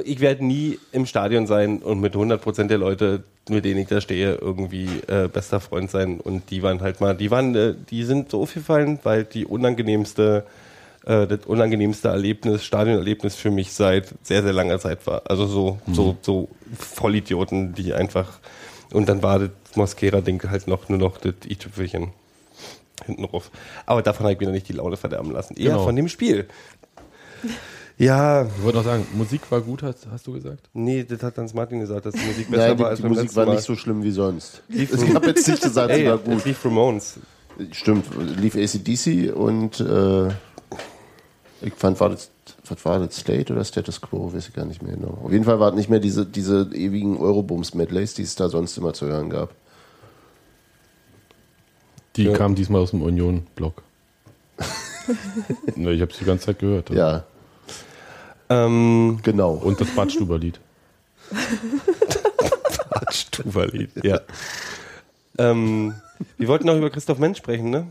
ich 0.05 0.21
werde 0.21 0.45
nie 0.45 0.79
im 0.93 1.07
Stadion 1.07 1.47
sein 1.47 1.83
und 1.83 2.01
mit 2.01 2.15
100% 2.15 2.69
der 2.69 2.79
Leute, 2.79 3.25
mit 3.49 3.65
denen 3.65 3.81
ich 3.81 3.89
da 3.89 4.01
stehe, 4.01 4.35
irgendwie 4.35 4.89
äh, 5.09 5.29
bester 5.29 5.61
Freund 5.61 5.91
sein. 5.91 6.21
Und 6.21 6.51
die 6.51 6.63
waren 6.63 6.81
halt 6.81 7.01
mal, 7.01 7.17
die 7.17 7.31
waren, 7.31 7.55
äh, 7.55 7.75
die 7.91 8.05
sind 8.05 8.31
so 8.31 8.43
aufgefallen, 8.43 8.99
weil 9.03 9.25
die 9.25 9.45
unangenehmste, 9.45 10.45
äh, 11.05 11.27
das 11.27 11.41
unangenehmste 11.47 12.09
Erlebnis, 12.09 12.65
Stadionerlebnis 12.65 13.35
für 13.35 13.51
mich 13.51 13.73
seit 13.73 14.09
sehr, 14.23 14.43
sehr 14.43 14.53
langer 14.53 14.79
Zeit 14.79 15.07
war. 15.07 15.23
Also 15.27 15.47
so, 15.47 15.79
so, 15.93 16.17
so 16.23 16.49
Vollidioten, 16.79 17.75
die 17.75 17.93
einfach, 17.93 18.39
und 18.93 19.09
dann 19.09 19.23
war 19.23 19.39
das 19.39 19.51
Mosquera-Ding 19.75 20.43
halt 20.51 20.67
noch 20.69 20.89
nur 20.89 20.99
noch 20.99 21.19
das 21.19 21.35
i-Tüpfelchen 21.47 22.13
hinten 23.07 23.23
drauf. 23.25 23.51
Aber 23.87 24.03
davon 24.03 24.25
habe 24.25 24.35
ich 24.35 24.41
wieder 24.41 24.53
nicht 24.53 24.69
die 24.69 24.75
Laune 24.75 24.97
verderben 24.97 25.31
lassen. 25.33 25.55
Eher 25.57 25.71
Genau. 25.73 25.85
von 25.85 25.97
dem 25.97 26.09
Spiel. 26.09 26.47
Ja, 27.99 28.47
Ich 28.47 28.63
wollte 28.63 28.79
noch 28.79 28.85
sagen, 28.85 29.07
Musik 29.15 29.43
war 29.51 29.61
gut, 29.61 29.83
hast, 29.83 30.07
hast 30.11 30.27
du 30.27 30.33
gesagt? 30.33 30.69
nee, 30.73 31.05
das 31.05 31.23
hat 31.23 31.39
dann 31.39 31.49
Martin 31.55 31.81
gesagt, 31.81 32.07
dass 32.07 32.15
die 32.15 32.25
Musik 32.27 32.51
besser 32.51 32.69
Nein, 32.69 32.71
war 32.71 32.77
die, 32.77 32.85
als 32.85 32.97
die 32.99 33.03
beim 33.03 33.11
Musik 33.11 33.25
letzten 33.25 33.37
war 33.37 33.47
Mal. 33.47 33.55
nicht 33.55 33.65
so 33.65 33.77
schlimm 33.77 34.03
wie 34.03 34.11
sonst. 34.11 34.63
Lief 34.69 34.93
Ich 34.93 35.15
habe 35.15 35.27
jetzt 35.29 35.47
nicht 35.47 35.63
gesagt, 35.63 35.93
sie 35.95 36.01
Ey, 36.01 36.09
war 36.09 36.15
es 36.17 36.25
gut. 36.25 36.45
lief 36.45 36.65
Ramones. 36.65 37.19
Stimmt, 37.73 38.07
lief 38.41 38.57
ACDC 38.57 39.35
und 39.37 39.79
äh, 39.81 40.29
ich 41.65 41.75
fand, 41.75 41.99
war 42.01 42.09
das, 42.11 42.31
was 42.67 42.85
war 42.85 42.99
das, 42.99 43.17
Slate 43.17 43.53
oder 43.53 43.65
Status 43.65 44.01
Quo, 44.01 44.33
weiß 44.33 44.49
ich 44.49 44.55
gar 44.55 44.65
nicht 44.65 44.83
mehr 44.83 44.97
genau. 44.97 45.19
Auf 45.25 45.33
jeden 45.33 45.45
Fall 45.45 45.61
war 45.61 45.71
es 45.71 45.75
nicht 45.77 45.89
mehr 45.89 46.01
diese, 46.01 46.27
diese 46.27 46.71
ewigen 46.75 47.17
Eurobooms-Medleys, 47.19 48.15
die 48.15 48.23
es 48.23 48.35
da 48.35 48.49
sonst 48.49 48.77
immer 48.79 48.93
zu 48.95 49.07
hören 49.07 49.31
gab. 49.31 49.51
Die 52.17 52.25
Ja. 52.25 52.33
kam 52.37 52.55
diesmal 52.55 52.81
aus 52.83 52.91
dem 52.91 53.03
Union-Blog. 53.03 53.83
Ich 55.75 56.01
habe 56.01 56.13
es 56.13 56.19
die 56.19 56.25
ganze 56.25 56.47
Zeit 56.47 56.61
gehört. 56.61 56.91
Ja, 56.91 57.25
Ähm, 58.49 59.19
genau. 59.25 59.55
Und 59.55 59.81
das 59.81 59.89
Badstuberlied. 59.89 60.61
Stuberlied, 63.11 63.91
ja. 64.05 64.21
ähm, 65.39 65.95
wir 66.39 66.49
wollten 66.49 66.67
noch 66.67 66.77
über 66.77 66.91
Christoph 66.91 67.19
Mensch 67.19 67.39
sprechen, 67.39 67.71
ne? 67.71 67.87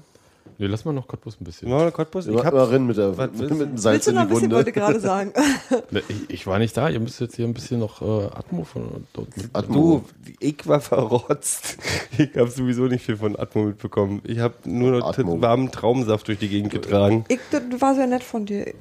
Ne, 0.61 0.67
lass 0.67 0.85
mal 0.85 0.93
noch 0.93 1.07
Cottbus 1.07 1.41
ein 1.41 1.43
bisschen. 1.43 1.69
Noch 1.69 1.91
Cottbus? 1.91 2.27
Ich 2.27 2.37
hab, 2.37 2.53
rein 2.53 2.85
mit, 2.85 2.95
der, 2.95 3.17
was 3.17 3.31
mit, 3.31 3.39
willst 3.39 3.51
mit 3.53 3.61
du? 3.61 3.65
dem 3.65 3.77
Salz 3.79 3.93
Willst 3.95 4.07
du 4.07 4.11
in 4.11 4.15
noch 4.15 4.21
ein 4.21 4.27
bisschen, 4.27 4.43
Wunde. 4.43 4.55
wollte 4.57 4.71
gerade 4.71 4.99
sagen. 4.99 5.33
Ne, 5.89 6.03
ich, 6.07 6.29
ich 6.29 6.47
war 6.47 6.59
nicht 6.59 6.77
da, 6.77 6.87
ihr 6.87 6.99
müsst 6.99 7.19
jetzt 7.19 7.35
hier 7.35 7.45
ein 7.45 7.53
bisschen 7.55 7.79
noch 7.79 8.01
äh, 8.03 8.25
Atmo 8.27 8.63
von 8.63 9.07
dort. 9.11 9.29
Atmo. 9.53 10.03
du, 10.23 10.33
ich 10.39 10.67
war 10.67 10.79
verrotzt. 10.79 11.77
Ich 12.17 12.37
habe 12.37 12.51
sowieso 12.51 12.83
nicht 12.83 13.03
viel 13.03 13.17
von 13.17 13.39
Atmo 13.39 13.63
mitbekommen. 13.63 14.21
Ich 14.23 14.37
habe 14.37 14.53
nur 14.65 14.99
noch 14.99 15.17
warmen 15.41 15.71
Traumsaft 15.71 16.27
durch 16.27 16.37
die 16.37 16.47
Gegend 16.47 16.71
getragen. 16.71 17.25
Ich, 17.27 17.39
das 17.49 17.63
war 17.81 17.95
sehr 17.95 18.05
nett 18.05 18.23
von 18.23 18.45
dir. 18.45 18.71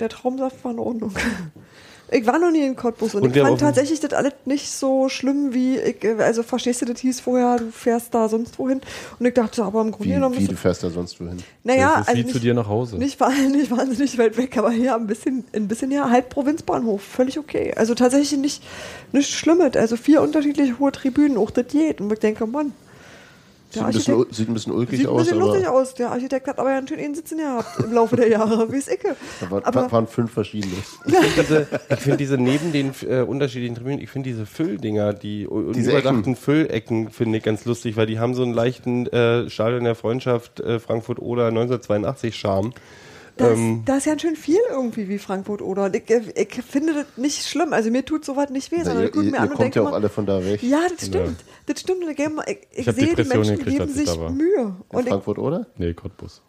Der 0.00 0.10
Traumsaft 0.10 0.62
war 0.64 0.72
in 0.72 0.78
Ordnung. 0.80 1.14
Ich 2.12 2.26
war 2.26 2.38
noch 2.38 2.50
nie 2.50 2.64
in 2.64 2.76
Cottbus 2.76 3.14
und, 3.14 3.22
Und 3.22 3.36
ich 3.36 3.42
fand 3.42 3.58
tatsächlich 3.60 4.00
das 4.00 4.12
alles 4.12 4.34
nicht 4.44 4.70
so 4.70 5.08
schlimm 5.08 5.54
wie, 5.54 5.78
ich, 5.78 6.04
äh, 6.04 6.14
also 6.18 6.42
verstehst 6.42 6.82
du, 6.82 6.86
das 6.86 7.00
hieß 7.00 7.20
vorher, 7.20 7.56
du 7.56 7.70
fährst 7.70 8.14
da 8.14 8.28
sonst 8.28 8.58
wohin 8.58 8.80
und 9.18 9.26
ich 9.26 9.34
dachte, 9.34 9.64
aber 9.64 9.80
im 9.80 9.90
Grunde 9.92 10.10
Wie, 10.10 10.14
genommen 10.14 10.38
wie 10.38 10.46
du 10.46 10.56
fährst 10.56 10.82
da 10.82 10.90
sonst 10.90 11.18
wohin? 11.20 11.38
naja, 11.64 11.92
das 11.96 12.00
ist 12.00 12.08
also 12.08 12.18
wie 12.18 12.24
nicht, 12.24 12.32
zu 12.34 12.40
dir 12.40 12.54
nach 12.54 12.68
Hause. 12.68 12.98
nicht, 12.98 13.18
nicht 13.52 13.70
wahnsinnig 13.70 14.18
weit 14.18 14.36
weg, 14.36 14.56
aber 14.58 14.70
hier 14.70 14.94
ein 14.94 15.06
bisschen, 15.06 15.44
ein 15.54 15.68
bisschen 15.68 15.90
ja, 15.90 16.10
halt 16.10 16.28
Provinzbahnhof, 16.28 17.02
völlig 17.02 17.38
okay. 17.38 17.72
Also 17.76 17.94
tatsächlich 17.94 18.38
nicht, 18.38 18.62
nicht 19.12 19.30
Schlimmes, 19.30 19.76
also 19.76 19.96
vier 19.96 20.22
unterschiedliche 20.22 20.78
hohe 20.78 20.92
Tribünen, 20.92 21.38
auch 21.38 21.50
das 21.50 21.68
geht 21.68 22.00
und 22.00 22.12
ich 22.12 22.18
denke, 22.18 22.46
Mann, 22.46 22.72
Sieht 23.72 23.82
ein, 23.82 23.92
bisschen, 23.92 24.24
sieht 24.30 24.48
ein 24.48 24.54
bisschen 24.54 24.72
ulkig 24.72 24.98
sieht 24.98 25.06
ein 25.08 25.12
aus, 25.14 25.22
bisschen 25.24 25.38
lustig 25.38 25.66
aus, 25.66 25.94
der 25.94 26.10
Architekt 26.10 26.46
hat 26.46 26.58
aber 26.58 26.72
ja 26.72 26.76
einen 26.78 27.14
Sitzen 27.14 27.38
gehabt 27.38 27.78
im 27.82 27.92
Laufe 27.92 28.16
der 28.16 28.28
Jahre, 28.28 28.70
wie 28.72 28.76
es 28.76 28.86
Icke. 28.86 29.16
da 29.40 29.50
war, 29.50 29.66
Aber- 29.66 29.90
waren 29.90 30.06
fünf 30.06 30.30
verschiedene. 30.32 30.74
Ich 31.06 31.14
finde 31.14 31.42
diese, 31.42 31.66
ich 31.90 31.98
find 32.00 32.20
diese 32.20 32.36
neben 32.38 32.72
den 32.72 32.92
äh, 33.08 33.20
unterschiedlichen 33.22 33.74
Tribünen, 33.76 34.00
ich 34.00 34.10
finde 34.10 34.28
diese 34.28 34.44
Fülldinger, 34.46 35.14
die 35.14 35.48
Diese 35.74 35.90
überdachten 35.92 36.36
Füllecken, 36.36 37.10
finde 37.10 37.38
ich 37.38 37.44
ganz 37.44 37.64
lustig, 37.64 37.96
weil 37.96 38.06
die 38.06 38.18
haben 38.18 38.34
so 38.34 38.42
einen 38.42 38.52
leichten 38.52 39.06
äh, 39.06 39.48
Stadion 39.48 39.84
der 39.84 39.94
Freundschaft 39.94 40.60
äh, 40.60 40.78
Frankfurt-Oder 40.78 41.46
1982 41.48 42.36
Charme. 42.36 42.72
Das, 43.38 43.56
Ähm, 43.56 43.82
da 43.86 43.96
ist 43.96 44.04
ja 44.04 44.18
schön 44.18 44.36
viel 44.36 44.58
irgendwie 44.70 45.08
wie 45.08 45.18
Frankfurt 45.18 45.62
oder. 45.62 45.90
Ich, 45.94 46.02
ich 46.10 46.62
finde 46.62 46.92
das 46.92 47.06
nicht 47.16 47.46
schlimm. 47.46 47.72
Also 47.72 47.90
mir 47.90 48.04
tut 48.04 48.26
sowas 48.26 48.50
nicht 48.50 48.70
weh, 48.70 48.82
sondern 48.82 48.98
ihr 48.98 49.04
ich 49.06 49.12
gucke 49.12 49.24
mir 49.24 49.32
ihr 49.32 49.40
an 49.40 49.42
und 49.44 49.48
kommt 49.54 49.60
denke 49.64 49.78
ja 49.80 49.86
auch 49.86 49.90
mal, 49.90 49.96
alle 49.96 50.10
von 50.10 50.26
da 50.26 50.44
weg. 50.44 50.62
ja, 50.62 50.80
das 50.94 51.06
stimmt. 51.06 51.42
Das 51.66 51.80
stimmt. 51.80 52.04
Und 52.04 52.10
ich, 52.10 52.18
ich, 52.18 52.78
ich 52.78 52.88
hab 52.88 52.94
sehe, 52.94 53.04
die 53.04 53.10
Depressionen 53.10 53.46
Menschen 53.48 53.58
gekriegt, 53.58 53.78
geben 53.78 53.90
ich 53.90 53.96
sich 53.96 54.18
da. 54.18 54.28
Mühe. 54.30 54.60
In 54.60 54.74
Und 54.88 55.02
ich, 55.02 55.08
Frankfurt, 55.08 55.38
oder? 55.38 55.66
Nee, 55.76 55.94
Cottbus. 55.94 56.42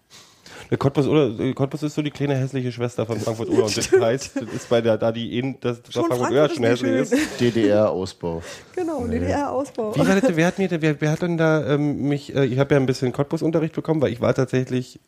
Der 0.70 0.78
Cottbus, 0.78 1.08
oder, 1.08 1.54
Cottbus 1.54 1.84
ist 1.84 1.96
so 1.96 2.02
die 2.02 2.12
kleine 2.12 2.36
hässliche 2.36 2.72
Schwester 2.72 3.06
von 3.06 3.20
Frankfurt-Oder 3.20 3.66
und 3.66 3.78
das 3.78 3.92
heißt, 3.92 4.36
das 4.36 4.44
ist 4.54 4.70
bei 4.70 4.82
der, 4.82 4.98
da 4.98 5.12
die 5.12 5.38
in, 5.38 5.60
das 5.60 5.82
Schon 5.90 6.06
Frankfurt 6.06 6.52
schon 6.56 6.64
ist 6.64 6.84
hässlich 6.84 7.12
ist. 7.12 7.40
DDR-Ausbau. 7.42 8.42
genau, 8.76 9.06
DDR-Ausbau. 9.08 9.96
Wie 9.96 10.00
war 10.00 10.20
das, 10.20 10.36
wer 10.36 10.48
hat 10.48 10.60
mir, 10.60 10.70
wer, 10.70 11.00
wer 11.02 11.12
hat 11.12 11.22
denn 11.22 11.38
da 11.38 11.74
ähm, 11.74 12.08
mich, 12.08 12.34
äh, 12.36 12.46
ich 12.46 12.60
habe 12.60 12.76
ja 12.76 12.80
ein 12.80 12.86
bisschen 12.86 13.12
Cottbus-Unterricht 13.12 13.76
bekommen, 13.76 14.02
weil 14.02 14.12
ich 14.14 14.22
war 14.22 14.34
tatsächlich, 14.34 15.00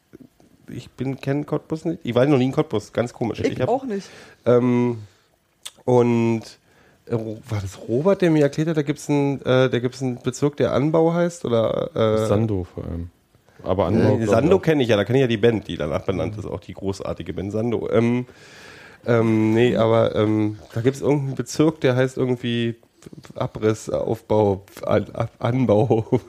ich 0.67 0.89
bin, 0.91 1.19
kenne 1.21 1.45
Cottbus 1.45 1.85
nicht, 1.85 1.99
ich 2.03 2.15
war 2.15 2.25
noch 2.25 2.37
nie 2.37 2.45
in 2.45 2.51
Cottbus, 2.51 2.91
ganz 2.91 3.13
komisch. 3.13 3.39
Ich, 3.39 3.59
hab- 3.61 3.69
auch 3.69 3.85
nicht. 3.85 4.07
Ähm, 4.45 4.99
und 5.85 6.41
war 7.07 7.61
das 7.61 7.77
Robert, 7.87 8.21
der 8.21 8.31
mir 8.31 8.43
erklärt 8.43 8.69
hat, 8.69 8.77
da 8.77 8.81
gibt 8.81 8.99
es 8.99 9.09
einen, 9.09 9.39
äh, 9.41 9.69
da 9.69 9.79
gibt's 9.79 10.01
einen 10.01 10.21
Bezirk, 10.21 10.57
der 10.57 10.73
Anbau 10.73 11.13
heißt? 11.13 11.45
Oder, 11.45 11.89
äh, 11.95 12.25
Sando 12.27 12.63
vor 12.63 12.83
allem. 12.85 13.09
Aber 13.63 13.85
Anbau. 13.85 14.17
äh, 14.17 14.25
Sando 14.25 14.59
kenne 14.59 14.83
ich 14.83 14.89
ja, 14.89 14.95
da 14.97 15.03
kenne 15.05 15.19
ich 15.19 15.21
ja 15.23 15.27
die 15.27 15.37
Band, 15.37 15.67
die 15.67 15.77
danach 15.77 16.01
benannt 16.01 16.37
ist, 16.37 16.45
auch 16.45 16.59
die 16.59 16.73
großartige 16.73 17.33
Band 17.33 17.51
Sando. 17.51 17.89
Ähm, 17.91 18.25
ähm, 19.05 19.53
nee, 19.53 19.75
aber 19.75 20.15
ähm, 20.15 20.57
da 20.73 20.81
gibt 20.81 20.95
es 20.95 21.01
irgendeinen 21.01 21.35
Bezirk, 21.35 21.79
der 21.81 21.95
heißt 21.95 22.17
irgendwie 22.17 22.75
Abriss, 23.35 23.89
Aufbau, 23.89 24.63
An, 24.83 25.05
Ab- 25.13 25.31
Anbau, 25.39 26.19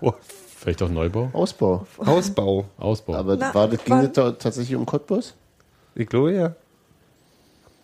Vielleicht 0.56 0.82
auch 0.82 0.88
Neubau? 0.88 1.28
Ausbau. 1.34 1.86
Hausbau. 2.04 2.64
Ausbau. 2.78 3.14
Aber 3.16 3.36
Na, 3.36 3.54
war 3.54 3.68
das, 3.68 3.84
ging 3.84 3.98
es 3.98 4.12
da 4.12 4.30
tatsächlich 4.32 4.74
um 4.76 4.86
Cottbus? 4.86 5.34
Ich 5.94 6.08
glaube 6.08 6.32
ja. 6.32 6.54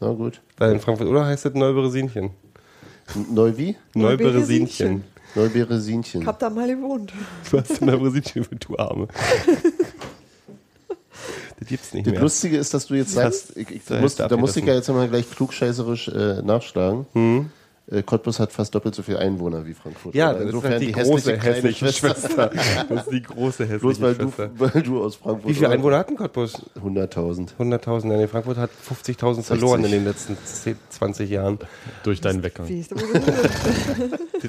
Na 0.00 0.12
gut. 0.12 0.40
Weil 0.56 0.72
in 0.72 0.80
Frankfurt 0.80 1.08
oder 1.08 1.26
heißt 1.26 1.44
das 1.44 1.54
Neuberesinchen? 1.54 2.30
Neu 3.30 3.56
wie? 3.56 3.76
Neuberesinchen. 3.94 5.04
Neuberesinchen. 5.34 6.22
Ich 6.22 6.26
hab 6.26 6.38
da 6.38 6.50
mal 6.50 6.66
gewohnt. 6.68 7.12
Was 7.50 7.70
ist 7.70 7.82
Neuberesinchen 7.82 8.44
für 8.44 8.56
du 8.56 8.76
Arme? 8.78 9.08
das 11.58 11.68
gibt's 11.68 11.92
nicht 11.92 12.06
Das 12.06 12.12
mehr. 12.12 12.22
Lustige 12.22 12.56
ist, 12.56 12.72
dass 12.72 12.86
du 12.86 12.94
jetzt 12.94 13.12
sagst, 13.12 13.56
ich, 13.56 13.70
ich, 13.70 13.84
da 13.84 14.00
muss, 14.00 14.12
ist 14.12 14.18
der 14.18 14.28
da 14.28 14.36
muss 14.36 14.56
ich 14.56 14.64
ja 14.64 14.74
jetzt 14.74 14.88
mal 14.88 15.08
gleich 15.08 15.30
klugscheißerisch 15.30 16.08
äh, 16.08 16.42
nachschlagen. 16.42 17.06
Äh, 17.14 17.44
Cottbus 18.06 18.38
hat 18.38 18.52
fast 18.52 18.74
doppelt 18.74 18.94
so 18.94 19.02
viele 19.02 19.18
Einwohner 19.18 19.66
wie 19.66 19.74
Frankfurt. 19.74 20.14
Ja, 20.14 20.32
das 20.32 20.42
ist 20.42 20.46
insofern 20.46 20.72
halt 20.72 20.82
die, 20.82 20.86
hässliche 20.94 21.10
große 21.10 21.38
kleine 21.38 21.54
hässliche 21.56 21.92
Schwester. 21.92 22.50
Das 22.88 23.02
ist 23.06 23.10
die 23.12 23.22
große 23.22 23.64
hässliche 23.64 23.78
Bloß 23.80 24.00
weil 24.00 24.14
du, 24.14 24.24
Schwester. 24.26 24.50
weil 24.56 24.82
du 24.82 25.02
aus 25.02 25.16
Frankfurt 25.16 25.48
Wie 25.50 25.54
viele 25.54 25.66
oder- 25.66 25.74
Einwohner 25.74 25.98
hat 25.98 26.08
denn 26.10 26.16
Cottbus? 26.16 26.62
100.000. 26.82 27.48
100.000. 27.58 28.06
Nee, 28.06 28.26
Frankfurt 28.28 28.58
hat 28.58 28.70
50.000 28.88 29.42
verloren 29.42 29.84
in 29.84 29.90
den 29.90 30.04
letzten 30.04 30.36
10, 30.44 30.76
20 30.88 31.28
Jahren. 31.30 31.58
Durch 32.04 32.20
deinen 32.20 32.42
Weggang. 32.44 32.68
Ist 32.68 32.90
gewesen? 32.90 33.22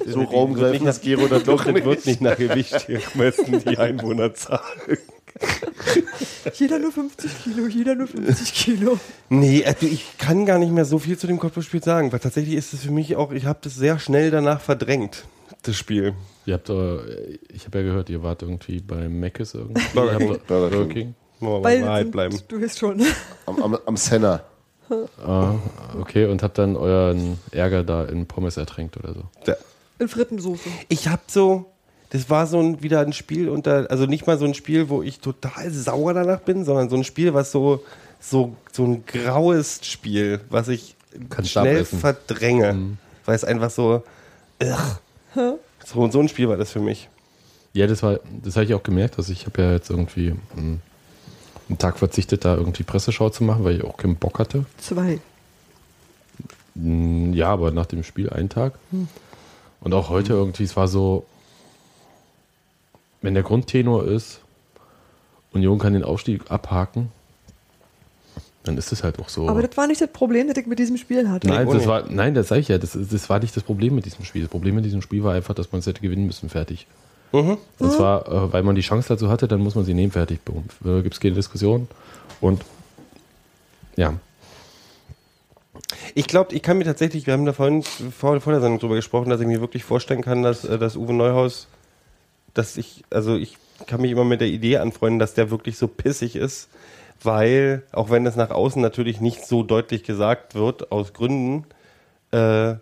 So 0.07 0.21
raumgreifend 0.23 0.87
ist 0.87 1.01
Gero 1.01 1.27
Das 1.27 1.45
nicht. 1.45 1.85
wird 1.85 2.05
nicht 2.05 2.21
nach 2.21 2.37
Gewicht 2.37 2.85
hier 2.85 2.99
gemessen, 3.13 3.63
die 3.67 3.77
Einwohnerzahl. 3.77 4.59
Jeder 6.55 6.79
nur 6.79 6.91
50 6.91 7.43
Kilo, 7.43 7.67
jeder 7.67 7.95
nur 7.95 8.07
50 8.07 8.53
Kilo. 8.53 8.99
Nee, 9.29 9.61
äh, 9.61 9.75
ich 9.81 10.17
kann 10.17 10.45
gar 10.45 10.57
nicht 10.59 10.71
mehr 10.71 10.85
so 10.85 10.99
viel 10.99 11.17
zu 11.17 11.27
dem 11.27 11.39
Cottbus-Spiel 11.39 11.83
sagen, 11.83 12.11
weil 12.11 12.19
tatsächlich 12.19 12.55
ist 12.55 12.73
es 12.73 12.81
für 12.83 12.91
mich 12.91 13.15
auch, 13.15 13.31
ich 13.31 13.45
habe 13.45 13.59
das 13.61 13.75
sehr 13.75 13.99
schnell 13.99 14.31
danach 14.31 14.59
verdrängt, 14.61 15.25
das 15.63 15.75
Spiel. 15.77 16.13
Ihr 16.45 16.55
habt, 16.55 16.69
äh, 16.69 17.37
ich 17.49 17.65
habe 17.65 17.79
ja 17.79 17.83
gehört, 17.85 18.09
ihr 18.09 18.23
wart 18.23 18.41
irgendwie 18.41 18.79
bei 18.79 19.07
Mc's 19.07 19.53
irgendwie. 19.53 19.81
Burger 19.93 20.17
King. 20.17 20.39
Burger 20.47 20.85
King. 20.87 21.15
Wollen 21.39 21.63
wir 21.63 21.85
bei 21.87 22.03
bleiben. 22.03 22.39
du 22.47 22.59
bist 22.59 22.79
schon. 22.79 23.01
Am, 23.45 23.61
am, 23.63 23.77
am 23.85 23.97
Senna. 23.97 24.43
Ah, 25.25 25.55
okay, 25.99 26.25
und 26.25 26.43
habt 26.43 26.57
dann 26.57 26.75
euren 26.75 27.39
Ärger 27.51 27.83
da 27.83 28.03
in 28.05 28.25
Pommes 28.25 28.57
ertränkt 28.57 28.97
oder 28.97 29.13
so. 29.13 29.23
Da- 29.45 29.55
In 29.99 30.07
Frittensoße. 30.09 30.69
Ich 30.89 31.07
habe 31.07 31.21
so, 31.27 31.71
das 32.11 32.29
war 32.29 32.47
so 32.47 32.59
ein, 32.59 32.81
wieder 32.83 32.99
ein 33.01 33.13
Spiel 33.13 33.49
unter, 33.49 33.89
also 33.89 34.05
nicht 34.05 34.27
mal 34.27 34.37
so 34.37 34.45
ein 34.45 34.53
Spiel, 34.53 34.89
wo 34.89 35.01
ich 35.01 35.19
total 35.19 35.69
sauer 35.71 36.13
danach 36.13 36.39
bin, 36.41 36.63
sondern 36.65 36.89
so 36.89 36.95
ein 36.95 37.03
Spiel, 37.03 37.33
was 37.33 37.51
so, 37.51 37.83
so, 38.19 38.55
so 38.71 38.85
ein 38.85 39.05
graues 39.05 39.79
Spiel, 39.83 40.39
was 40.49 40.67
ich 40.67 40.95
Kannst 41.29 41.51
schnell 41.51 41.83
verdränge, 41.85 42.73
Mhm. 42.73 42.97
weil 43.25 43.35
es 43.35 43.43
einfach 43.43 43.69
so, 43.71 44.03
ugh. 44.63 45.57
so, 45.85 46.09
so 46.11 46.19
ein 46.19 46.29
Spiel 46.29 46.47
war 46.47 46.57
das 46.57 46.71
für 46.71 46.79
mich. 46.79 47.09
Ja, 47.73 47.87
das 47.87 48.03
war, 48.03 48.19
das 48.43 48.55
habe 48.55 48.65
ich 48.65 48.73
auch 48.73 48.83
gemerkt. 48.83 49.17
Also 49.17 49.31
ich 49.31 49.45
habe 49.45 49.61
ja 49.61 49.71
jetzt 49.73 49.89
irgendwie 49.89 50.31
mh, 50.55 50.77
einen 51.69 51.77
Tag 51.77 51.97
verzichtet, 51.97 52.43
da 52.43 52.55
irgendwie 52.55 52.83
Presseschau 52.83 53.29
zu 53.29 53.43
machen, 53.45 53.63
weil 53.63 53.77
ich 53.77 53.83
auch 53.83 53.95
keinen 53.97 54.17
Bock 54.17 54.39
hatte. 54.39 54.65
Zwei. 54.77 55.19
Mm, 56.75 57.33
Ja, 57.33 57.47
aber 57.49 57.71
nach 57.71 57.85
dem 57.85 58.03
Spiel 58.03 58.29
einen 58.29 58.49
Tag. 58.49 58.73
Und 59.79 59.93
auch 59.93 60.09
heute 60.09 60.33
irgendwie, 60.33 60.63
es 60.63 60.75
war 60.75 60.87
so, 60.87 61.25
wenn 63.21 63.33
der 63.33 63.43
Grundtenor 63.43 64.05
ist, 64.05 64.41
Union 65.53 65.79
kann 65.79 65.93
den 65.93 66.03
Aufstieg 66.03 66.49
abhaken, 66.49 67.11
dann 68.63 68.77
ist 68.77 68.91
es 68.91 69.03
halt 69.03 69.19
auch 69.19 69.29
so. 69.29 69.49
Aber 69.49 69.61
das 69.61 69.75
war 69.75 69.87
nicht 69.87 70.01
das 70.01 70.11
Problem, 70.11 70.47
das 70.47 70.57
ich 70.57 70.67
mit 70.67 70.79
diesem 70.79 70.97
Spiel 70.97 71.27
hatte. 71.29 71.47
nein, 71.47 71.67
das 71.67 71.87
war, 71.87 72.03
nein, 72.09 72.33
das 72.33 72.49
sage 72.49 72.61
ich 72.61 72.67
ja, 72.67 72.77
das, 72.77 72.91
das 72.93 73.29
war 73.29 73.39
nicht 73.39 73.55
das 73.55 73.63
Problem 73.63 73.95
mit 73.95 74.05
diesem 74.05 74.23
Spiel. 74.23 74.41
Das 74.43 74.51
Problem 74.51 74.75
mit 74.75 74.85
diesem 74.85 75.01
Spiel 75.01 75.23
war 75.23 75.33
einfach, 75.33 75.55
dass 75.55 75.71
man 75.71 75.79
es 75.79 75.87
hätte 75.87 76.01
gewinnen 76.01 76.25
müssen, 76.25 76.49
fertig. 76.49 76.87
Und 77.31 77.59
zwar, 77.79 78.27
äh, 78.27 78.53
weil 78.53 78.61
man 78.63 78.75
die 78.75 78.81
Chance 78.81 79.07
dazu 79.07 79.29
hatte, 79.29 79.47
dann 79.47 79.61
muss 79.61 79.73
man 79.75 79.85
sie 79.85 79.93
nehmen, 79.93 80.11
fertig. 80.11 80.39
Äh, 80.83 81.01
Gibt 81.01 81.13
es 81.15 81.19
keine 81.19 81.33
Diskussion. 81.35 81.87
Und 82.41 82.61
ja, 83.95 84.13
Ich 86.13 86.27
glaube, 86.27 86.53
ich 86.53 86.61
kann 86.61 86.77
mir 86.77 86.83
tatsächlich, 86.83 87.25
wir 87.27 87.33
haben 87.33 87.45
da 87.45 87.53
vorhin 87.53 87.83
vor, 87.83 88.39
vor 88.41 88.53
der 88.53 88.61
Sendung 88.61 88.79
drüber 88.79 88.95
gesprochen, 88.95 89.29
dass 89.29 89.39
ich 89.41 89.47
mir 89.47 89.61
wirklich 89.61 89.83
vorstellen 89.83 90.21
kann, 90.21 90.43
dass, 90.43 90.65
äh, 90.65 90.77
dass 90.77 90.95
Uwe 90.97 91.13
Neuhaus, 91.13 91.67
dass 92.53 92.77
ich, 92.77 93.03
also 93.09 93.35
ich 93.35 93.57
kann 93.87 94.01
mich 94.01 94.11
immer 94.11 94.25
mit 94.25 94.41
der 94.41 94.47
Idee 94.47 94.77
anfreunden, 94.77 95.19
dass 95.19 95.33
der 95.33 95.51
wirklich 95.51 95.77
so 95.77 95.87
pissig 95.87 96.35
ist, 96.35 96.69
weil, 97.23 97.83
auch 97.91 98.09
wenn 98.09 98.25
das 98.25 98.35
nach 98.35 98.49
außen 98.49 98.81
natürlich 98.81 99.21
nicht 99.21 99.45
so 99.45 99.63
deutlich 99.63 100.03
gesagt 100.03 100.55
wird, 100.55 100.91
aus 100.91 101.13
Gründen, 101.13 101.65
äh, 102.31 102.75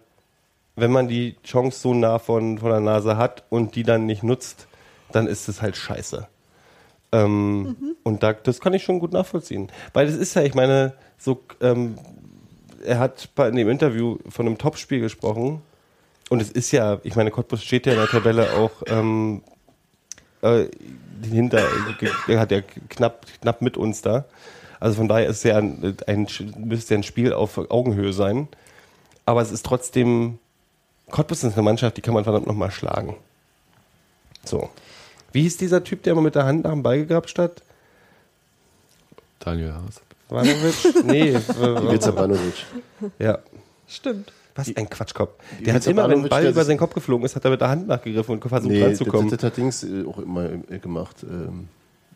wenn 0.75 0.91
man 0.91 1.07
die 1.07 1.35
Chance 1.43 1.79
so 1.79 1.93
nah 1.93 2.19
von, 2.19 2.57
von 2.57 2.69
der 2.69 2.79
Nase 2.79 3.17
hat 3.17 3.43
und 3.49 3.75
die 3.75 3.83
dann 3.83 4.05
nicht 4.05 4.23
nutzt, 4.23 4.67
dann 5.11 5.27
ist 5.27 5.49
es 5.49 5.61
halt 5.61 5.75
scheiße. 5.75 6.27
Ähm, 7.11 7.95
Und 8.03 8.23
da, 8.23 8.33
das 8.33 8.59
kann 8.59 8.73
ich 8.73 8.83
schon 8.83 8.99
gut 8.99 9.11
nachvollziehen. 9.11 9.71
Weil 9.93 10.05
das 10.05 10.15
ist 10.15 10.35
ja, 10.35 10.43
ich 10.43 10.53
meine, 10.53 10.93
so, 11.17 11.43
ähm, 11.61 11.97
er 12.85 12.99
hat 12.99 13.29
in 13.37 13.55
dem 13.55 13.69
Interview 13.69 14.17
von 14.29 14.45
einem 14.45 14.57
Topspiel 14.57 15.01
gesprochen. 15.01 15.61
Und 16.29 16.41
es 16.41 16.51
ist 16.51 16.71
ja, 16.71 16.99
ich 17.03 17.15
meine, 17.15 17.31
Cottbus 17.31 17.63
steht 17.63 17.87
ja 17.87 17.93
in 17.93 17.99
der 17.99 18.07
Tabelle 18.07 18.53
auch 18.53 18.83
ähm, 18.87 19.41
äh, 20.41 20.65
hinter, 21.23 21.67
er 22.27 22.39
hat 22.39 22.51
ja 22.51 22.61
knapp, 22.61 23.25
knapp 23.41 23.61
mit 23.61 23.77
uns 23.77 24.01
da. 24.01 24.25
Also 24.79 24.95
von 24.97 25.07
daher 25.07 25.27
ist 25.27 25.43
ja 25.43 25.57
ein, 25.57 25.97
ein, 26.07 26.27
müsste 26.57 26.93
ja 26.93 26.99
ein 26.99 27.03
Spiel 27.03 27.33
auf 27.33 27.57
Augenhöhe 27.57 28.13
sein. 28.13 28.47
Aber 29.25 29.41
es 29.41 29.51
ist 29.51 29.65
trotzdem, 29.65 30.39
Cottbus 31.11 31.43
ist 31.43 31.53
eine 31.53 31.63
Mannschaft, 31.63 31.97
die 31.97 32.01
kann 32.01 32.13
man 32.13 32.23
verdammt 32.23 32.47
nochmal 32.47 32.71
schlagen. 32.71 33.15
So. 34.45 34.69
Wie 35.31 35.41
hieß 35.43 35.57
dieser 35.57 35.83
Typ, 35.83 36.03
der 36.03 36.13
immer 36.13 36.21
mit 36.21 36.35
der 36.35 36.45
Hand 36.45 36.63
nach 36.63 36.71
dem 36.71 36.81
Ball 36.81 36.99
gegrapscht 36.99 37.37
hat? 37.37 37.61
Daniel 39.39 39.73
Haas. 39.73 40.01
Vanovic? 40.29 41.05
Nee. 41.05 41.29
äh, 41.29 41.35
Ivica 41.35 42.11
Banovic. 42.11 42.65
ja. 43.19 43.39
Stimmt. 43.87 44.31
Was 44.59 44.75
ein 44.75 44.89
Quatschkopf. 44.89 45.31
Der 45.65 45.73
hat 45.73 45.87
immer, 45.87 46.09
wenn 46.09 46.23
ein 46.23 46.29
Ball 46.29 46.47
über 46.47 46.63
seinen 46.63 46.77
Kopf 46.77 46.93
geflogen 46.93 47.25
ist, 47.25 47.35
hat 47.35 47.45
er 47.45 47.51
mit 47.51 47.61
der 47.61 47.69
Hand 47.69 47.87
nachgegriffen 47.87 48.35
und 48.35 48.47
versucht 48.47 48.71
Nee, 48.71 48.79
das, 48.79 48.89
ranzukommen. 48.89 49.29
das 49.29 49.43
hat 49.43 49.57
Dings 49.57 49.83
äh, 49.83 50.05
auch 50.05 50.19
immer 50.19 50.45
äh, 50.69 50.79
gemacht. 50.79 51.17
Ähm, 51.23 51.67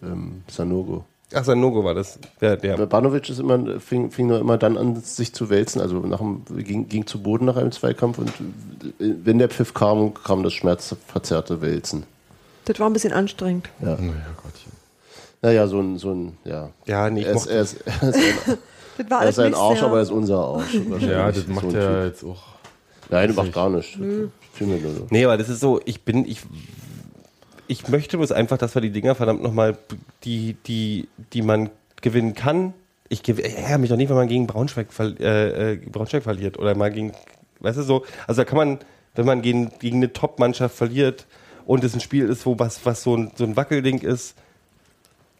ähm, 0.01 0.43
Sanogo. 0.47 1.05
Ach, 1.33 1.43
Sanogo 1.43 1.83
war 1.83 1.95
das. 1.95 2.19
Der, 2.41 2.57
der. 2.57 2.77
Banovic 2.85 3.29
ist 3.29 3.39
immer, 3.39 3.79
fing, 3.79 4.11
fing 4.11 4.27
nur 4.27 4.39
immer 4.39 4.57
dann 4.57 4.77
an, 4.77 5.01
sich 5.01 5.33
zu 5.33 5.49
wälzen. 5.49 5.81
Also 5.81 5.99
nach 5.99 6.19
dem, 6.19 6.43
ging, 6.57 6.87
ging 6.87 7.07
zu 7.07 7.21
Boden 7.21 7.45
nach 7.45 7.57
einem 7.57 7.71
Zweikampf 7.71 8.19
und 8.19 8.29
äh, 8.29 9.13
wenn 9.23 9.39
der 9.39 9.49
Pfiff 9.49 9.73
kam, 9.73 10.13
kam 10.13 10.43
das 10.43 10.53
schmerzverzerrte 10.53 11.61
Wälzen. 11.61 12.03
Das 12.65 12.79
war 12.79 12.89
ein 12.89 12.93
bisschen 12.93 13.13
anstrengend. 13.13 13.69
Ja. 13.81 13.95
Naja, 13.95 14.13
Gottchen. 14.41 14.71
Naja, 15.41 15.67
so 15.67 15.79
ein, 15.79 15.97
so 15.97 16.11
ein, 16.11 16.37
ja. 16.45 16.69
Ja, 16.85 17.09
nee, 17.09 17.21
ich 17.21 17.27
er, 17.27 17.33
ist, 17.33 17.39
mochte 17.39 17.53
er, 17.53 17.61
ist, 17.61 17.77
er, 18.01 18.09
ist 18.09 18.15
ein, 18.47 18.57
Das 18.97 19.09
war 19.09 19.17
er 19.17 19.21
alles 19.21 19.37
ist 19.37 19.43
ein 19.43 19.53
Arsch, 19.53 19.79
sehr, 19.79 19.87
aber 19.87 19.97
er 19.97 20.03
ist 20.03 20.11
unser 20.11 20.37
Arsch. 20.37 20.73
wahrscheinlich. 20.87 21.09
Ja, 21.09 21.31
das 21.31 21.47
macht 21.47 21.71
so 21.71 21.77
er 21.77 21.95
Typ. 21.95 22.05
jetzt 22.05 22.23
auch. 22.23 22.43
Nein, 23.09 23.27
das 23.27 23.35
macht 23.35 23.53
gar 23.53 23.69
nichts. 23.69 23.97
Nur 23.97 24.31
so. 24.59 25.07
Nee, 25.09 25.25
aber 25.25 25.37
das 25.37 25.49
ist 25.49 25.59
so, 25.59 25.81
ich 25.85 26.03
bin, 26.03 26.25
ich, 26.25 26.41
ich 27.67 27.87
möchte 27.87 28.17
bloß 28.17 28.31
einfach, 28.31 28.57
dass 28.57 28.75
wir 28.75 28.81
die 28.81 28.91
Dinger 28.91 29.15
verdammt 29.15 29.41
nochmal, 29.41 29.77
die, 30.23 30.55
die, 30.65 31.07
die 31.33 31.41
man 31.41 31.69
gewinnen 32.01 32.33
kann. 32.33 32.73
Ich 33.09 33.27
ärgere 33.27 33.77
mich 33.77 33.89
doch 33.89 33.97
nicht, 33.97 34.09
wenn 34.09 34.15
man 34.15 34.27
gegen 34.27 34.47
Braunschweig, 34.47 34.87
äh, 34.99 35.73
äh, 35.73 35.75
Braunschweig 35.77 36.23
verliert 36.23 36.57
oder 36.57 36.75
mal 36.75 36.91
gegen, 36.91 37.13
weißt 37.59 37.77
du 37.77 37.83
so, 37.83 38.05
also 38.27 38.41
da 38.41 38.45
kann 38.45 38.57
man, 38.57 38.79
wenn 39.15 39.25
man 39.25 39.41
gegen, 39.41 39.71
gegen 39.79 39.97
eine 39.97 40.13
Top-Mannschaft 40.13 40.75
verliert 40.75 41.25
und 41.65 41.83
es 41.83 41.93
ein 41.93 41.99
Spiel 41.99 42.27
ist, 42.29 42.45
wo 42.45 42.57
was, 42.59 42.85
was 42.85 43.03
so 43.03 43.15
ein, 43.15 43.31
so 43.35 43.43
ein 43.43 43.55
Wackelding 43.55 43.99
ist, 43.99 44.35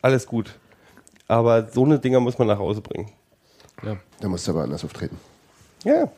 alles 0.02 0.28
gut. 0.28 0.56
Aber 1.28 1.68
so 1.72 1.86
eine 1.86 2.00
Dinger 2.00 2.20
muss 2.20 2.38
man 2.38 2.48
nach 2.48 2.60
Hause 2.60 2.82
bringen. 2.82 3.10
Ja. 3.86 3.98
Da 4.20 4.28
musst 4.28 4.48
du 4.48 4.52
aber 4.52 4.64
anders 4.64 4.84
auftreten. 4.84 5.18
Ja. 5.84 6.10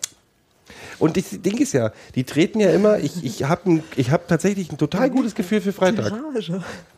Und 0.98 1.16
das 1.16 1.30
Ding 1.30 1.58
ist 1.60 1.74
ja, 1.74 1.92
die 2.16 2.24
treten 2.24 2.60
ja 2.60 2.72
immer, 2.72 2.98
ich, 2.98 3.24
ich 3.24 3.44
habe 3.44 3.84
ich 3.96 4.10
hab 4.10 4.28
tatsächlich 4.28 4.72
ein 4.72 4.80
total 4.80 5.12
gutes 5.12 5.36
Gefühl 5.36 5.62
für 5.62 5.74
Freitag. 5.74 6.12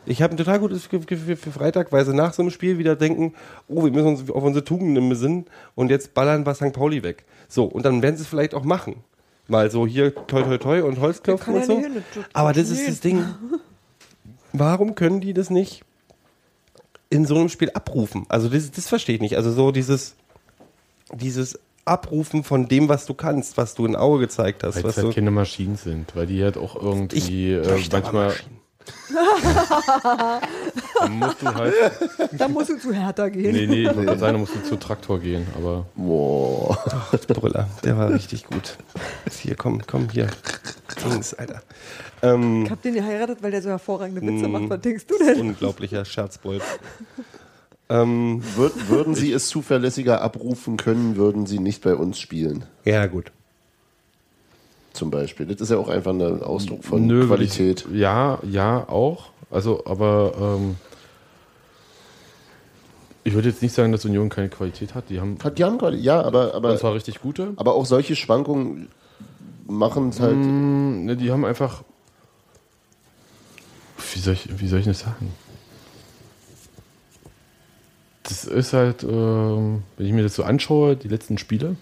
Ich 0.05 0.21
habe 0.21 0.33
ein 0.33 0.37
total 0.37 0.59
gutes 0.59 0.87
Ge- 0.89 1.01
Gefühl 1.05 1.35
für 1.35 1.51
Freitag, 1.51 1.91
weil 1.91 2.05
sie 2.05 2.13
nach 2.13 2.33
so 2.33 2.41
einem 2.43 2.51
Spiel 2.51 2.77
wieder 2.77 2.95
denken, 2.95 3.33
oh, 3.67 3.83
wir 3.83 3.91
müssen 3.91 4.07
uns 4.07 4.29
auf 4.29 4.41
unsere 4.43 4.63
Tugenden 4.63 5.09
besinnen 5.09 5.45
und 5.75 5.89
jetzt 5.91 6.13
ballern 6.13 6.45
wir 6.45 6.55
St. 6.55 6.71
Pauli 6.71 7.03
weg. 7.03 7.25
So, 7.49 7.65
und 7.65 7.83
dann 7.85 8.01
werden 8.01 8.15
sie 8.15 8.23
es 8.23 8.29
vielleicht 8.29 8.53
auch 8.53 8.63
machen. 8.63 9.03
Mal 9.49 9.69
so 9.69 9.85
hier 9.85 10.13
toi 10.15 10.43
toi 10.43 10.57
toi 10.57 10.81
und 10.83 10.99
Holzklopfen 11.01 11.53
und 11.55 11.65
so. 11.65 11.81
Aber 12.33 12.53
das 12.53 12.69
ist 12.69 12.87
das 12.87 12.99
Ding. 13.01 13.25
Warum 14.53 14.95
können 14.95 15.19
die 15.19 15.33
das 15.33 15.49
nicht 15.49 15.83
in 17.09 17.25
so 17.25 17.35
einem 17.35 17.49
Spiel 17.49 17.71
abrufen? 17.73 18.25
Also 18.29 18.47
das, 18.49 18.71
das 18.71 18.87
verstehe 18.87 19.15
ich 19.15 19.21
nicht. 19.21 19.35
Also 19.35 19.51
so 19.51 19.71
dieses, 19.71 20.15
dieses 21.13 21.59
Abrufen 21.85 22.43
von 22.43 22.67
dem, 22.67 22.89
was 22.89 23.05
du 23.05 23.13
kannst, 23.13 23.55
was 23.57 23.73
du 23.75 23.85
in 23.85 23.95
Auge 23.95 24.19
gezeigt 24.19 24.63
hast. 24.63 24.75
Weil 24.75 24.83
Was 24.83 24.97
es 24.97 25.03
halt 25.05 25.15
keine 25.15 25.31
Maschinen 25.31 25.77
sind, 25.77 26.15
weil 26.15 26.27
die 26.27 26.43
halt 26.43 26.57
auch 26.57 26.75
irgendwie 26.81 27.53
äh, 27.53 27.65
möchte 27.67 27.95
aber 27.97 28.03
manchmal 28.11 28.27
Maschinen. 28.27 28.57
dann 30.99 31.11
musst 31.19 31.41
du 31.41 31.53
halt. 31.53 31.73
Da 32.33 32.47
musst 32.47 32.69
du 32.69 32.77
zu 32.77 32.93
Hertha 32.93 33.27
gehen. 33.29 33.51
Nee, 33.53 33.67
nee, 33.67 33.83
ich 33.87 33.91
gerade 33.93 34.17
sagen, 34.19 34.33
da 34.33 34.39
musst 34.39 34.55
du 34.55 34.63
zu 34.63 34.75
Traktor 34.77 35.19
gehen, 35.19 35.45
aber 35.57 35.85
Boah. 35.95 36.77
Brüller, 37.27 37.67
der 37.83 37.97
war 37.97 38.09
richtig 38.11 38.45
gut. 38.45 38.77
Hier, 39.41 39.55
komm, 39.55 39.81
komm, 39.85 40.07
hier. 40.09 40.27
Dings, 41.03 41.33
Alter. 41.33 41.61
Ähm, 42.21 42.65
Ich 42.65 42.71
hab 42.71 42.81
den 42.81 42.93
geheiratet, 42.95 43.39
weil 43.41 43.51
der 43.51 43.61
so 43.61 43.69
hervorragende 43.69 44.21
Witze 44.21 44.47
Mm. 44.47 44.51
macht. 44.51 44.69
Was 44.69 44.81
denkst 44.81 45.05
du 45.05 45.17
denn? 45.17 45.39
unglaublicher 45.39 46.03
Scherzbold. 46.05 46.61
Ähm, 47.89 48.41
Würd, 48.55 48.89
würden 48.89 49.15
Sie 49.15 49.31
es 49.31 49.47
zuverlässiger 49.47 50.21
abrufen 50.21 50.77
können, 50.77 51.15
würden 51.15 51.45
Sie 51.45 51.59
nicht 51.59 51.83
bei 51.83 51.95
uns 51.95 52.19
spielen. 52.19 52.65
ja, 52.85 53.05
gut. 53.07 53.31
Zum 54.93 55.11
Beispiel. 55.11 55.45
Das 55.45 55.61
ist 55.61 55.69
ja 55.69 55.77
auch 55.77 55.89
einfach 55.89 56.11
ein 56.11 56.41
Ausdruck 56.41 56.83
von 56.83 57.05
Nö, 57.05 57.27
Qualität. 57.27 57.85
Ich, 57.91 57.99
ja, 57.99 58.39
ja, 58.41 58.89
auch. 58.89 59.29
Also, 59.51 59.85
aber 59.85 60.33
ähm, 60.59 60.75
ich 63.23 63.33
würde 63.35 63.49
jetzt 63.49 63.61
nicht 63.61 63.75
sagen, 63.75 63.91
dass 63.91 64.05
Union 64.05 64.29
keine 64.29 64.49
Qualität 64.49 64.95
hat. 64.95 65.09
Die 65.09 65.19
haben 65.19 65.37
Hat 65.43 65.59
die 65.59 65.63
haben 65.63 65.77
gerade, 65.77 65.97
ja, 65.97 66.21
aber, 66.23 66.55
aber, 66.55 66.71
und 66.71 66.79
zwar 66.79 66.95
richtig 66.95 67.21
gute. 67.21 67.53
aber 67.57 67.75
auch 67.75 67.85
solche 67.85 68.15
Schwankungen 68.15 68.87
machen 69.67 70.09
es 70.09 70.19
halt. 70.19 70.35
Mm, 70.37 71.05
ne, 71.05 71.15
die 71.15 71.31
haben 71.31 71.45
einfach. 71.45 71.83
Wie 74.13 74.19
soll 74.19 74.33
ich, 74.33 74.59
wie 74.59 74.67
soll 74.67 74.79
ich 74.79 74.85
das 74.85 75.01
sagen? 75.01 75.31
Das 78.27 78.43
ist 78.43 78.73
halt, 78.73 79.03
ähm, 79.03 79.83
wenn 79.97 80.05
ich 80.05 80.11
mir 80.13 80.23
das 80.23 80.35
so 80.35 80.43
anschaue, 80.43 80.95
die 80.95 81.07
letzten 81.07 81.37
Spiele, 81.37 81.75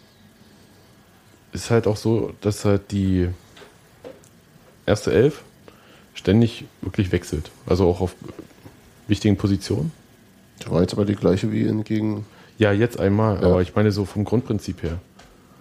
ist 1.53 1.71
halt 1.71 1.87
auch 1.87 1.97
so, 1.97 2.33
dass 2.41 2.65
halt 2.65 2.91
die 2.91 3.29
erste 4.85 5.11
Elf 5.11 5.43
ständig 6.13 6.65
wirklich 6.81 7.11
wechselt. 7.11 7.49
Also 7.65 7.87
auch 7.87 8.01
auf 8.01 8.15
wichtigen 9.07 9.37
Positionen. 9.37 9.91
Das 10.59 10.69
war 10.71 10.81
jetzt 10.81 10.93
aber 10.93 11.05
die 11.05 11.15
gleiche 11.15 11.51
wie 11.51 11.63
in 11.63 11.83
gegen. 11.83 12.25
Ja, 12.57 12.71
jetzt 12.71 12.99
einmal, 12.99 13.41
Ja. 13.41 13.47
aber 13.49 13.61
ich 13.61 13.75
meine 13.75 13.91
so 13.91 14.05
vom 14.05 14.23
Grundprinzip 14.23 14.83
her. 14.83 14.99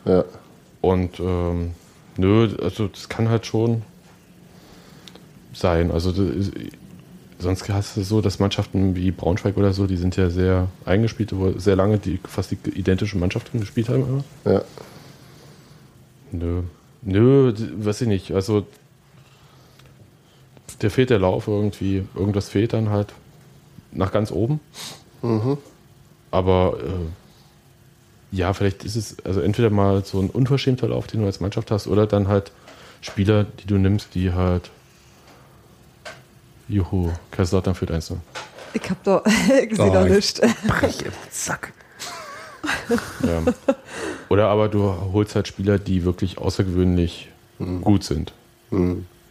Ja. 0.04 0.24
Und 0.80 1.18
ähm, 1.18 1.72
nö, 2.16 2.54
also 2.62 2.88
das 2.88 3.08
kann 3.08 3.28
halt 3.30 3.46
schon 3.46 3.82
sein. 5.54 5.90
Also 5.90 6.12
das 6.12 6.36
ist, 6.36 6.52
sonst 7.44 7.68
hast 7.68 7.96
du 7.96 8.02
so, 8.02 8.20
dass 8.20 8.40
Mannschaften 8.40 8.96
wie 8.96 9.12
Braunschweig 9.12 9.56
oder 9.56 9.72
so, 9.72 9.86
die 9.86 9.96
sind 9.96 10.16
ja 10.16 10.30
sehr 10.30 10.68
eingespielt, 10.84 11.36
wo 11.36 11.56
sehr 11.58 11.76
lange 11.76 11.98
die 11.98 12.18
fast 12.24 12.50
die 12.50 12.58
identischen 12.70 13.20
Mannschaften 13.20 13.60
gespielt 13.60 13.88
haben 13.88 14.02
immer. 14.02 14.24
Ja. 14.52 14.62
Nö. 16.32 16.62
Nö, 17.02 17.54
weiß 17.76 18.00
ich 18.00 18.08
nicht. 18.08 18.32
Also 18.32 18.66
der 20.82 20.90
fehlt 20.90 21.10
der 21.10 21.20
Lauf 21.20 21.46
irgendwie. 21.46 22.04
Irgendwas 22.14 22.48
fehlt 22.48 22.72
dann 22.72 22.90
halt 22.90 23.12
nach 23.92 24.10
ganz 24.10 24.32
oben. 24.32 24.58
Aber 26.30 26.78
äh, 26.82 28.36
ja, 28.36 28.52
vielleicht 28.52 28.84
ist 28.84 28.96
es 28.96 29.16
also 29.24 29.40
entweder 29.40 29.70
mal 29.70 30.04
so 30.04 30.20
ein 30.20 30.30
unverschämter 30.30 30.88
Lauf, 30.88 31.06
den 31.06 31.20
du 31.20 31.26
als 31.26 31.40
Mannschaft 31.40 31.70
hast, 31.70 31.86
oder 31.86 32.06
dann 32.06 32.26
halt 32.26 32.50
Spieler, 33.00 33.44
die 33.44 33.66
du 33.66 33.78
nimmst, 33.78 34.14
die 34.14 34.32
halt. 34.32 34.70
Juhu, 36.68 37.10
Kaiserslautern 37.30 37.74
führt 37.74 37.90
1 37.90 38.12
Ich 38.72 38.90
hab 38.90 39.02
doch 39.04 39.22
gesehen 39.68 39.78
Oh, 39.78 40.04
ich- 40.06 40.10
nicht. 40.12 40.40
Brech 40.66 41.02
im 41.02 41.12
Zack. 41.30 41.72
Ja. 43.22 43.42
Oder 44.30 44.48
aber 44.48 44.68
du 44.68 44.82
holst 45.12 45.34
halt 45.34 45.46
Spieler, 45.48 45.78
die 45.78 46.04
wirklich 46.04 46.38
außergewöhnlich 46.38 47.28
gut 47.82 48.04
sind. 48.04 48.32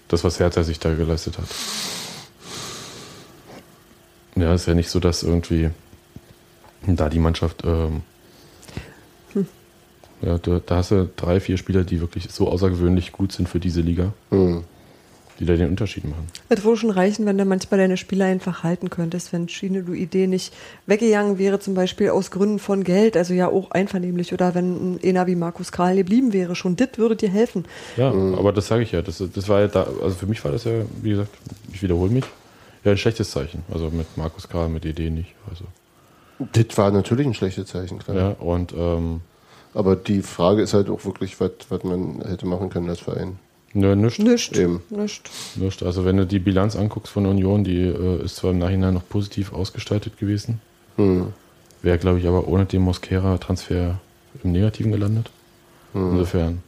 Das, 0.07 0.23
was 0.23 0.39
Hertha 0.39 0.61
sich 0.63 0.79
da 0.79 0.93
geleistet 0.93 1.39
hat. 1.39 1.45
Ja, 4.35 4.53
ist 4.53 4.67
ja 4.67 4.75
nicht 4.75 4.89
so, 4.89 4.99
dass 4.99 5.23
irgendwie 5.23 5.71
da 6.85 7.09
die 7.09 7.19
Mannschaft. 7.19 7.63
Ähm, 7.65 8.01
ja, 10.21 10.37
du, 10.37 10.59
da 10.59 10.77
hast 10.77 10.91
du 10.91 11.09
drei, 11.15 11.39
vier 11.39 11.57
Spieler, 11.57 11.83
die 11.83 11.99
wirklich 11.99 12.29
so 12.31 12.49
außergewöhnlich 12.49 13.11
gut 13.11 13.31
sind 13.31 13.49
für 13.49 13.59
diese 13.59 13.81
Liga, 13.81 14.13
die 15.39 15.45
da 15.45 15.55
den 15.55 15.69
Unterschied 15.69 16.05
machen. 16.05 16.27
Es 16.49 16.63
würde 16.63 16.77
schon 16.77 16.89
reichen, 16.89 17.25
wenn 17.25 17.37
du 17.37 17.45
manchmal 17.45 17.79
deine 17.79 17.97
Spieler 17.97 18.25
einfach 18.25 18.63
halten 18.63 18.89
könntest, 18.89 19.33
wenn 19.33 19.49
Schiene 19.49 19.83
du 19.83 19.93
Idee 19.93 20.27
nicht 20.27 20.53
weggegangen 20.85 21.37
wäre, 21.37 21.59
zum 21.59 21.73
Beispiel 21.73 22.09
aus 22.09 22.31
Gründen 22.31 22.59
von 22.59 22.83
Geld, 22.83 23.17
also 23.17 23.33
ja 23.33 23.47
auch 23.47 23.71
einvernehmlich, 23.71 24.33
oder 24.33 24.53
wenn 24.55 24.95
ein 24.95 24.99
einer 25.03 25.27
wie 25.27 25.35
Markus 25.35 25.71
Karl 25.71 25.95
geblieben 25.95 26.33
wäre, 26.33 26.55
schon 26.55 26.75
das 26.75 26.89
würde 26.97 27.15
dir 27.15 27.29
helfen. 27.29 27.65
Ja, 27.97 28.09
aber 28.11 28.51
das 28.53 28.67
sage 28.67 28.83
ich 28.83 28.91
ja. 28.91 29.01
Das, 29.01 29.23
das 29.33 29.49
war 29.49 29.61
ja 29.61 29.67
da, 29.67 29.87
also 30.01 30.15
für 30.15 30.27
mich 30.27 30.43
war 30.43 30.51
das 30.51 30.63
ja, 30.63 30.71
wie 31.01 31.11
gesagt, 31.11 31.31
ich 31.71 31.81
wiederhole 31.81 32.11
mich, 32.11 32.25
ja 32.83 32.91
ein 32.91 32.97
schlechtes 32.97 33.31
Zeichen. 33.31 33.63
Also 33.71 33.89
mit 33.89 34.17
Markus 34.17 34.47
Karl, 34.49 34.69
mit 34.69 34.85
Idee 34.85 35.09
nicht. 35.09 35.33
Also, 35.49 35.65
Das 36.51 36.77
war 36.77 36.91
natürlich 36.91 37.25
ein 37.27 37.33
schlechtes 37.33 37.67
Zeichen, 37.67 37.99
klar. 37.99 38.17
ja, 38.17 38.29
und 38.39 38.73
ähm, 38.77 39.21
Aber 39.73 39.95
die 39.95 40.21
Frage 40.21 40.61
ist 40.61 40.73
halt 40.73 40.89
auch 40.89 41.05
wirklich, 41.05 41.39
was 41.39 41.83
man 41.83 42.21
hätte 42.27 42.45
machen 42.45 42.69
können 42.69 42.89
als 42.89 42.99
Verein. 42.99 43.39
Nö, 43.73 43.95
nichts. 43.95 44.19
Nicht, 44.19 44.57
Eben. 44.57 44.81
nicht. 44.89 45.29
Nicht. 45.55 45.83
Also 45.83 46.05
wenn 46.05 46.17
du 46.17 46.25
die 46.25 46.39
Bilanz 46.39 46.75
anguckst 46.75 47.11
von 47.11 47.25
Union, 47.25 47.63
die 47.63 47.81
äh, 47.81 48.23
ist 48.23 48.37
zwar 48.37 48.51
im 48.51 48.59
Nachhinein 48.59 48.93
noch 48.93 49.07
positiv 49.07 49.53
ausgestaltet 49.53 50.17
gewesen, 50.17 50.61
Hm. 50.97 51.33
wäre, 51.81 51.97
glaube 51.97 52.19
ich, 52.19 52.27
aber 52.27 52.47
ohne 52.47 52.65
den 52.65 52.81
Mosquera-Transfer 52.81 53.99
im 54.43 54.51
Negativen 54.51 54.91
gelandet. 54.91 55.31
Insofern. 55.95 56.61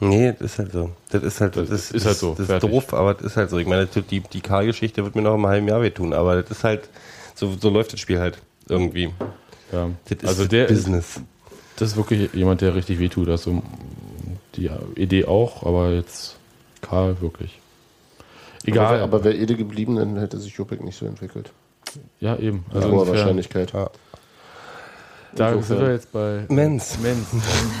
Nee, 0.00 0.32
das 0.38 0.52
ist 0.52 0.58
halt 0.60 0.72
so. 0.72 0.90
Das 1.10 1.22
ist 1.22 1.40
halt, 1.40 1.56
das, 1.56 1.68
Das 1.68 1.90
ist 1.90 2.06
halt 2.06 2.16
so, 2.16 2.34
Das 2.38 2.48
ist 2.48 2.62
doof, 2.62 2.94
aber 2.94 3.14
das 3.14 3.24
ist 3.26 3.36
halt 3.36 3.50
so. 3.50 3.58
Ich 3.58 3.66
meine, 3.66 3.86
die, 3.86 4.20
die 4.20 4.40
Karl-Geschichte 4.40 5.04
wird 5.04 5.16
mir 5.16 5.22
noch 5.22 5.34
im 5.34 5.46
halben 5.46 5.66
Jahr 5.68 5.82
wehtun, 5.82 6.12
aber 6.12 6.40
das 6.42 6.50
ist 6.52 6.64
halt, 6.64 6.88
so, 7.34 7.52
so 7.60 7.68
läuft 7.70 7.92
das 7.92 8.00
Spiel 8.00 8.18
halt 8.20 8.38
irgendwie. 8.68 9.10
Ja. 9.72 9.90
Das 10.08 10.18
ist 10.22 10.28
Also 10.28 10.44
der 10.46 10.68
ist, 10.68 10.84
Business. 10.84 11.20
das 11.76 11.90
ist 11.90 11.96
wirklich 11.96 12.32
jemand, 12.32 12.60
der 12.60 12.74
richtig 12.76 12.98
wehtut. 13.00 13.28
Also 13.28 13.62
die 14.58 14.70
Idee 15.00 15.24
auch, 15.26 15.64
aber 15.64 15.90
jetzt 15.92 16.36
Karl 16.80 17.20
wirklich. 17.20 17.58
Egal. 18.64 18.96
Aber, 18.96 19.02
aber 19.04 19.24
wäre 19.24 19.36
Ede 19.36 19.56
geblieben, 19.56 19.96
dann 19.96 20.18
hätte 20.18 20.38
sich 20.38 20.54
Jopek 20.54 20.82
nicht 20.84 20.98
so 20.98 21.06
entwickelt. 21.06 21.52
ja, 22.20 22.36
eben. 22.36 22.64
Also 22.72 22.88
hoher 22.88 23.00
insofern, 23.00 23.16
Wahrscheinlichkeit. 23.16 23.72
Da 25.34 25.50
Insofern. 25.52 25.62
sind 25.62 25.80
wir 25.86 25.92
jetzt 25.92 26.12
bei 26.12 26.44
Menz. 26.48 26.98
Menz. 27.02 27.26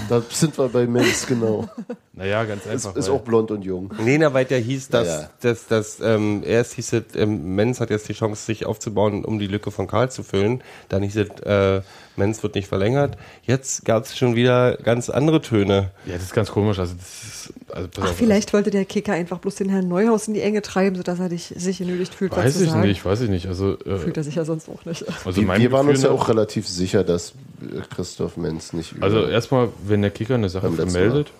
Da 0.08 0.22
sind 0.30 0.56
wir 0.58 0.68
bei 0.68 0.86
Menz, 0.86 1.26
genau. 1.26 1.66
Naja, 2.12 2.44
ganz 2.44 2.66
ist, 2.66 2.70
einfach. 2.86 2.96
ist 2.96 3.08
weil- 3.08 3.16
auch 3.16 3.22
blond 3.22 3.50
und 3.50 3.62
jung. 3.64 3.92
Nee, 3.98 4.18
na, 4.18 4.32
weil 4.34 4.44
der 4.44 4.58
hieß, 4.58 4.88
dass, 4.90 5.06
Ja, 5.08 5.20
ja. 5.22 5.30
dass, 5.40 5.66
dass 5.66 6.00
ähm, 6.00 6.42
erst 6.44 6.74
hieß 6.74 6.92
es, 6.92 7.02
ähm, 7.16 7.54
Menz 7.54 7.80
hat 7.80 7.90
jetzt 7.90 8.08
die 8.08 8.12
Chance, 8.12 8.44
sich 8.44 8.66
aufzubauen, 8.66 9.24
um 9.24 9.38
die 9.38 9.46
Lücke 9.46 9.70
von 9.70 9.86
Karl 9.86 10.10
zu 10.10 10.22
füllen. 10.22 10.62
Dann 10.90 11.02
hieß 11.02 11.16
es, 11.16 11.40
äh, 11.40 11.80
Menz 12.18 12.42
wird 12.42 12.54
nicht 12.54 12.68
verlängert. 12.68 13.16
Jetzt 13.44 13.84
gab 13.84 14.04
es 14.04 14.16
schon 14.16 14.34
wieder 14.36 14.76
ganz 14.76 15.08
andere 15.08 15.40
Töne. 15.40 15.90
ja, 16.04 16.14
das 16.14 16.24
ist 16.24 16.34
ganz 16.34 16.50
komisch. 16.50 16.78
Also, 16.78 16.94
das 16.94 17.24
ist, 17.24 17.52
also 17.72 17.88
Ach, 18.00 18.10
auf, 18.10 18.16
vielleicht 18.16 18.52
wollte 18.52 18.70
der 18.70 18.84
Kicker 18.84 19.12
einfach 19.12 19.38
bloß 19.38 19.54
den 19.54 19.68
Herrn 19.70 19.88
Neuhaus 19.88 20.28
in 20.28 20.34
die 20.34 20.42
Enge 20.42 20.60
treiben, 20.62 20.96
sodass 20.96 21.18
er 21.20 21.28
dich, 21.28 21.54
sich 21.56 21.78
genötigt 21.78 22.14
fühlt, 22.14 22.32
was 22.32 22.44
Weiß 22.44 22.58
zu 22.58 22.64
ich 22.64 22.70
sagen. 22.70 22.86
nicht, 22.86 23.04
weiß 23.04 23.22
ich 23.22 23.30
nicht. 23.30 23.46
Also, 23.46 23.78
äh, 23.80 23.96
Fühlt 23.98 24.16
er 24.16 24.24
sich 24.24 24.34
ja 24.34 24.44
sonst 24.44 24.68
auch 24.68 24.84
nicht. 24.84 25.04
also 25.24 25.40
Wir, 25.40 25.58
wir 25.58 25.72
waren 25.72 25.88
uns 25.88 26.02
ja 26.02 26.10
auch 26.10 26.28
relativ 26.28 26.68
sicher, 26.68 27.04
dass 27.04 27.32
äh, 27.62 27.80
Christoph 27.94 28.36
Menz 28.36 28.72
nicht 28.72 28.92
über. 28.92 29.04
Also 29.06 29.26
erstmal, 29.26 29.68
wenn 29.86 30.02
der 30.02 30.10
Kicker 30.10 30.34
eine 30.34 30.48
Sache 30.48 30.70
vermeldet, 30.70 31.30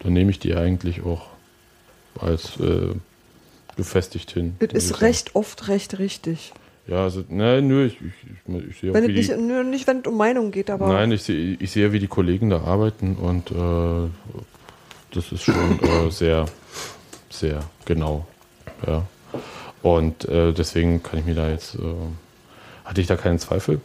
dann 0.00 0.12
nehme 0.12 0.30
ich 0.30 0.38
die 0.38 0.54
eigentlich 0.54 1.02
auch 1.02 1.26
als 2.20 2.58
äh, 2.60 2.94
gefestigt 3.76 4.30
hin. 4.32 4.56
Ich 4.60 4.72
ist 4.72 5.00
recht 5.00 5.34
oft 5.34 5.68
recht 5.68 5.98
richtig. 5.98 6.52
Ja, 6.88 7.02
also, 7.02 7.22
nein, 7.28 7.68
nö, 7.68 7.84
ich, 7.84 7.96
ich, 8.00 8.06
ich, 8.24 8.70
ich 8.70 8.78
sehe 8.78 8.90
auch, 8.90 8.94
Wenn 8.94 9.08
wie 9.08 9.18
es 9.18 9.26
die, 9.26 9.34
nicht, 9.34 9.46
nö, 9.46 9.62
nicht, 9.62 9.86
wenn 9.86 9.98
es 9.98 10.06
um 10.06 10.16
Meinung 10.16 10.50
geht, 10.50 10.70
aber 10.70 10.88
Nein, 10.88 11.12
ich 11.12 11.22
sehe, 11.22 11.56
ich 11.60 11.70
sehe, 11.70 11.92
wie 11.92 11.98
die 11.98 12.06
Kollegen 12.08 12.48
da 12.48 12.62
arbeiten 12.62 13.16
und 13.16 13.50
äh, 13.50 14.08
das 15.12 15.30
ist 15.30 15.42
schon 15.42 15.78
äh, 15.82 16.10
sehr, 16.10 16.46
sehr 17.28 17.60
genau. 17.84 18.26
Ja. 18.86 19.06
Und 19.82 20.24
äh, 20.28 20.52
deswegen 20.52 21.02
kann 21.02 21.18
ich 21.18 21.26
mir 21.26 21.34
da 21.34 21.50
jetzt, 21.50 21.74
äh, 21.74 21.80
hatte 22.86 23.00
ich 23.02 23.06
da 23.06 23.16
keinen 23.16 23.38
Zweifel. 23.38 23.82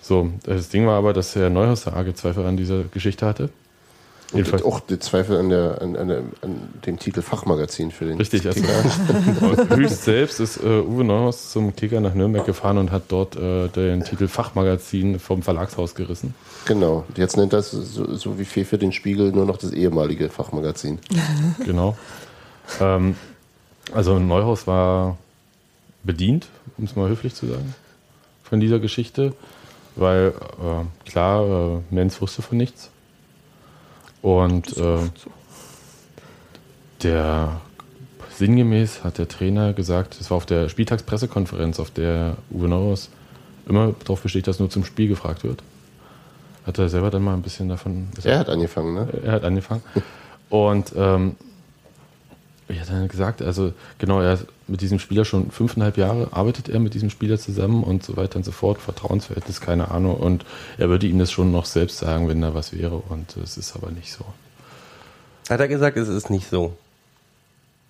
So, 0.00 0.30
das 0.44 0.68
Ding 0.68 0.86
war 0.86 0.96
aber, 0.96 1.12
dass 1.12 1.34
Herr 1.34 1.50
Neuhaus 1.50 1.84
da 1.84 1.94
arge 1.94 2.14
Zweifel 2.14 2.46
an 2.46 2.56
dieser 2.56 2.84
Geschichte 2.84 3.26
hatte. 3.26 3.50
Und 4.34 4.40
jedenfalls- 4.40 4.62
auch 4.64 4.80
die 4.80 4.98
Zweifel 4.98 5.36
an, 5.38 5.48
der, 5.48 5.80
an, 5.80 5.96
an, 5.96 6.10
an 6.10 6.68
dem 6.86 6.98
Titel 6.98 7.22
Fachmagazin 7.22 7.90
für 7.90 8.04
den 8.04 8.18
Richtig, 8.18 8.46
also 8.46 8.60
Kicker. 8.60 9.40
und 9.70 9.76
höchst 9.76 10.04
selbst 10.04 10.40
ist 10.40 10.56
äh, 10.58 10.80
Uwe 10.80 11.04
Neuhaus 11.04 11.50
zum 11.52 11.74
Kicker 11.74 12.00
nach 12.00 12.14
Nürnberg 12.14 12.44
gefahren 12.44 12.78
und 12.78 12.90
hat 12.90 13.04
dort 13.08 13.36
äh, 13.36 13.68
den 13.68 14.04
Titel 14.04 14.28
Fachmagazin 14.28 15.18
vom 15.18 15.42
Verlagshaus 15.42 15.94
gerissen. 15.94 16.34
Genau. 16.66 17.04
Und 17.08 17.18
Jetzt 17.18 17.36
nennt 17.36 17.52
das 17.52 17.70
so, 17.70 18.14
so 18.14 18.38
wie 18.38 18.44
Fefe 18.44 18.76
den 18.78 18.92
Spiegel 18.92 19.32
nur 19.32 19.46
noch 19.46 19.56
das 19.56 19.72
ehemalige 19.72 20.28
Fachmagazin. 20.28 20.98
Genau. 21.64 21.96
ähm, 22.80 23.16
also 23.92 24.18
Neuhaus 24.18 24.66
war 24.66 25.18
bedient, 26.02 26.46
um 26.78 26.84
es 26.84 26.96
mal 26.96 27.08
höflich 27.08 27.34
zu 27.34 27.46
sagen, 27.46 27.74
von 28.42 28.60
dieser 28.60 28.78
Geschichte, 28.78 29.32
weil 29.96 30.32
äh, 30.60 31.08
klar, 31.10 31.44
äh, 31.44 31.94
Menz 31.94 32.20
wusste 32.20 32.42
von 32.42 32.58
nichts. 32.58 32.90
Und 34.24 34.78
äh, 34.78 35.00
der 37.02 37.60
sinngemäß 38.30 39.04
hat 39.04 39.18
der 39.18 39.28
Trainer 39.28 39.74
gesagt, 39.74 40.18
das 40.18 40.30
war 40.30 40.38
auf 40.38 40.46
der 40.46 40.70
Spieltagspressekonferenz, 40.70 41.78
auf 41.78 41.90
der 41.90 42.38
Uwe 42.50 42.68
Neuhaus 42.68 43.10
immer 43.68 43.94
darauf 43.98 44.22
besteht, 44.22 44.46
dass 44.46 44.60
nur 44.60 44.70
zum 44.70 44.86
Spiel 44.86 45.08
gefragt 45.08 45.44
wird. 45.44 45.62
Hat 46.66 46.78
er 46.78 46.88
selber 46.88 47.10
dann 47.10 47.22
mal 47.22 47.34
ein 47.34 47.42
bisschen 47.42 47.68
davon 47.68 48.08
Er 48.22 48.38
hat 48.38 48.48
angefangen, 48.48 48.94
ne? 48.94 49.08
er 49.26 49.32
hat 49.32 49.44
angefangen. 49.44 49.82
Und 50.48 50.94
ähm, 50.96 51.36
ich 52.68 52.80
hat 52.80 52.88
dann 52.88 53.08
gesagt, 53.08 53.42
also 53.42 53.72
genau, 53.98 54.20
er 54.20 54.34
ist 54.34 54.46
mit 54.66 54.80
diesem 54.80 54.98
Spieler 54.98 55.24
schon 55.24 55.50
fünfeinhalb 55.50 55.98
Jahre 55.98 56.28
arbeitet 56.32 56.68
er 56.68 56.80
mit 56.80 56.94
diesem 56.94 57.10
Spieler 57.10 57.38
zusammen 57.38 57.84
und 57.84 58.02
so 58.02 58.16
weiter 58.16 58.36
und 58.36 58.44
so 58.44 58.52
fort, 58.52 58.80
Vertrauensverhältnis, 58.80 59.60
keine 59.60 59.90
Ahnung. 59.90 60.16
Und 60.16 60.46
er 60.78 60.88
würde 60.88 61.06
ihm 61.06 61.18
das 61.18 61.30
schon 61.30 61.52
noch 61.52 61.66
selbst 61.66 61.98
sagen, 61.98 62.28
wenn 62.28 62.40
da 62.40 62.54
was 62.54 62.72
wäre. 62.72 62.96
Und 62.96 63.36
es 63.36 63.58
ist 63.58 63.76
aber 63.76 63.90
nicht 63.90 64.12
so. 64.12 64.24
Hat 65.50 65.60
er 65.60 65.68
gesagt, 65.68 65.98
es 65.98 66.08
ist 66.08 66.30
nicht 66.30 66.48
so. 66.48 66.74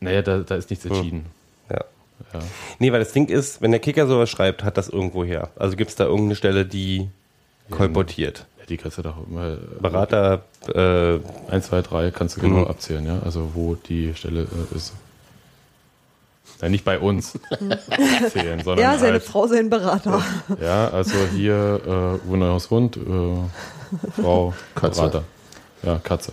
Naja, 0.01 0.23
da, 0.23 0.39
da 0.39 0.57
ist 0.57 0.71
nichts 0.71 0.85
entschieden. 0.85 1.27
Ja. 1.71 1.85
Ja. 2.33 2.41
Nee, 2.79 2.91
weil 2.91 2.99
das 2.99 3.13
Ding 3.13 3.29
ist, 3.29 3.63
wenn 3.63 3.71
der 3.71 3.81
Kicker 3.81 4.07
sowas 4.07 4.31
schreibt, 4.31 4.65
hat 4.65 4.77
das 4.77 4.89
irgendwo 4.89 5.25
her. 5.25 5.51
Also 5.57 5.77
gibt 5.77 5.91
es 5.91 5.97
da 5.97 6.05
irgendeine 6.05 6.37
Stelle, 6.37 6.67
die 6.67 7.09
kolportiert. 7.71 8.47
Ja, 8.65 8.69
die 8.69 8.77
kannst 8.77 8.99
du 8.99 9.03
doch 9.03 9.17
immer. 9.29 9.57
Berater, 9.81 10.43
äh, 10.75 11.19
1, 11.51 11.67
2, 11.67 11.83
3 11.83 12.11
kannst 12.11 12.37
du 12.37 12.41
genau 12.41 12.61
Mhm. 12.61 12.67
abzählen, 12.69 13.07
ja. 13.07 13.19
Also 13.25 13.51
wo 13.55 13.75
die 13.75 14.15
Stelle 14.15 14.43
äh, 14.43 14.77
ist. 14.77 14.93
Ja, 16.63 16.69
nicht 16.69 16.85
bei 16.85 16.99
uns 16.99 17.33
zählen, 18.33 18.63
sondern 18.63 18.79
er, 18.93 18.99
seine 18.99 19.13
halt, 19.15 19.23
Frau, 19.25 19.47
sein 19.47 19.69
Berater. 19.71 20.23
Ja, 20.63 20.89
also 20.89 21.15
hier 21.35 21.81
äh, 22.25 22.29
Uwe 22.29 22.37
Neuhaus 22.39 22.71
Hund, 22.71 22.97
äh, 22.97 24.21
Frau 24.23 24.55
Katze. 24.75 25.01
Berater. 25.01 25.25
Ja, 25.83 25.99
Katze. 25.99 26.33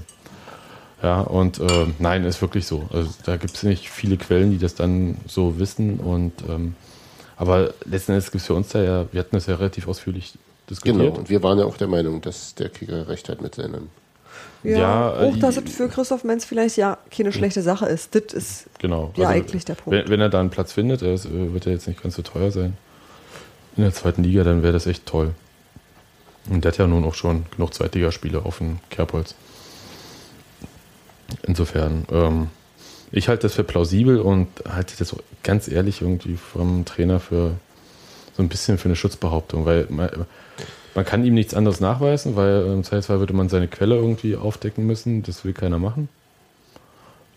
Ja, 1.01 1.21
und 1.21 1.59
äh, 1.59 1.87
nein, 1.97 2.23
ist 2.25 2.41
wirklich 2.41 2.67
so. 2.67 2.87
Also, 2.93 3.09
da 3.25 3.37
gibt 3.37 3.55
es 3.55 3.63
nicht 3.63 3.89
viele 3.89 4.17
Quellen, 4.17 4.51
die 4.51 4.59
das 4.59 4.75
dann 4.75 5.17
so 5.27 5.57
wissen. 5.59 5.99
Und 5.99 6.33
ähm, 6.47 6.75
aber 7.37 7.73
letzten 7.85 8.11
Endes 8.11 8.31
gibt 8.31 8.41
es 8.41 8.47
für 8.47 8.53
uns 8.53 8.69
da 8.69 8.83
ja, 8.83 9.05
wir 9.11 9.19
hatten 9.19 9.35
das 9.35 9.47
ja 9.47 9.55
relativ 9.55 9.87
ausführlich 9.87 10.33
diskutiert. 10.71 10.97
Genau. 10.97 11.17
Und 11.17 11.29
wir 11.29 11.43
waren 11.43 11.59
ja 11.59 11.65
auch 11.65 11.77
der 11.77 11.87
Meinung, 11.87 12.21
dass 12.21 12.55
der 12.55 12.69
Kicker 12.69 13.07
recht 13.07 13.29
hat 13.29 13.41
mit 13.41 13.55
seinen. 13.55 13.89
Ja, 14.63 14.77
Ja, 14.77 15.09
auch, 15.13 15.35
äh, 15.35 15.39
dass 15.39 15.57
es 15.57 15.71
für 15.75 15.87
Christoph 15.89 16.23
Menz 16.23 16.45
vielleicht 16.45 16.77
ja 16.77 16.97
keine 17.15 17.31
schlechte 17.31 17.61
Sache 17.61 17.85
ist. 17.87 18.15
Das 18.15 18.33
ist 18.33 18.65
Genau. 18.79 19.11
ja 19.15 19.27
eigentlich 19.29 19.65
der 19.65 19.75
Punkt. 19.75 19.91
Wenn, 19.99 20.09
wenn 20.09 20.21
er 20.21 20.29
da 20.29 20.39
einen 20.39 20.49
Platz 20.49 20.71
findet, 20.73 21.01
ist, 21.01 21.25
äh, 21.25 21.53
wird 21.53 21.65
er 21.67 21.73
jetzt 21.73 21.87
nicht 21.87 22.01
ganz 22.01 22.15
so 22.15 22.21
teuer 22.21 22.51
sein. 22.51 22.77
In 23.77 23.83
der 23.83 23.93
zweiten 23.93 24.23
Liga, 24.23 24.43
dann 24.43 24.63
wäre 24.63 24.73
das 24.73 24.85
echt 24.87 25.05
toll. 25.05 25.33
Und 26.49 26.63
der 26.63 26.71
hat 26.71 26.79
ja 26.79 26.87
nun 26.87 27.03
auch 27.05 27.13
schon 27.13 27.45
genug 27.55 27.73
Zweitligaspiele 27.73 28.43
auf 28.43 28.57
dem 28.57 28.79
Kerbholz. 28.89 29.35
Insofern, 31.43 32.05
ähm, 32.11 32.47
Ich 33.13 33.27
halte 33.27 33.43
das 33.43 33.55
für 33.55 33.65
plausibel 33.65 34.19
und 34.21 34.47
halte 34.69 34.95
das 34.97 35.13
auch 35.13 35.19
ganz 35.43 35.67
ehrlich 35.67 36.01
irgendwie 36.01 36.37
vom 36.37 36.85
Trainer 36.85 37.19
für 37.19 37.55
so 38.37 38.41
ein 38.41 38.47
bisschen 38.47 38.77
für 38.77 38.85
eine 38.85 38.95
Schutzbehauptung, 38.95 39.65
weil 39.65 39.85
man, 40.95 41.05
kann 41.05 41.23
ihm 41.25 41.33
nichts 41.33 41.53
anderes 41.53 41.79
nachweisen, 41.79 42.35
weil 42.35 42.65
im 42.65 42.83
Zweifelsfall 42.83 43.19
würde 43.19 43.33
man 43.33 43.49
seine 43.49 43.67
Quelle 43.67 43.95
irgendwie 43.95 44.35
aufdecken 44.35 44.85
müssen. 44.85 45.23
Das 45.23 45.43
will 45.45 45.53
keiner 45.53 45.79
machen. 45.79 46.09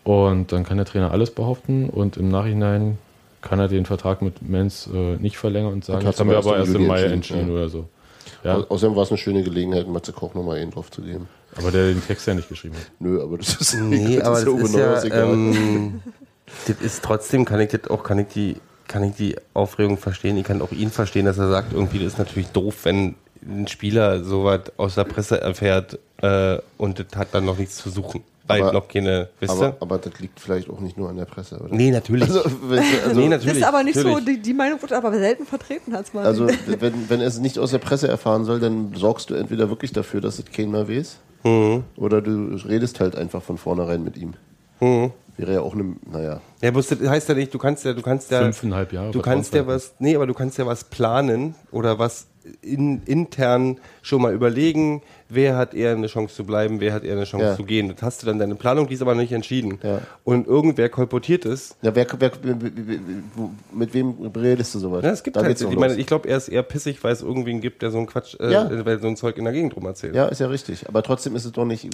Und 0.02 0.52
dann 0.52 0.64
kann 0.64 0.76
der 0.76 0.86
Trainer 0.86 1.12
alles 1.12 1.30
behaupten 1.30 1.88
und 1.88 2.16
im 2.18 2.28
Nachhinein 2.28 2.98
kann 3.40 3.58
er 3.58 3.68
den 3.68 3.86
Vertrag 3.86 4.20
mit 4.22 4.42
Menz 4.46 4.88
äh, 4.92 5.16
nicht 5.16 5.38
verlängern 5.38 5.72
und 5.72 5.84
sagen, 5.84 6.04
das 6.04 6.18
haben 6.20 6.28
wir 6.30 6.36
aber 6.38 6.56
erst 6.58 6.74
im 6.74 6.86
Mai 6.86 7.02
entschieden 7.04 7.40
entschieden, 7.40 7.50
oder 7.50 7.68
so. 7.68 7.88
Ja, 8.42 8.56
Au- 8.56 8.64
Außerdem 8.68 8.96
war 8.96 9.02
es 9.04 9.10
eine 9.10 9.18
schöne 9.18 9.42
Gelegenheit, 9.42 9.88
Matze 9.88 10.12
Koch 10.12 10.34
nochmal 10.34 10.58
einen 10.58 10.70
drauf 10.70 10.90
zu 10.90 11.00
geben. 11.02 11.28
aber 11.56 11.70
der 11.70 11.88
den 11.88 12.02
Text 12.06 12.26
ja 12.26 12.34
nicht 12.34 12.48
geschrieben 12.48 12.74
hat. 12.74 12.86
Nö, 13.00 13.22
aber 13.22 13.38
das 13.38 13.54
ist, 13.56 13.74
Nee, 13.80 14.16
das 14.16 14.24
aber 14.26 14.36
das 14.40 14.46
Uwe 14.48 14.62
ist 14.62 14.74
ja, 14.74 15.02
egal. 15.04 15.32
ähm, 15.32 16.00
das 16.66 16.76
ist 16.80 17.02
trotzdem, 17.04 17.44
kann 17.46 17.60
ich 17.60 17.70
das 17.70 17.88
auch, 17.90 18.02
kann 18.02 18.18
ich 18.18 18.28
die, 18.28 18.56
kann 18.88 19.02
ich 19.04 19.14
die 19.14 19.36
Aufregung 19.54 19.96
verstehen. 19.96 20.36
Ich 20.36 20.44
kann 20.44 20.60
auch 20.60 20.72
ihn 20.72 20.90
verstehen, 20.90 21.24
dass 21.26 21.38
er 21.38 21.48
sagt, 21.48 21.72
irgendwie, 21.72 21.98
das 21.98 22.14
ist 22.14 22.18
natürlich 22.18 22.48
doof, 22.48 22.76
wenn 22.84 23.14
ein 23.46 23.66
Spieler 23.68 24.24
sowas 24.24 24.60
aus 24.76 24.94
der 24.94 25.04
Presse 25.04 25.40
erfährt 25.40 25.98
äh, 26.22 26.58
und 26.78 26.98
das 26.98 27.06
hat 27.16 27.28
dann 27.32 27.44
noch 27.44 27.58
nichts 27.58 27.76
zu 27.76 27.90
suchen. 27.90 28.22
Weil 28.46 28.60
Aber- 28.62 28.72
noch 28.74 28.88
keine, 28.88 29.28
wisst 29.40 29.52
aber, 29.52 29.68
ihr? 29.68 29.76
aber 29.80 29.96
das 29.98 30.20
liegt 30.20 30.38
vielleicht 30.38 30.68
auch 30.68 30.80
nicht 30.80 30.98
nur 30.98 31.08
an 31.08 31.16
der 31.16 31.24
Presse, 31.24 31.58
oder? 31.58 31.74
Nee, 31.74 31.90
natürlich. 31.90 32.24
Also, 32.24 32.42
wenn, 32.68 32.78
also, 32.78 33.18
nee, 33.18 33.28
Das 33.30 33.40
natürlich. 33.40 33.56
ist 33.62 33.64
aber 33.64 33.82
nicht 33.82 33.98
so, 33.98 34.08
natürlich. 34.08 34.36
die, 34.36 34.42
die 34.42 34.52
Meinung 34.54 34.82
wird 34.82 34.92
aber 34.92 35.12
selten 35.12 35.46
vertreten, 35.46 35.94
hat's 35.94 36.12
mal. 36.12 36.26
also 36.26 36.46
wenn, 36.66 37.08
wenn 37.08 37.20
er 37.22 37.26
es 37.26 37.38
nicht 37.38 37.58
aus 37.58 37.70
der 37.70 37.78
Presse 37.78 38.06
erfahren 38.06 38.44
soll, 38.44 38.60
dann 38.60 38.92
sorgst 38.94 39.30
du 39.30 39.34
entweder 39.34 39.70
wirklich 39.70 39.92
dafür, 39.92 40.20
dass 40.20 40.38
es 40.38 40.44
keiner 40.46 40.88
weiß, 40.88 41.16
Mhm. 41.42 41.84
oder 41.96 42.20
du 42.22 42.54
redest 42.66 43.00
halt 43.00 43.16
einfach 43.16 43.42
von 43.42 43.56
vornherein 43.58 44.02
mit 44.04 44.16
ihm. 44.18 44.34
Mhm. 44.80 45.12
Wäre 45.36 45.54
ja 45.54 45.60
auch 45.62 45.74
eine, 45.74 45.96
naja. 46.10 46.40
Ja, 46.62 46.70
bloß 46.70 46.86
das 46.88 47.00
heißt 47.00 47.28
ja 47.30 47.34
nicht, 47.34 47.52
du 47.52 47.58
kannst 47.58 47.84
ja, 47.84 47.92
du 47.94 48.02
kannst 48.02 48.30
ja, 48.30 48.40
Fünfeinhalb 48.42 48.92
Jahre 48.92 49.10
du 49.10 49.20
kannst 49.20 49.52
ja 49.54 49.66
was, 49.66 49.94
nee, 49.98 50.14
aber 50.16 50.26
du 50.26 50.34
kannst 50.34 50.58
ja 50.58 50.66
was 50.66 50.84
planen 50.84 51.54
oder 51.70 51.98
was 51.98 52.26
in, 52.62 53.02
intern 53.06 53.78
schon 54.02 54.20
mal 54.22 54.34
überlegen, 54.34 55.02
wer 55.28 55.56
hat 55.56 55.72
eher 55.74 55.92
eine 55.92 56.06
Chance 56.08 56.34
zu 56.34 56.44
bleiben, 56.44 56.78
wer 56.80 56.92
hat 56.92 57.02
eher 57.04 57.14
eine 57.16 57.24
Chance 57.24 57.46
Ja. 57.46 57.56
zu 57.56 57.64
gehen. 57.64 57.88
Das 57.88 58.02
hast 58.02 58.22
du 58.22 58.26
dann 58.26 58.38
deine 58.38 58.54
Planung, 58.54 58.86
die 58.86 58.94
ist 58.94 59.02
aber 59.02 59.14
noch 59.14 59.22
nicht 59.22 59.32
entschieden. 59.32 59.78
Ja. 59.82 60.00
Und 60.24 60.46
irgendwer 60.46 60.88
kolportiert 60.90 61.46
es. 61.46 61.74
Ja, 61.82 61.94
wer, 61.94 62.06
wer, 62.18 62.30
mit 63.72 63.94
wem 63.94 64.14
redest 64.36 64.74
du 64.74 64.78
sowas? 64.78 65.02
Ja, 65.04 65.10
es 65.10 65.22
gibt 65.22 65.36
Da 65.36 65.42
halt, 65.42 65.60
ich 65.60 65.76
meine, 65.76 65.94
ich 65.96 66.06
glaube, 66.06 66.28
er 66.28 66.36
ist 66.36 66.48
eher 66.48 66.62
pissig, 66.62 67.02
weil 67.02 67.12
es 67.12 67.22
irgendwen 67.22 67.60
gibt, 67.60 67.82
der 67.82 67.90
so 67.90 67.98
ein 67.98 68.06
Quatsch, 68.06 68.36
äh, 68.40 68.52
Ja. 68.52 68.68
weil 68.84 69.00
so 69.00 69.08
ein 69.08 69.16
Zeug 69.16 69.36
in 69.38 69.44
der 69.44 69.52
Gegend 69.52 69.74
rum 69.76 69.86
erzählt. 69.86 70.14
ja, 70.14 70.26
ist 70.26 70.40
ja 70.40 70.46
richtig. 70.46 70.88
Aber 70.88 71.02
trotzdem 71.02 71.34
ist 71.36 71.44
es 71.44 71.52
doch 71.52 71.64
nicht. 71.64 71.88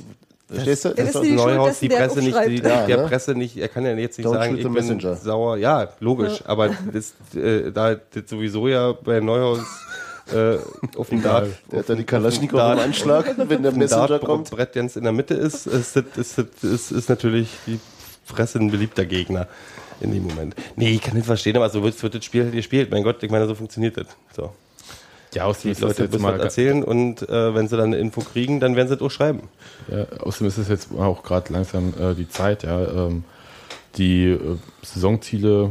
Verstehst 0.48 0.84
du? 0.84 0.88
Das 0.88 0.96
Das 0.96 1.06
ist 1.06 1.14
doch- 1.38 1.46
Neuhaus, 1.46 1.78
die 1.78 1.88
der 1.88 1.96
Presse 1.98 2.18
nicht, 2.20 2.36
die, 2.48 2.56
Ja, 2.56 2.84
der 2.86 2.96
ne? 2.98 3.06
Presse 3.06 3.34
nicht, 3.36 3.56
er 3.56 3.68
kann 3.68 3.84
ja 3.84 3.92
jetzt 3.94 4.18
nicht 4.18 4.26
Don't 4.26 4.32
sagen, 4.34 4.56
ich 4.56 4.62
bin 4.64 4.72
messenger. 4.72 5.14
sauer. 5.14 5.56
Ja, 5.58 5.88
logisch, 6.00 6.42
aber 6.44 6.70
das, 6.92 7.14
äh, 7.36 7.70
da 7.70 7.94
das 7.94 8.24
sowieso 8.26 8.66
ja 8.66 8.90
bei 8.92 9.20
Neuhaus 9.20 9.60
äh, 10.32 10.58
auf 10.96 11.08
dem 11.08 11.22
Dart, 11.22 11.48
der 11.70 11.80
hat 11.80 11.88
da 11.88 11.94
die 11.94 12.04
Kalaschnikow 12.04 12.72
im 12.72 12.78
Anschlag, 12.78 13.34
wenn 13.36 13.62
der 13.62 13.72
Messenger 13.72 14.18
kommt. 14.18 14.48
Dartbrett 14.48 14.72
ganz 14.72 14.96
in 14.96 15.04
der 15.04 15.12
Mitte 15.12 15.34
ist, 15.34 15.66
ist, 15.66 15.96
ist, 15.96 16.16
ist, 16.16 16.38
ist, 16.38 16.64
ist, 16.64 16.90
ist 16.90 17.08
natürlich 17.08 17.48
die 17.66 17.80
Presse 18.26 18.58
ein 18.58 18.70
beliebter 18.70 19.04
Gegner 19.04 19.48
in 20.00 20.12
dem 20.12 20.26
Moment. 20.26 20.54
Nee, 20.76 20.90
ich 20.90 21.02
kann 21.02 21.14
nicht 21.14 21.26
verstehen, 21.26 21.56
aber 21.56 21.68
so 21.68 21.82
wird, 21.82 22.02
wird 22.02 22.14
das 22.14 22.24
Spiel 22.24 22.44
halt 22.44 22.52
gespielt. 22.52 22.90
Mein 22.90 23.02
Gott, 23.02 23.22
ich 23.22 23.30
meine, 23.30 23.46
so 23.46 23.54
funktioniert 23.54 23.96
das. 23.96 24.06
So. 24.34 24.52
Ja, 25.34 25.44
außerdem 25.44 25.74
Die 25.74 25.80
das 25.80 25.88
Leute 25.88 26.02
jetzt 26.02 26.12
müssen 26.12 26.22
mal 26.22 26.34
was 26.34 26.42
erzählen 26.42 26.82
und 26.82 27.28
äh, 27.28 27.54
wenn 27.54 27.68
sie 27.68 27.76
dann 27.76 27.86
eine 27.86 27.98
Info 27.98 28.20
kriegen, 28.20 28.58
dann 28.58 28.74
werden 28.74 28.88
sie 28.88 28.94
es 28.94 29.00
auch 29.00 29.10
schreiben. 29.10 29.48
Ja, 29.88 30.06
außerdem 30.20 30.48
ist 30.48 30.58
es 30.58 30.68
jetzt 30.68 30.88
auch 30.98 31.22
gerade 31.22 31.52
langsam 31.52 31.94
äh, 32.00 32.14
die 32.14 32.28
Zeit, 32.28 32.64
ja. 32.64 33.06
Ähm, 33.06 33.24
die 33.96 34.30
äh, 34.30 34.38
Saisonziele 34.82 35.70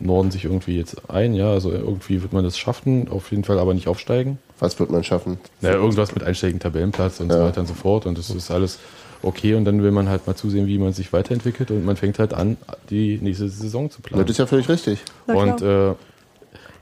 norden 0.00 0.30
sich 0.30 0.44
irgendwie 0.44 0.76
jetzt 0.76 1.10
ein, 1.10 1.34
ja. 1.34 1.50
Also 1.50 1.70
irgendwie 1.70 2.22
wird 2.22 2.32
man 2.32 2.44
das 2.44 2.58
schaffen, 2.58 3.08
auf 3.08 3.30
jeden 3.30 3.44
Fall 3.44 3.58
aber 3.58 3.74
nicht 3.74 3.88
aufsteigen. 3.88 4.38
Was 4.58 4.78
wird 4.80 4.90
man 4.90 5.04
schaffen? 5.04 5.38
Naja, 5.60 5.76
irgendwas 5.76 6.14
mit 6.14 6.24
einsteigen 6.24 6.60
Tabellenplatz 6.60 7.20
und 7.20 7.30
so 7.30 7.38
Ja. 7.38 7.44
weiter 7.44 7.60
und 7.60 7.66
so 7.66 7.74
fort. 7.74 8.06
Und 8.06 8.16
das 8.18 8.30
ist 8.30 8.50
alles 8.50 8.78
okay. 9.22 9.54
Und 9.54 9.64
dann 9.64 9.82
will 9.82 9.90
man 9.90 10.08
halt 10.08 10.26
mal 10.26 10.34
zusehen, 10.36 10.66
wie 10.66 10.78
man 10.78 10.92
sich 10.92 11.12
weiterentwickelt 11.12 11.70
und 11.70 11.84
man 11.84 11.96
fängt 11.96 12.18
halt 12.18 12.32
an, 12.34 12.56
die 12.90 13.18
nächste 13.20 13.48
Saison 13.48 13.90
zu 13.90 14.00
Das 14.02 14.10
planen. 14.10 14.26
ist 14.28 14.38
ja 14.38 14.46
völlig 14.46 14.68
richtig. 14.68 15.00
Und 15.26 15.60
äh, 15.62 15.94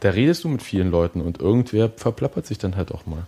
da 0.01 0.11
redest 0.11 0.45
du 0.45 0.49
mit 0.49 0.63
vielen 0.63 0.91
Leuten 0.91 1.21
und 1.21 1.41
irgendwer 1.41 1.89
verplappert 1.97 2.47
sich 2.47 2.59
dann 2.59 2.77
halt 2.77 2.93
auch 2.93 3.07
mal. 3.07 3.27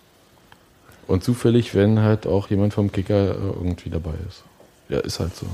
Und 1.09 1.23
zufällig, 1.25 1.75
wenn 1.75 2.01
halt 2.01 2.27
auch 2.27 2.51
jemand 2.51 2.75
vom 2.75 2.91
Kicker 2.93 3.31
äh, 3.31 3.35
irgendwie 3.35 3.91
dabei 3.91 4.15
ist. 4.29 4.43
Ja, 4.89 4.99
ist 5.01 5.19
halt 5.21 5.35
so. 5.37 5.47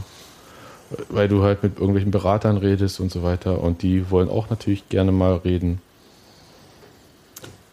Weil 1.09 1.29
du 1.29 1.43
halt 1.43 1.63
mit 1.63 1.77
irgendwelchen 1.79 2.11
Beratern 2.11 2.57
redest 2.57 3.01
und 3.01 3.11
so 3.11 3.23
weiter 3.23 3.61
und 3.61 3.83
die 3.83 4.11
wollen 4.11 4.29
auch 4.29 4.51
natürlich 4.51 4.89
gerne 4.89 5.13
mal 5.13 5.37
reden. 5.37 5.81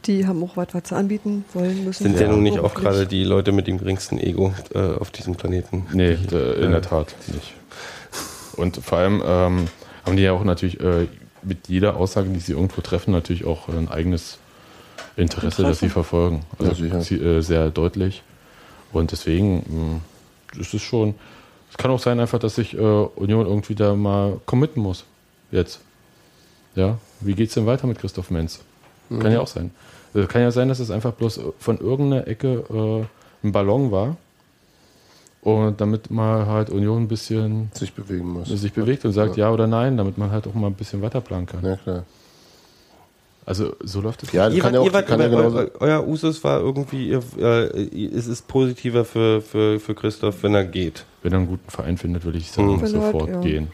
Die 0.05 0.25
haben 0.25 0.41
auch 0.43 0.55
was, 0.55 0.67
was 0.73 0.83
zu 0.83 0.95
anbieten 0.95 1.43
wollen 1.53 1.83
müssen. 1.83 2.03
Sind 2.03 2.19
ja, 2.19 2.27
nun 2.27 2.41
nicht 2.41 2.59
auch 2.59 2.73
gerade 2.73 3.05
die 3.05 3.23
Leute 3.23 3.51
mit 3.51 3.67
dem 3.67 3.77
geringsten 3.77 4.17
Ego 4.17 4.53
äh, 4.73 4.79
auf 4.79 5.11
diesem 5.11 5.35
Planeten. 5.35 5.85
Nee, 5.93 6.15
Die, 6.15 6.35
äh, 6.35 6.63
in 6.65 6.71
der 6.71 6.81
Tat 6.81 7.15
nicht. 7.33 7.53
Und 8.55 8.77
vor 8.77 8.97
allem 8.97 9.21
ähm, 9.25 9.67
haben 10.05 10.15
die 10.15 10.23
ja 10.23 10.31
auch 10.31 10.43
natürlich 10.43 10.79
äh, 10.79 11.07
mit 11.43 11.67
jeder 11.67 11.97
Aussage, 11.97 12.29
die 12.29 12.39
sie 12.39 12.53
irgendwo 12.53 12.81
treffen, 12.81 13.11
natürlich 13.11 13.45
auch 13.45 13.67
ein 13.69 13.89
eigenes 13.89 14.39
Interesse, 15.15 15.63
das 15.63 15.79
sie 15.79 15.89
verfolgen. 15.89 16.43
Ja, 16.59 16.69
Also 16.69 16.83
sicher. 16.83 17.01
sie, 17.01 17.15
äh, 17.15 17.41
sehr 17.41 17.69
deutlich. 17.69 18.23
Und 18.91 19.11
deswegen 19.11 20.01
mh, 20.55 20.59
ist 20.61 20.73
es 20.73 20.81
schon. 20.81 21.15
Es 21.79 21.81
kann 21.83 21.91
auch 21.91 21.99
sein, 21.99 22.19
einfach, 22.19 22.39
dass 22.39 22.55
sich 22.55 22.73
äh, 22.73 22.77
Union 22.77 23.45
irgendwie 23.45 23.73
da 23.73 23.95
mal 23.95 24.41
committen 24.45 24.83
muss. 24.83 25.05
Jetzt. 25.49 25.79
Ja. 26.75 26.97
Wie 27.21 27.35
geht's 27.35 27.53
denn 27.53 27.67
weiter 27.67 27.87
mit 27.87 27.97
Christoph 27.99 28.31
Menz? 28.31 28.59
Kann 29.07 29.31
ja 29.31 29.39
auch 29.39 29.47
sein. 29.47 29.71
Also 30.13 30.27
kann 30.27 30.41
ja 30.41 30.51
sein, 30.51 30.67
dass 30.67 30.79
es 30.79 30.91
einfach 30.91 31.13
bloß 31.13 31.39
von 31.57 31.77
irgendeiner 31.79 32.27
Ecke 32.27 32.65
äh, 32.69 33.47
ein 33.47 33.53
Ballon 33.53 33.93
war. 33.93 34.17
Und 35.41 35.79
damit 35.79 36.11
man 36.11 36.47
halt 36.47 36.69
Union 36.69 37.03
ein 37.03 37.07
bisschen 37.07 37.71
Sich 37.73 37.93
bewegen 37.93 38.27
muss. 38.27 38.49
sich 38.49 38.73
bewegt 38.73 39.05
und 39.05 39.13
sagt 39.13 39.37
ja 39.37 39.49
oder 39.49 39.65
nein, 39.65 39.95
damit 39.95 40.17
man 40.17 40.31
halt 40.31 40.47
auch 40.47 40.53
mal 40.55 40.67
ein 40.67 40.73
bisschen 40.73 41.01
weiter 41.01 41.21
planen 41.21 41.45
kann. 41.45 41.63
Ja, 41.63 41.77
klar. 41.77 42.03
Also 43.49 43.75
so 43.83 43.99
läuft 43.99 44.21
es. 44.21 44.31
Ja, 44.31 44.45
das 44.45 44.53
Ihr 44.53 44.61
kann 44.61 44.73
wart, 44.73 44.75
ja 44.75 44.83
ihr 44.83 44.89
auch, 44.89 44.93
wart, 44.93 45.07
kann 45.07 45.19
ja 45.19 45.25
euer, 45.25 45.37
genauso. 45.37 45.57
euer, 45.57 45.71
euer 45.79 46.07
Usus 46.07 46.43
war 46.43 46.59
irgendwie, 46.59 47.09
ihr, 47.09 47.23
äh, 47.39 48.15
es 48.15 48.27
ist 48.27 48.47
positiver 48.47 49.05
für, 49.05 49.41
für, 49.41 49.79
für 49.79 49.95
Christoph, 49.95 50.43
wenn 50.43 50.53
er 50.53 50.65
geht. 50.65 51.03
Wenn 51.23 51.33
er 51.33 51.39
einen 51.39 51.47
guten 51.47 51.71
Verein 51.71 51.97
findet, 51.97 52.25
würde 52.25 52.37
ich 52.37 52.51
sagen, 52.51 52.79
er 52.79 52.85
sofort 52.85 53.27
ja. 53.27 53.41
gehen. 53.41 53.69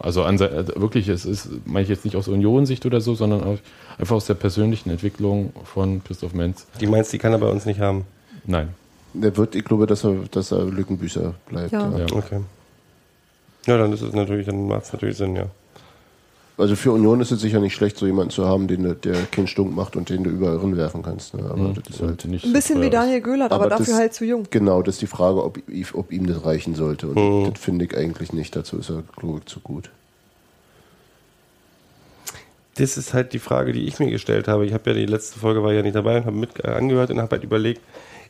Also 0.00 0.24
an, 0.24 0.42
also 0.42 0.72
wirklich, 0.74 1.06
es 1.06 1.24
ist, 1.24 1.50
meine 1.64 1.84
ich 1.84 1.88
jetzt 1.88 2.04
nicht 2.04 2.16
aus 2.16 2.26
Union-Sicht 2.26 2.84
oder 2.84 3.00
so, 3.00 3.14
sondern 3.14 3.44
auch 3.44 3.58
einfach 3.96 4.16
aus 4.16 4.26
der 4.26 4.34
persönlichen 4.34 4.90
Entwicklung 4.90 5.52
von 5.72 6.02
Christoph 6.02 6.34
Menz. 6.34 6.66
Die 6.80 6.88
meinst, 6.88 7.12
die 7.12 7.18
kann 7.18 7.30
er 7.30 7.38
bei 7.38 7.48
uns 7.48 7.64
nicht 7.64 7.78
haben. 7.78 8.04
Nein. 8.44 8.70
Der 9.14 9.36
wird, 9.36 9.54
ich 9.54 9.64
glaube, 9.64 9.86
dass 9.86 10.02
er, 10.02 10.16
dass 10.32 10.50
er 10.50 10.64
Lückenbüßer 10.64 11.32
bleibt. 11.48 11.70
Ja. 11.70 11.88
Ja. 11.92 11.98
Ja. 11.98 12.06
Okay. 12.12 12.40
Ja, 13.68 13.78
dann 13.78 13.92
ist 13.92 14.02
es 14.02 14.12
natürlich, 14.12 14.46
dann 14.46 14.66
macht 14.66 14.82
es 14.82 14.92
natürlich 14.92 15.16
Sinn, 15.16 15.36
ja. 15.36 15.46
Also 16.58 16.76
für 16.76 16.92
Union 16.92 17.20
ist 17.20 17.30
es 17.32 17.40
sicher 17.40 17.60
nicht 17.60 17.74
schlecht, 17.74 17.96
so 17.96 18.04
jemanden 18.06 18.30
zu 18.30 18.46
haben, 18.46 18.68
den, 18.68 18.82
der 19.00 19.14
keinen 19.30 19.46
Stunk 19.46 19.74
macht 19.74 19.96
und 19.96 20.10
den 20.10 20.22
du 20.22 20.30
überall 20.30 20.60
hinwerfen 20.60 21.02
kannst. 21.02 21.34
Ne? 21.34 21.44
Aber 21.50 21.72
das 21.74 21.94
ist 21.94 22.02
halt, 22.02 22.24
nicht 22.26 22.44
Ein 22.44 22.52
bisschen 22.52 22.76
so 22.76 22.82
wie 22.82 22.90
Daniel 22.90 23.20
Göhlert, 23.22 23.52
aber, 23.52 23.62
Aber 23.64 23.70
dafür 23.70 23.86
das- 23.86 23.94
halt 23.96 24.14
zu 24.14 24.24
jung. 24.26 24.46
genau, 24.50 24.82
das 24.82 24.96
ist 24.96 25.02
die 25.02 25.06
Frage, 25.06 25.42
ob, 25.42 25.58
ob 25.94 26.12
ihm 26.12 26.26
das 26.26 26.44
reichen 26.44 26.74
sollte. 26.74 27.08
Und 27.08 27.52
das 27.54 27.60
finde 27.60 27.86
ich 27.86 27.96
eigentlich 27.96 28.32
nicht. 28.34 28.54
Dazu 28.54 28.76
ist 28.78 28.90
er, 28.90 29.02
glaube 29.16 29.38
ich, 29.38 29.46
zu 29.46 29.60
gut. 29.60 29.90
Das 32.76 32.96
ist 32.96 33.12
halt 33.12 33.32
die 33.32 33.38
Frage, 33.38 33.72
die 33.72 33.86
ich 33.86 33.98
mir 33.98 34.10
gestellt 34.10 34.48
habe. 34.48 34.64
Ich 34.64 34.72
habe 34.72 34.90
ja 34.90 34.94
die 34.96 35.06
letzte 35.06 35.38
Folge 35.38 35.62
war 35.62 35.72
ja 35.72 35.82
nicht 35.82 35.94
dabei 35.94 36.16
und 36.18 36.26
habe 36.26 36.36
mit 36.36 36.64
äh, 36.64 36.68
angehört 36.68 37.10
und 37.10 37.20
habe 37.20 37.36
halt 37.36 37.44
überlegt, 37.44 37.82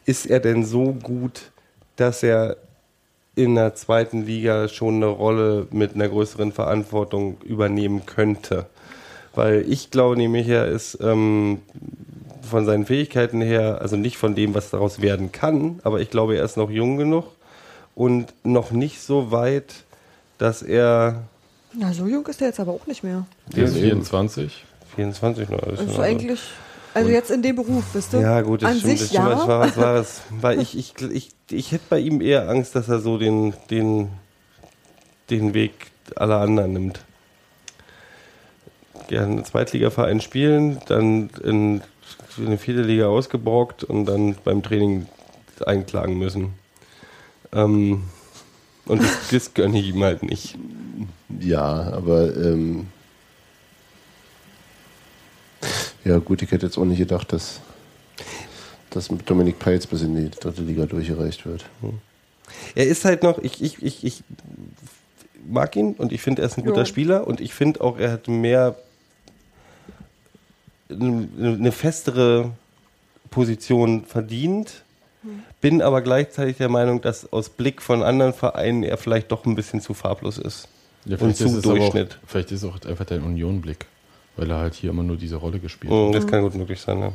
ist 0.04 0.26
er 0.26 0.40
denn 0.40 0.64
so 0.64 0.92
gut, 1.02 1.52
dass 1.96 2.22
er 2.24 2.56
in 3.34 3.54
der 3.54 3.74
zweiten 3.74 4.26
Liga 4.26 4.68
schon 4.68 4.96
eine 4.96 5.06
Rolle 5.06 5.66
mit 5.70 5.94
einer 5.94 6.08
größeren 6.08 6.52
Verantwortung 6.52 7.38
übernehmen 7.44 8.04
könnte? 8.06 8.66
Weil 9.34 9.64
ich 9.68 9.90
glaube 9.90 10.16
nämlich, 10.16 10.48
er 10.48 10.66
ist 10.66 10.98
ähm, 11.00 11.60
von 12.42 12.66
seinen 12.66 12.84
Fähigkeiten 12.84 13.40
her, 13.40 13.78
also 13.80 13.96
nicht 13.96 14.18
von 14.18 14.34
dem, 14.34 14.54
was 14.54 14.70
daraus 14.70 15.00
werden 15.00 15.32
kann, 15.32 15.80
aber 15.84 16.00
ich 16.00 16.10
glaube, 16.10 16.36
er 16.36 16.44
ist 16.44 16.56
noch 16.58 16.70
jung 16.70 16.98
genug 16.98 17.24
und 17.94 18.34
noch 18.44 18.70
nicht 18.72 19.00
so 19.00 19.30
weit, 19.30 19.72
dass 20.38 20.60
er 20.62 21.22
Na, 21.72 21.92
so 21.94 22.06
jung 22.06 22.26
ist 22.26 22.42
er 22.42 22.48
jetzt 22.48 22.60
aber 22.60 22.72
auch 22.72 22.86
nicht 22.86 23.02
mehr. 23.02 23.26
Der 23.56 23.64
ist 23.64 23.72
Ja, 23.76 23.78
eben. 23.80 23.88
24. 24.04 24.64
24 24.94 25.48
noch 25.48 25.60
ist. 25.62 25.66
Das 25.72 25.80
ist 25.80 25.88
also- 25.88 26.02
eigentlich, 26.02 26.30
also 26.40 26.42
jetzt 27.00 27.30
in 27.30 27.42
dem 27.42 27.56
Beruf, 27.56 27.84
wisst 27.92 28.12
du? 28.12 28.18
Ja, 28.18 28.40
gut, 28.42 28.62
das 28.62 28.70
An 28.70 28.78
stimmt. 28.78 28.98
sich 28.98 29.00
das 29.00 29.08
stimmt, 29.08 29.28
ja. 29.28 29.34
das 29.34 29.48
war, 29.48 29.66
das 29.66 29.76
war 29.76 29.94
es. 29.96 30.20
Weil 30.30 30.60
ich, 30.60 30.76
ich, 30.76 30.94
ich, 31.00 31.30
ich 31.50 31.72
hätte 31.72 31.84
bei 31.88 31.98
ihm 31.98 32.20
eher 32.20 32.48
Angst, 32.48 32.74
dass 32.74 32.88
er 32.88 33.00
so 33.00 33.18
den, 33.18 33.54
den, 33.70 34.08
den 35.30 35.54
Weg 35.54 35.72
aller 36.16 36.40
anderen 36.40 36.72
nimmt. 36.72 37.04
Gerne 39.08 39.32
einen 39.32 39.44
Zweitligaverein 39.44 40.20
spielen, 40.20 40.78
dann 40.86 41.30
in, 41.42 41.82
in 42.36 42.46
eine 42.46 42.58
vierte 42.58 42.82
Liga 42.82 43.06
ausgeborgt 43.06 43.84
und 43.84 44.06
dann 44.06 44.36
beim 44.44 44.62
Training 44.62 45.06
einklagen 45.66 46.18
müssen. 46.18 46.54
Ähm, 47.52 48.04
Und 48.86 49.02
das, 49.02 49.28
das 49.30 49.54
gönne 49.54 49.78
ich 49.78 49.88
ihm 49.88 50.02
halt 50.02 50.22
nicht. 50.22 50.58
Ja, 51.40 51.92
aber 51.92 52.36
ähm, 52.36 52.88
ja 56.04 56.18
gut, 56.18 56.42
ich 56.42 56.50
hätte 56.50 56.66
jetzt 56.66 56.78
auch 56.78 56.84
nicht 56.84 56.98
gedacht, 56.98 57.32
dass, 57.32 57.60
dass 58.90 59.10
mit 59.10 59.28
Dominik 59.28 59.58
Peitz 59.58 59.86
bis 59.86 60.02
in 60.02 60.14
die 60.16 60.30
dritte 60.30 60.62
Liga 60.62 60.86
durchgereicht 60.86 61.46
wird. 61.46 61.64
Er 62.74 62.86
ist 62.86 63.04
halt 63.04 63.22
noch, 63.22 63.38
ich, 63.38 63.62
ich, 63.62 63.82
ich, 63.82 64.04
ich 64.04 64.22
mag 65.48 65.74
ihn 65.76 65.94
und 65.94 66.12
ich 66.12 66.20
finde, 66.22 66.42
er 66.42 66.46
ist 66.46 66.58
ein 66.58 66.64
guter 66.64 66.78
Ja. 66.80 66.86
Spieler 66.86 67.26
und 67.26 67.40
ich 67.40 67.54
finde 67.54 67.80
auch, 67.80 67.98
er 67.98 68.12
hat 68.12 68.28
mehr 68.28 68.76
eine 70.90 71.28
eine 71.38 71.72
festere 71.72 72.50
Position 73.30 74.04
verdient. 74.04 74.82
Bin 75.60 75.80
aber 75.80 76.02
gleichzeitig 76.02 76.56
der 76.56 76.68
Meinung, 76.68 77.00
dass 77.00 77.32
aus 77.32 77.48
Blick 77.48 77.80
von 77.80 78.02
anderen 78.02 78.34
Vereinen 78.34 78.82
er 78.82 78.96
vielleicht 78.98 79.30
doch 79.30 79.46
ein 79.46 79.54
bisschen 79.54 79.80
zu 79.80 79.94
farblos 79.94 80.36
ist. 80.36 80.66
Ja, 81.04 81.12
Und 81.12 81.18
vielleicht, 81.18 81.36
zu 81.38 81.44
ist 81.46 81.52
es 81.52 81.64
aber 81.64 81.74
auch, 81.74 81.78
Durchschnitt. 81.78 82.18
vielleicht 82.26 82.50
ist 82.52 82.62
es 82.64 82.68
auch 82.68 82.78
einfach 82.84 83.04
dein 83.04 83.22
Union-Blick, 83.22 83.86
weil 84.36 84.50
er 84.50 84.58
halt 84.58 84.74
hier 84.74 84.90
immer 84.90 85.02
nur 85.02 85.16
diese 85.16 85.36
Rolle 85.36 85.58
gespielt 85.58 85.92
Mhm, 85.92 86.08
hat. 86.08 86.14
Das 86.14 86.26
kann 86.26 86.42
gut 86.42 86.54
möglich 86.54 86.80
sein. 86.80 87.00
Ja. 87.00 87.12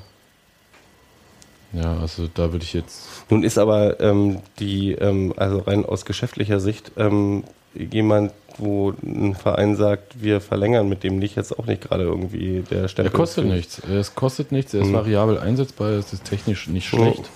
Ja, 1.74 1.97
also 1.99 2.28
da 2.34 2.51
würde 2.53 2.63
ich 2.63 2.74
jetzt. 2.74 3.07
Nun 3.30 3.43
ist 3.43 3.57
aber 3.57 3.99
ähm, 3.99 4.39
die, 4.59 4.93
ähm, 4.93 5.34
also 5.36 5.59
rein 5.59 5.86
aus 5.86 6.05
geschäftlicher 6.05 6.59
Sicht, 6.61 6.91
ähm, 6.95 7.43
jemand, 7.76 8.32
wo 8.57 8.93
ein 9.03 9.36
Verein 9.36 9.76
sagt, 9.76 10.22
wir 10.24 10.39
verlängern 10.39 10.88
mit 10.88 11.03
dem 11.03 11.20
nicht, 11.20 11.36
jetzt 11.36 11.57
auch 11.59 11.65
nicht 11.65 11.82
gerade 11.82 12.03
irgendwie 12.05 12.63
der 12.72 12.84
Er 12.84 12.88
Stempel. 12.88 13.11
kostet 13.11 13.43
für- 13.45 13.53
nichts. 13.53 13.80
Es 13.80 14.15
kostet 14.15 14.51
nichts. 14.53 14.74
Er 14.74 14.82
ist 14.82 14.88
Mhm. 14.88 14.93
variabel 14.93 15.38
einsetzbar. 15.39 15.89
Es 15.91 16.13
ist 16.13 16.24
technisch 16.24 16.68
nicht 16.68 16.88
schlecht. 16.88 17.30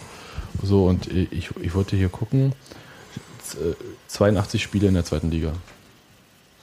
So, 0.64 0.86
und 0.86 1.08
ich, 1.08 1.50
ich 1.62 1.76
wollte 1.76 1.96
hier 1.98 2.10
gucken. 2.10 2.54
Z- 3.44 3.60
äh, 3.62 3.76
82 4.08 4.64
Spiele 4.64 4.88
in 4.88 4.94
der 4.94 5.04
zweiten 5.06 5.30
Liga. 5.30 5.52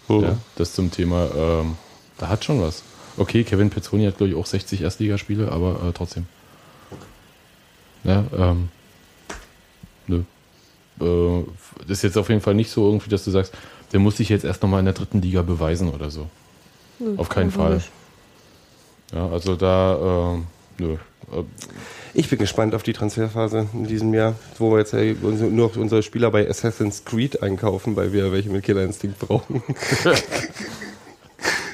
Mhm. 0.09 0.21
Ja, 0.23 0.39
das 0.57 0.73
zum 0.73 0.91
Thema, 0.91 1.29
ähm, 1.37 1.77
da 2.17 2.29
hat 2.29 2.45
schon 2.45 2.63
was. 2.63 2.83
Okay, 3.19 3.45
Kevin 3.45 3.71
Pezzoni 3.71 4.07
hat, 4.07 4.17
glaube 4.17 4.31
ich, 4.31 4.37
auch 4.37 4.47
60 4.47 4.81
Erstligaspiele, 4.83 5.51
aber 5.51 5.89
äh, 5.89 5.93
trotzdem. 5.93 6.27
Ja, 8.05 8.25
ähm, 8.37 8.69
nö. 10.07 10.23
Äh, 11.01 11.45
das 11.81 11.99
ist 11.99 12.03
jetzt 12.05 12.19
auf 12.19 12.29
jeden 12.29 12.41
Fall 12.41 12.55
nicht 12.55 12.71
so 12.71 12.87
irgendwie, 12.87 13.11
dass 13.11 13.25
du 13.25 13.31
sagst, 13.31 13.53
der 13.93 14.01
muss 14.01 14.17
sich 14.19 14.29
jetzt 14.29 14.45
erst 14.45 14.63
nochmal 14.63 14.81
in 14.81 14.85
der 14.87 14.95
dritten 14.95 15.21
Liga 15.21 15.43
beweisen 15.43 15.91
oder 15.91 16.11
so. 16.11 16.27
Nö, 16.99 17.15
Auf 17.17 17.29
keinen 17.29 17.51
Fall. 17.51 17.77
nicht. 17.77 17.91
Ja, 19.13 19.29
also 19.29 19.57
da, 19.57 20.35
ähm, 20.35 20.47
nö. 20.79 20.93
Äh, 21.33 21.43
Ich 22.15 22.29
bin 22.29 22.39
gespannt 22.39 22.75
auf 22.75 22.83
die 22.83 22.93
Transferphase 22.93 23.67
in 23.73 23.87
diesem 23.87 24.13
Jahr, 24.15 24.35
wo 24.59 24.71
wir 24.73 24.79
jetzt 24.79 24.93
ja 24.93 25.03
nur 25.03 25.51
noch 25.51 25.77
unsere 25.77 26.03
Spieler 26.03 26.31
bei 26.31 26.49
Assassin's 26.49 27.05
Creed 27.05 27.43
einkaufen, 27.43 27.97
weil 27.97 28.13
wir 28.13 28.31
welche 28.33 28.51
mit 28.51 28.65
Killer 28.65 28.85
Instinct 28.85 29.19
brauchen. 29.19 29.63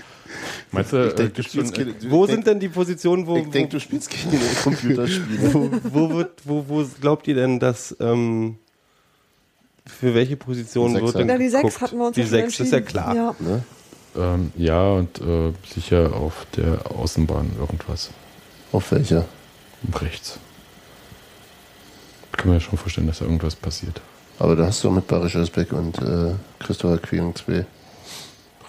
Meinst 0.75 0.93
du, 0.93 1.07
Ich 1.09 1.15
denk, 1.15 1.19
äh, 1.21 1.23
du 1.29 1.35
gibt's 1.35 1.51
spielst 1.53 1.77
schon, 1.77 1.87
keine- 1.87 1.99
du- 1.99 2.11
Wo 2.11 2.27
sind 2.27 2.47
denn 2.47 2.61
die 2.61 2.69
Positionen, 2.69 3.27
wo, 3.27 3.37
Ich 3.37 3.49
denke, 3.51 3.71
du 3.71 3.81
spielst 3.81 4.11
keine 4.11 4.39
Computerspiele. 4.63 5.55
wo, 5.55 5.71
wo, 5.93 6.15
wird, 6.17 6.31
wo, 6.45 6.65
wo 6.69 6.85
glaubt 7.01 7.27
ihr 7.29 7.35
denn, 7.35 7.59
dass 7.61 7.97
ähm, 8.01 8.57
für 9.87 10.15
welche 10.15 10.37
Position 10.37 10.95
wird 10.95 11.15
denn 11.15 11.27
Na, 11.27 11.39
die 11.39 11.49
sechs 11.49 11.63
geguckt? 11.63 11.81
hatten 11.83 11.99
wir 11.99 12.07
uns 12.07 12.15
Die 12.15 12.21
ja 12.23 12.27
schon 12.27 12.39
sechs 12.41 12.61
ist 12.61 12.73
ja 12.73 12.81
klar. 12.81 13.15
Ja. 13.15 13.35
ne? 13.39 13.63
ähm, 14.17 14.53
ja, 14.57 14.91
und 14.93 15.21
äh, 15.21 15.53
sicher 15.75 16.15
auf 16.15 16.47
der 16.57 16.91
Außenbahn 16.91 17.51
irgendwas. 17.59 18.11
Auf 18.73 18.93
welcher? 18.93 19.25
Rechts. 20.01 20.39
Kann 22.33 22.49
mir 22.49 22.55
ja 22.55 22.61
schon 22.61 22.79
vorstellen, 22.79 23.07
dass 23.07 23.19
da 23.19 23.27
irgendwas 23.27 23.55
passiert. 23.55 24.01
Aber 24.39 24.57
da 24.57 24.67
hast 24.67 24.83
du 24.83 24.91
mit 24.91 25.07
Barisch 25.07 25.37
Özbeck 25.37 25.73
und 25.73 25.99
äh, 25.99 26.35
Christopher 26.59 26.99
Quering 26.99 27.35
zwei. 27.35 27.67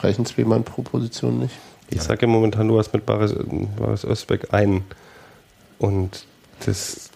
Reichen 0.01 0.25
zwei 0.25 0.43
Mann 0.43 0.63
pro 0.63 0.81
Position 0.83 1.39
nicht? 1.39 1.55
Ich 1.89 2.01
sage 2.01 2.27
momentan, 2.27 2.67
du 2.67 2.77
hast 2.79 2.93
mit 2.93 3.05
Baris, 3.05 3.33
Baris 3.79 4.03
Özbeck 4.03 4.53
einen. 4.53 4.83
Und 5.77 6.25
das, 6.65 7.09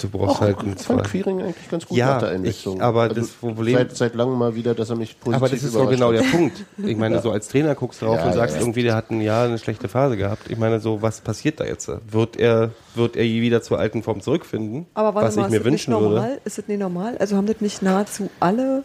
du 0.00 0.08
brauchst 0.10 0.40
halt 0.40 0.58
einen 0.58 0.74
ich 0.76 0.82
fand 0.82 1.00
zwei. 1.06 1.08
Quering 1.22 1.42
eigentlich 1.42 1.70
ganz 1.70 1.86
gut 1.86 1.96
Ja, 1.96 2.06
nach 2.14 2.18
der 2.20 2.28
Einwechslung. 2.30 2.76
ich- 2.76 2.82
aber 2.82 3.08
das 3.08 3.28
Problem- 3.30 3.76
Seit, 3.76 3.96
seit 3.96 4.14
langem 4.14 4.38
mal 4.38 4.54
wieder, 4.54 4.74
dass 4.74 4.90
er 4.90 4.96
mich 4.96 5.18
positiv 5.18 5.36
Aber 5.36 5.48
das 5.48 5.62
ist 5.62 5.72
so 5.72 5.78
überrascht 5.80 5.94
genau 5.98 6.12
der 6.12 6.22
Punkt. 6.22 6.64
Ich 6.76 6.96
meine, 6.96 7.18
so 7.22 7.30
als 7.32 7.48
Trainer 7.48 7.74
guckst 7.74 8.02
du 8.02 8.06
drauf 8.06 8.18
Ja, 8.18 8.26
und 8.26 8.34
sagst 8.34 8.56
ja. 8.56 8.60
irgendwie, 8.62 8.82
der 8.82 8.94
hat 8.94 9.10
ein 9.10 9.20
Jahr 9.22 9.46
eine 9.46 9.58
schlechte 9.58 9.88
Phase 9.88 10.16
gehabt. 10.16 10.50
Ich 10.50 10.58
meine, 10.58 10.80
so, 10.80 11.00
was 11.02 11.20
passiert 11.22 11.58
da 11.60 11.64
jetzt? 11.64 11.90
Wird 12.10 12.36
er, 12.36 12.70
wird 12.94 13.16
er 13.16 13.24
je 13.26 13.40
wieder 13.40 13.62
zur 13.62 13.78
alten 13.78 14.02
Form 14.02 14.20
zurückfinden? 14.20 14.86
Aber 14.94 15.14
warte 15.14 15.28
was 15.28 15.36
mal, 15.36 15.44
ich 15.46 15.50
mir 15.50 15.56
ist 15.56 15.62
das 15.64 15.72
wünschen 15.72 15.92
nicht 15.94 16.00
normal? 16.02 16.28
würde. 16.28 16.40
Ist 16.44 16.58
das 16.58 16.68
nicht 16.68 16.78
normal? 16.78 17.16
Also 17.18 17.36
haben 17.36 17.46
das 17.46 17.60
nicht 17.60 17.82
nahezu 17.82 18.30
alle 18.38 18.84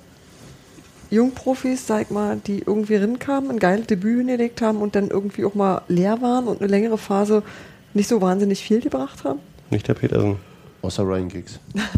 Jungprofis, 1.14 1.88
sag 1.88 2.12
mal, 2.12 2.38
die 2.38 2.60
irgendwie 2.60 2.96
rinkamen, 2.96 3.52
ein 3.52 3.60
geiles 3.60 3.88
Debüt 3.88 4.20
hingelegt 4.20 4.62
haben 4.62 4.80
und 4.80 4.96
dann 4.96 5.10
irgendwie 5.10 5.46
auch 5.46 5.56
mal 5.56 5.82
leer 5.88 6.22
waren 6.22 6.48
und 6.48 6.60
eine 6.60 6.70
längere 6.70 6.98
Phase 6.98 7.44
nicht 7.94 8.08
so 8.08 8.22
wahnsinnig 8.22 8.64
viel 8.64 8.82
gebracht 8.82 9.24
haben? 9.24 9.40
Nicht 9.70 9.88
der 9.88 9.94
Petersen. 9.94 10.38
Außer 10.82 11.04
Ryan 11.04 11.30
Giggs. 11.30 11.60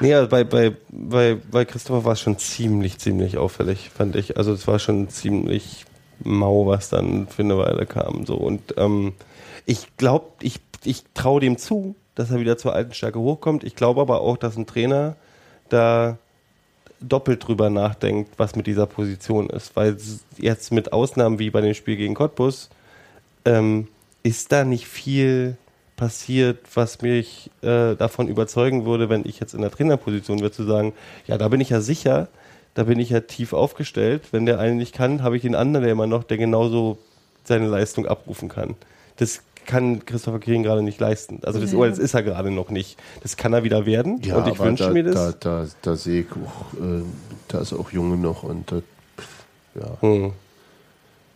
Nee, 0.00 0.14
also 0.14 0.28
bei, 0.28 0.44
bei, 0.44 0.72
bei, 0.90 1.38
bei 1.50 1.64
Christopher 1.64 2.04
war 2.04 2.12
es 2.12 2.20
schon 2.20 2.38
ziemlich, 2.38 2.98
ziemlich 2.98 3.38
auffällig, 3.38 3.90
fand 3.90 4.16
ich. 4.16 4.36
Also 4.36 4.52
es 4.52 4.66
war 4.66 4.78
schon 4.78 5.08
ziemlich 5.08 5.86
mau, 6.22 6.66
was 6.66 6.90
dann 6.90 7.26
für 7.28 7.42
eine 7.42 7.56
Weile 7.56 7.86
kam. 7.86 8.26
So. 8.26 8.34
Und 8.34 8.74
ähm, 8.76 9.14
ich 9.66 9.96
glaube, 9.96 10.26
ich, 10.40 10.60
ich 10.84 11.04
traue 11.14 11.40
dem 11.40 11.58
zu, 11.58 11.94
dass 12.14 12.30
er 12.30 12.40
wieder 12.40 12.58
zur 12.58 12.74
alten 12.74 12.92
Stärke 12.92 13.18
hochkommt. 13.18 13.64
Ich 13.64 13.76
glaube 13.76 14.00
aber 14.00 14.20
auch, 14.20 14.36
dass 14.36 14.56
ein 14.56 14.66
Trainer 14.66 15.16
da 15.74 16.18
doppelt 17.00 17.46
drüber 17.46 17.70
nachdenkt, 17.70 18.38
was 18.38 18.56
mit 18.56 18.66
dieser 18.66 18.86
Position 18.86 19.50
ist. 19.50 19.76
Weil 19.76 19.96
jetzt 20.38 20.72
mit 20.72 20.92
Ausnahmen 20.92 21.38
wie 21.38 21.50
bei 21.50 21.60
dem 21.60 21.74
Spiel 21.74 21.96
gegen 21.96 22.14
Cottbus 22.14 22.70
ähm, 23.44 23.88
ist 24.22 24.52
da 24.52 24.64
nicht 24.64 24.86
viel 24.86 25.56
passiert, 25.96 26.58
was 26.74 27.02
mich 27.02 27.50
äh, 27.62 27.94
davon 27.94 28.28
überzeugen 28.28 28.84
würde, 28.84 29.08
wenn 29.08 29.24
ich 29.24 29.38
jetzt 29.38 29.54
in 29.54 29.60
der 29.60 29.70
Trainerposition 29.70 30.40
wäre, 30.40 30.50
zu 30.50 30.64
sagen, 30.64 30.92
ja, 31.26 31.38
da 31.38 31.48
bin 31.48 31.60
ich 31.60 31.70
ja 31.70 31.80
sicher, 31.80 32.28
da 32.74 32.84
bin 32.84 32.98
ich 32.98 33.10
ja 33.10 33.20
tief 33.20 33.52
aufgestellt. 33.52 34.22
Wenn 34.32 34.46
der 34.46 34.58
eine 34.58 34.74
nicht 34.74 34.94
kann, 34.94 35.22
habe 35.22 35.36
ich 35.36 35.42
den 35.42 35.54
anderen 35.54 35.86
ja 35.86 35.92
immer 35.92 36.06
noch, 36.06 36.24
der 36.24 36.38
genauso 36.38 36.98
seine 37.44 37.68
Leistung 37.68 38.06
abrufen 38.06 38.48
kann. 38.48 38.74
Das 39.16 39.42
kann 39.64 40.04
Christopher 40.04 40.38
Kiering 40.38 40.62
gerade 40.62 40.82
nicht 40.82 41.00
leisten. 41.00 41.40
Also 41.44 41.60
das, 41.60 41.72
das 41.72 41.98
ist 41.98 42.14
er 42.14 42.22
gerade 42.22 42.50
noch 42.50 42.70
nicht. 42.70 42.98
Das 43.22 43.36
kann 43.36 43.52
er 43.52 43.64
wieder 43.64 43.86
werden 43.86 44.20
Ja, 44.22 44.36
und 44.36 44.48
ich 44.48 44.58
wünsche 44.58 44.84
da, 44.84 44.90
mir 44.90 45.04
das. 45.04 45.38
Da, 45.38 45.62
da, 45.62 45.66
da 45.82 45.96
sehe 45.96 46.22
ich 46.22 46.26
auch, 46.32 46.74
äh, 46.74 47.02
da 47.48 47.60
ist 47.60 47.72
auch 47.72 47.90
Junge 47.90 48.16
noch 48.16 48.42
und 48.42 48.70
da, 48.70 48.82
ja. 49.74 50.00
Hm. 50.00 50.32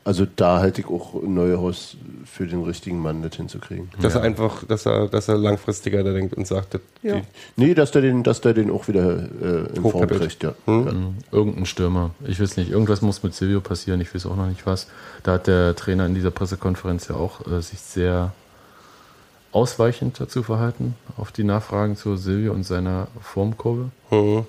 Also 0.08 0.26
da 0.36 0.60
halte 0.60 0.80
ich 0.80 0.86
auch 0.86 1.22
Neuhaus 1.22 1.98
für 2.24 2.46
den 2.46 2.62
richtigen 2.64 2.98
Mann, 2.98 3.20
das 3.20 3.36
hinzukriegen. 3.36 3.90
Dass 4.00 4.14
er 4.14 4.22
einfach, 4.22 4.64
dass 4.64 4.86
er, 4.86 5.06
dass 5.06 5.28
er 5.28 5.36
langfristiger 5.36 6.02
da 6.02 6.14
denkt 6.14 6.32
und 6.32 6.46
sagt, 6.46 6.72
das, 6.72 6.80
Ja. 7.02 7.16
die, 7.16 7.22
Nee, 7.56 7.74
dass 7.74 7.90
der 7.90 8.00
den, 8.00 8.22
dass 8.22 8.40
der 8.40 8.54
den 8.54 8.70
auch 8.70 8.88
wieder 8.88 9.18
äh, 9.18 9.76
in 9.76 9.82
Form 9.82 10.06
kriegt, 10.06 10.42
ja. 10.42 10.54
Hm? 10.64 10.86
ja. 10.86 11.38
Irgendein 11.38 11.66
Stürmer. 11.66 12.12
Ich 12.26 12.40
weiß 12.40 12.56
nicht. 12.56 12.70
Irgendwas 12.70 13.02
muss 13.02 13.22
mit 13.22 13.34
Silvio 13.34 13.60
passieren. 13.60 14.00
Ich 14.00 14.14
weiß 14.14 14.24
auch 14.24 14.36
noch 14.36 14.46
nicht 14.46 14.64
was. 14.64 14.86
Da 15.24 15.32
hat 15.32 15.46
der 15.46 15.76
Trainer 15.76 16.06
in 16.06 16.14
dieser 16.14 16.30
Pressekonferenz 16.30 17.08
ja 17.08 17.16
auch 17.16 17.46
äh, 17.46 17.60
sich 17.60 17.78
sehr 17.78 18.32
ausweichend 19.52 20.18
dazu 20.20 20.42
verhalten, 20.42 20.94
auf 21.18 21.32
die 21.32 21.44
Nachfragen 21.44 21.96
zu 21.96 22.16
Silvio 22.16 22.54
und 22.54 22.64
seiner 22.64 23.08
Formkurve. 23.20 23.90
hm. 24.08 24.46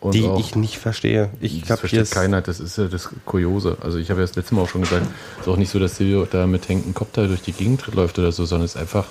Und 0.00 0.14
die 0.14 0.24
auch, 0.26 0.38
ich 0.38 0.54
nicht 0.54 0.78
verstehe. 0.78 1.30
Ich 1.40 1.62
das 1.64 1.80
versteht 1.80 2.10
keiner. 2.10 2.40
Das 2.40 2.60
ist 2.60 2.78
ja 2.78 2.84
das 2.84 3.08
Kuriose. 3.24 3.78
Also 3.80 3.98
ich 3.98 4.10
habe 4.10 4.20
ja 4.20 4.26
das 4.26 4.36
letzte 4.36 4.54
Mal 4.54 4.62
auch 4.62 4.68
schon 4.68 4.82
gesagt, 4.82 5.06
es 5.36 5.46
ist 5.46 5.48
auch 5.52 5.56
nicht 5.56 5.70
so, 5.70 5.78
dass 5.78 5.96
Silvio 5.96 6.24
da 6.30 6.46
mit 6.46 6.68
hängenden 6.68 6.94
Kopf 6.94 7.08
da 7.12 7.26
durch 7.26 7.42
die 7.42 7.52
Gegend 7.52 7.84
läuft 7.94 8.18
oder 8.18 8.30
so, 8.30 8.44
sondern 8.44 8.66
es 8.66 8.74
ist 8.76 8.80
einfach 8.80 9.06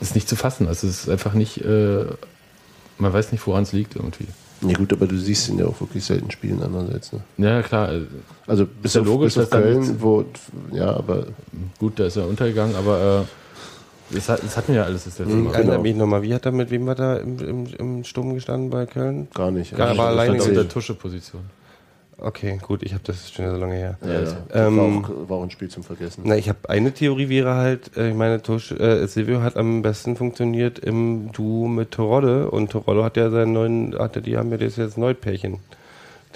ist 0.00 0.14
nicht 0.14 0.28
zu 0.28 0.36
fassen. 0.36 0.66
Also 0.66 0.86
es 0.86 1.02
ist 1.02 1.08
einfach 1.10 1.34
nicht, 1.34 1.58
äh, 1.58 2.06
man 2.98 3.12
weiß 3.12 3.32
nicht, 3.32 3.46
woran 3.46 3.64
es 3.64 3.72
liegt 3.72 3.96
irgendwie. 3.96 4.26
Ja 4.62 4.76
gut, 4.76 4.92
aber 4.92 5.06
du 5.06 5.16
siehst 5.18 5.48
ihn 5.48 5.58
ja 5.58 5.66
auch 5.66 5.80
wirklich 5.80 6.04
selten 6.04 6.30
spielen 6.30 6.62
andererseits. 6.62 7.12
Ne? 7.12 7.20
Ja, 7.38 7.62
klar. 7.62 7.92
äh, 7.92 8.02
Also 8.46 8.66
bis 8.66 8.94
ja 8.94 9.00
auf, 9.00 9.06
logisch, 9.06 9.34
bis 9.34 9.44
auf 9.44 9.50
Köln, 9.50 9.96
wo, 10.00 10.24
ja, 10.72 10.94
aber 10.94 11.26
Gut, 11.78 11.98
da 11.98 12.06
ist 12.06 12.16
er 12.16 12.26
untergegangen, 12.26 12.76
aber 12.76 13.24
äh, 13.24 13.49
das, 14.12 14.28
hat, 14.28 14.42
das 14.42 14.56
hatten 14.56 14.68
wir 14.72 14.80
ja 14.80 14.84
alles 14.84 15.04
das 15.04 15.18
letzte 15.18 15.32
Hm, 15.34 15.44
Mal. 15.44 15.54
Erinnere 15.54 15.72
Genau. 15.76 15.82
mich 15.82 15.96
nochmal, 15.96 16.22
wie 16.22 16.34
hat 16.34 16.46
er 16.46 16.52
mit 16.52 16.70
wem 16.70 16.86
war 16.86 16.94
da 16.94 17.16
im, 17.16 17.38
im, 17.38 17.66
im 17.78 18.04
Sturm 18.04 18.34
gestanden 18.34 18.70
bei 18.70 18.86
Köln? 18.86 19.28
gar 19.34 19.50
nicht. 19.50 19.76
Gar- 19.76 19.88
Also, 19.88 20.00
aber 20.02 20.10
das 20.10 20.18
alleine 20.20 20.38
auf 20.38 20.44
sich- 20.44 20.54
der 20.54 20.68
Tusche-Position. 20.68 21.42
Okay, 22.22 22.58
gut, 22.60 22.82
ich 22.82 22.92
habe 22.92 23.02
das 23.06 23.30
schon 23.32 23.48
so 23.48 23.56
lange 23.56 23.74
her. 23.76 23.96
Ja, 24.04 24.20
ja. 24.22 24.66
Ähm, 24.66 24.76
war, 24.76 24.84
auch, 24.84 25.28
war 25.30 25.36
auch 25.38 25.42
ein 25.42 25.50
Spiel 25.50 25.68
zum 25.68 25.82
Vergessen. 25.82 26.20
Na, 26.26 26.36
ich 26.36 26.50
habe 26.50 26.58
eine 26.68 26.92
Theorie 26.92 27.30
wäre 27.30 27.54
halt, 27.54 27.96
äh, 27.96 28.10
ich 28.10 28.14
meine, 28.14 28.42
Tusch, 28.42 28.72
äh, 28.72 29.06
Silvio 29.06 29.40
hat 29.40 29.56
am 29.56 29.80
besten 29.80 30.16
funktioniert 30.16 30.78
im 30.78 31.32
Duo 31.32 31.66
mit 31.66 31.92
Torodde 31.92 32.50
und 32.50 32.70
Torodde 32.72 33.04
hat 33.04 33.16
ja 33.16 33.30
seinen 33.30 33.54
neuen, 33.54 33.98
hat 33.98 34.16
ja, 34.16 34.20
die 34.20 34.36
haben 34.36 34.50
ja 34.50 34.58
das 34.58 34.76
jetzt 34.76 34.98
neue 34.98 35.14
Pärchen. 35.14 35.60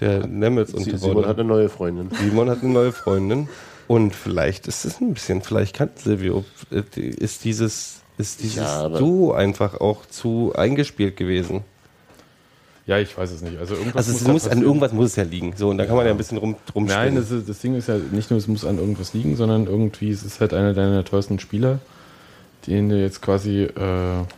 Der 0.00 0.26
Nemitz 0.26 0.72
und 0.72 0.84
Sie-. 0.84 0.96
Simon 0.96 1.26
hat 1.26 1.38
eine 1.38 1.46
neue 1.46 1.68
Freundin. 1.68 2.08
Simon 2.18 2.48
hat 2.48 2.62
eine 2.62 2.72
neue 2.72 2.90
Freundin. 2.92 3.48
Und 3.86 4.14
vielleicht 4.14 4.66
ist 4.66 4.84
es 4.84 5.00
ein 5.00 5.12
bisschen, 5.14 5.42
vielleicht 5.42 5.76
kann 5.76 5.90
Silvio, 5.96 6.44
äh, 6.70 6.82
ist 7.00 7.44
dieses 7.44 8.00
ist 8.16 8.42
dieses 8.42 8.56
Ja, 8.56 8.88
so 8.96 9.32
einfach 9.32 9.80
auch 9.80 10.06
zu 10.06 10.52
eingespielt 10.54 11.16
gewesen. 11.16 11.62
Ja, 12.86 12.98
ich 12.98 13.16
weiß 13.16 13.30
es 13.30 13.40
nicht. 13.42 13.58
Also, 13.58 13.74
irgendwas 13.74 14.06
Also 14.06 14.12
es 14.18 14.24
da 14.24 14.30
muss, 14.32 14.46
an 14.46 14.62
irgendwas 14.62 14.92
muss 14.92 15.06
es 15.10 15.16
ja 15.16 15.22
liegen. 15.24 15.54
So, 15.56 15.70
und 15.70 15.78
da 15.78 15.86
kann 15.86 15.96
man 15.96 16.04
ja 16.04 16.12
ein 16.12 16.18
bisschen 16.18 16.36
rum, 16.38 16.54
rumspielen. 16.74 17.14
Nein, 17.14 17.16
das, 17.16 17.30
ist, 17.30 17.48
das 17.48 17.58
Ding 17.60 17.74
ist 17.74 17.88
ja 17.88 17.96
nicht 17.96 18.30
nur, 18.30 18.38
es 18.38 18.46
muss 18.46 18.64
an 18.64 18.78
irgendwas 18.78 19.14
liegen, 19.14 19.36
sondern 19.36 19.66
irgendwie 19.66 20.10
es 20.10 20.22
ist 20.22 20.40
halt 20.40 20.52
einer 20.52 20.74
deiner 20.74 21.02
teuersten 21.04 21.38
Spieler, 21.38 21.78
den 22.66 22.90
du 22.90 23.00
jetzt 23.00 23.22
quasi 23.22 23.62
äh, 23.62 23.70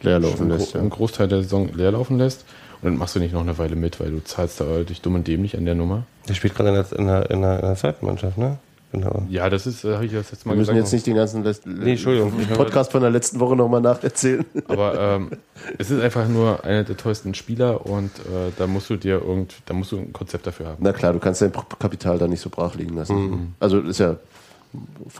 Leer 0.02 0.20
laufen 0.20 0.36
schon 0.38 0.48
lässt, 0.48 0.72
gro- 0.72 0.78
ja. 0.78 0.80
einen 0.80 0.90
Großteil 0.90 1.28
der 1.28 1.42
Saison 1.42 1.72
leer 1.74 1.90
laufen 1.92 2.18
lässt. 2.18 2.44
Und 2.80 2.84
dann 2.90 2.98
machst 2.98 3.16
du 3.16 3.20
nicht 3.20 3.32
noch 3.34 3.40
eine 3.40 3.58
Weile 3.58 3.74
mit, 3.74 3.98
weil 4.00 4.10
du 4.10 4.22
zahlst 4.22 4.60
da 4.60 4.64
dich 4.84 5.00
dumm 5.00 5.16
und 5.16 5.26
dämlich 5.26 5.56
an 5.56 5.64
der 5.64 5.74
Nummer. 5.74 6.04
Der 6.28 6.34
spielt 6.34 6.54
gerade 6.54 6.68
in 6.68 6.74
der, 6.76 6.98
in, 6.98 7.06
der, 7.06 7.30
in, 7.30 7.42
der, 7.42 7.54
in 7.60 7.66
der 7.66 7.76
zweiten 7.76 8.06
Mannschaft, 8.06 8.38
ne? 8.38 8.58
Genau. 8.96 9.22
Ja, 9.28 9.50
das 9.50 9.66
ist, 9.66 9.84
äh, 9.84 9.94
habe 9.94 10.06
ich 10.06 10.12
das 10.12 10.30
letzte 10.32 10.48
Mal 10.48 10.54
Wir 10.54 10.58
müssen 10.60 10.74
gesagt. 10.74 10.86
jetzt 10.86 10.92
nicht 10.92 11.06
den 11.06 11.16
ganzen 11.16 11.44
Letz- 11.44 11.66
Entschuldigung. 11.66 12.32
Podcast 12.56 12.92
von 12.92 13.02
der 13.02 13.10
letzten 13.10 13.38
Woche 13.40 13.54
nochmal 13.54 13.82
nacherzählen. 13.82 14.44
Aber 14.68 14.98
ähm, 14.98 15.30
es 15.76 15.90
ist 15.90 16.00
einfach 16.00 16.26
nur 16.28 16.64
einer 16.64 16.84
der 16.84 16.96
teuersten 16.96 17.34
Spieler 17.34 17.84
und 17.86 18.10
äh, 18.20 18.52
da 18.56 18.66
musst 18.66 18.88
du 18.88 18.96
dir 18.96 19.20
irgend, 19.22 19.54
da 19.66 19.74
musst 19.74 19.92
du 19.92 19.98
ein 19.98 20.12
Konzept 20.12 20.46
dafür 20.46 20.66
haben. 20.68 20.76
Na 20.80 20.92
klar, 20.92 21.12
du 21.12 21.18
kannst 21.18 21.42
dein 21.42 21.52
Kapital 21.78 22.18
da 22.18 22.26
nicht 22.26 22.40
so 22.40 22.48
brach 22.48 22.74
liegen 22.74 22.96
lassen. 22.96 23.54
Also 23.60 23.80
ist 23.80 23.98
ja 23.98 24.16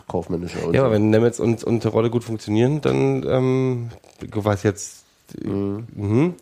kaufmännischer 0.09 0.73
Ja, 0.73 0.83
aber 0.85 0.93
wenn 0.93 1.11
Nemetz 1.11 1.39
und, 1.39 1.63
und 1.65 1.85
die 1.85 1.89
Rolle 1.89 2.11
gut 2.11 2.25
funktionieren, 2.25 2.81
dann 2.81 3.23
ähm, 3.29 3.89
was 4.35 4.63
jetzt. 4.63 5.05
Mhm. 5.43 6.35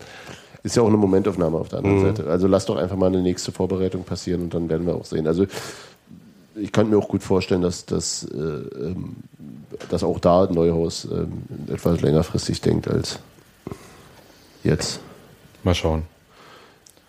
Ist 0.62 0.76
ja 0.76 0.82
auch 0.82 0.88
eine 0.88 0.96
Momentaufnahme 0.96 1.58
auf 1.58 1.68
der 1.68 1.80
anderen 1.80 2.00
Seite. 2.00 2.26
Also 2.30 2.46
lass 2.46 2.64
doch 2.64 2.76
einfach 2.76 2.96
mal 2.96 3.08
eine 3.08 3.20
nächste 3.20 3.52
Vorbereitung 3.52 4.04
passieren 4.04 4.42
und 4.42 4.54
dann 4.54 4.70
werden 4.70 4.86
wir 4.86 4.94
auch 4.94 5.04
sehen. 5.04 5.26
Also 5.26 5.44
ich 6.56 6.72
könnte 6.72 6.92
mir 6.92 6.98
auch 6.98 7.08
gut 7.08 7.22
vorstellen, 7.22 7.62
dass, 7.62 7.86
dass, 7.86 8.24
äh, 8.24 8.36
ähm, 8.36 9.16
dass 9.90 10.04
auch 10.04 10.18
da 10.18 10.46
Neuhaus 10.46 11.06
ähm, 11.10 11.42
etwas 11.68 12.00
längerfristig 12.00 12.60
denkt 12.60 12.88
als 12.88 13.18
jetzt. 14.62 15.00
Mal 15.62 15.74
schauen. 15.74 16.02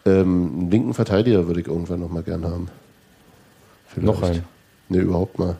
Ähm, 0.05 0.51
einen 0.59 0.71
linken 0.71 0.93
Verteidiger 0.93 1.47
würde 1.47 1.61
ich 1.61 1.67
irgendwann 1.67 1.99
noch 1.99 2.09
mal 2.09 2.23
gern 2.23 2.45
haben. 2.45 2.69
Vielleicht. 3.87 4.05
Noch 4.05 4.23
einen. 4.23 4.43
Ne, 4.87 4.99
überhaupt 4.99 5.39
mal. 5.39 5.57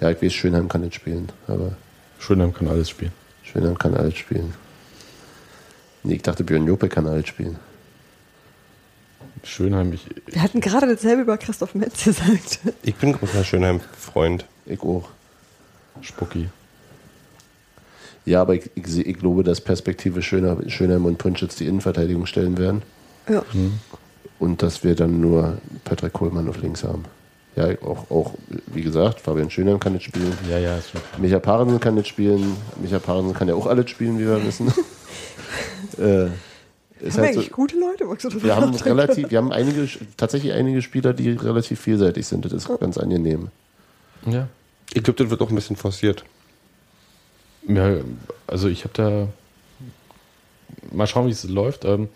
Ja, 0.00 0.10
ich 0.10 0.20
weiß, 0.20 0.32
Schönheim 0.32 0.68
kann 0.68 0.80
nicht 0.80 0.94
spielen, 0.94 1.30
aber 1.46 1.72
Schönheim 2.18 2.52
kann 2.52 2.68
alles 2.68 2.88
spielen. 2.88 3.12
Schönheim 3.42 3.78
kann 3.78 3.94
alt 3.94 4.16
spielen. 4.16 4.54
Nee, 6.02 6.14
ich 6.14 6.22
dachte, 6.22 6.44
Björn 6.44 6.66
Jope 6.66 6.88
kann 6.88 7.06
alt 7.06 7.28
spielen. 7.28 7.58
Schönheim, 9.44 9.92
ich, 9.92 10.04
Wir 10.26 10.42
hatten 10.42 10.60
gerade 10.60 10.86
dasselbe 10.86 11.22
über 11.22 11.38
Christoph 11.38 11.74
Metz 11.74 12.04
gesagt. 12.04 12.60
Ich 12.82 12.94
bin 12.96 13.12
großer 13.12 13.42
Schönheim-Freund. 13.44 14.44
Ich 14.66 14.80
auch. 14.82 15.08
Spucki. 16.02 16.48
Ja, 18.26 18.42
aber 18.42 18.54
ich, 18.54 18.70
ich, 18.74 18.86
seh- 18.86 19.02
ich 19.02 19.18
glaube, 19.18 19.42
dass 19.42 19.60
Perspektive 19.60 20.22
Schönheim, 20.22 20.68
Schönheim 20.68 21.04
und 21.06 21.18
Prinschitz 21.18 21.56
die 21.56 21.66
Innenverteidigung 21.66 22.26
stellen 22.26 22.58
werden. 22.58 22.82
Ja. 23.28 23.42
Und 24.38 24.62
dass 24.62 24.84
wir 24.84 24.94
dann 24.94 25.20
nur 25.20 25.58
Patrick 25.84 26.12
Kohlmann 26.12 26.48
auf 26.48 26.60
links 26.60 26.84
haben. 26.84 27.04
Ja, 27.56 27.66
auch, 27.82 28.10
auch 28.10 28.34
wie 28.66 28.82
gesagt, 28.82 29.20
Fabian 29.20 29.50
Schönheim 29.50 29.80
kann 29.80 29.94
nicht 29.94 30.04
spielen. 30.04 30.32
Ja, 30.48 30.58
ja, 30.58 30.76
ist 30.76 30.90
schon 30.90 31.00
klar. 31.02 31.20
Micha 31.20 31.38
Parensen 31.40 31.80
kann 31.80 31.94
nicht 31.94 32.08
spielen. 32.08 32.56
Micha 32.80 32.98
Parensen 32.98 33.34
kann 33.34 33.48
ja 33.48 33.54
auch 33.54 33.66
alles 33.66 33.90
spielen, 33.90 34.18
wie 34.18 34.26
wir 34.26 34.44
wissen. 34.44 34.68
äh, 35.98 36.26
ist 37.00 37.14
Haben 37.14 37.22
wir 37.22 37.26
halt 37.26 37.34
so, 37.34 37.40
eigentlich 37.40 37.52
gute 37.52 37.78
Leute? 37.78 38.42
Wir 38.42 38.56
haben 38.56 38.74
relativ, 38.74 39.30
wir 39.30 39.38
haben 39.38 39.52
einige, 39.52 39.88
tatsächlich 40.16 40.52
einige 40.52 40.82
Spieler, 40.82 41.12
die 41.12 41.30
relativ 41.30 41.80
vielseitig 41.80 42.26
sind. 42.26 42.44
Das 42.44 42.52
ist 42.52 42.68
ganz 42.78 42.98
angenehm. 42.98 43.48
Ja. 44.26 44.48
Ich 44.92 45.02
glaube, 45.02 45.22
das 45.22 45.30
wird 45.30 45.40
auch 45.40 45.48
ein 45.48 45.54
bisschen 45.54 45.76
forciert. 45.76 46.24
ja 47.66 47.96
also 48.46 48.68
ich 48.68 48.84
habe 48.84 48.94
da. 48.94 49.28
Mal 50.92 51.06
schauen, 51.06 51.26
wie 51.26 51.32
es 51.32 51.44
läuft. 51.44 51.84
Ähm, 51.84 52.08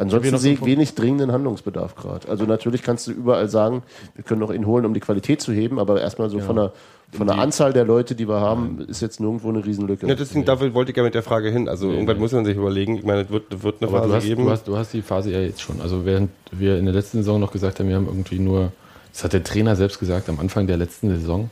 Ansonsten 0.00 0.38
sehe 0.38 0.54
ich 0.54 0.64
wenig 0.64 0.94
dringenden 0.94 1.30
Handlungsbedarf 1.30 1.94
gerade. 1.94 2.28
Also 2.28 2.44
natürlich 2.44 2.82
kannst 2.82 3.06
du 3.06 3.12
überall 3.12 3.48
sagen, 3.48 3.82
wir 4.14 4.24
können 4.24 4.40
noch 4.40 4.50
ihn 4.50 4.66
holen, 4.66 4.86
um 4.86 4.94
die 4.94 5.00
Qualität 5.00 5.42
zu 5.42 5.52
heben, 5.52 5.78
aber 5.78 6.00
erstmal 6.00 6.30
so 6.30 6.40
von 6.40 6.56
der, 6.56 6.72
von 7.12 7.26
der 7.26 7.38
Anzahl 7.38 7.72
der 7.74 7.84
Leute, 7.84 8.14
die 8.14 8.26
wir 8.26 8.40
haben, 8.40 8.80
ist 8.88 9.02
jetzt 9.02 9.20
nirgendwo 9.20 9.50
eine 9.50 9.64
Riesenlücke. 9.64 10.06
Ja, 10.06 10.14
deswegen, 10.14 10.46
dafür 10.46 10.72
wollte 10.72 10.92
ich 10.92 10.96
ja 10.96 11.02
mit 11.02 11.14
der 11.14 11.22
Frage 11.22 11.50
hin. 11.50 11.68
Also 11.68 11.90
irgendwann 11.90 12.18
muss 12.18 12.32
man 12.32 12.46
sich 12.46 12.56
überlegen, 12.56 12.96
ich 12.96 13.04
meine, 13.04 13.22
es 13.22 13.30
wird, 13.30 13.62
wird 13.62 13.82
eine 13.82 13.90
Aber 13.90 13.98
Phase 13.98 14.08
du 14.08 14.14
hast, 14.16 14.24
geben. 14.24 14.44
du, 14.44 14.50
hast, 14.50 14.68
du 14.68 14.76
hast 14.78 14.92
die 14.94 15.02
Phase 15.02 15.32
ja 15.32 15.40
jetzt 15.40 15.60
schon. 15.60 15.82
Also 15.82 16.06
während 16.06 16.30
wir 16.50 16.78
in 16.78 16.86
der 16.86 16.94
letzten 16.94 17.18
Saison 17.18 17.38
noch 17.38 17.52
gesagt 17.52 17.78
haben, 17.78 17.88
wir 17.88 17.96
haben 17.96 18.06
irgendwie 18.06 18.38
nur, 18.38 18.72
das 19.12 19.24
hat 19.24 19.34
der 19.34 19.44
Trainer 19.44 19.76
selbst 19.76 19.98
gesagt, 19.98 20.30
am 20.30 20.40
Anfang 20.40 20.66
der 20.66 20.78
letzten 20.78 21.10
Saison, 21.10 21.50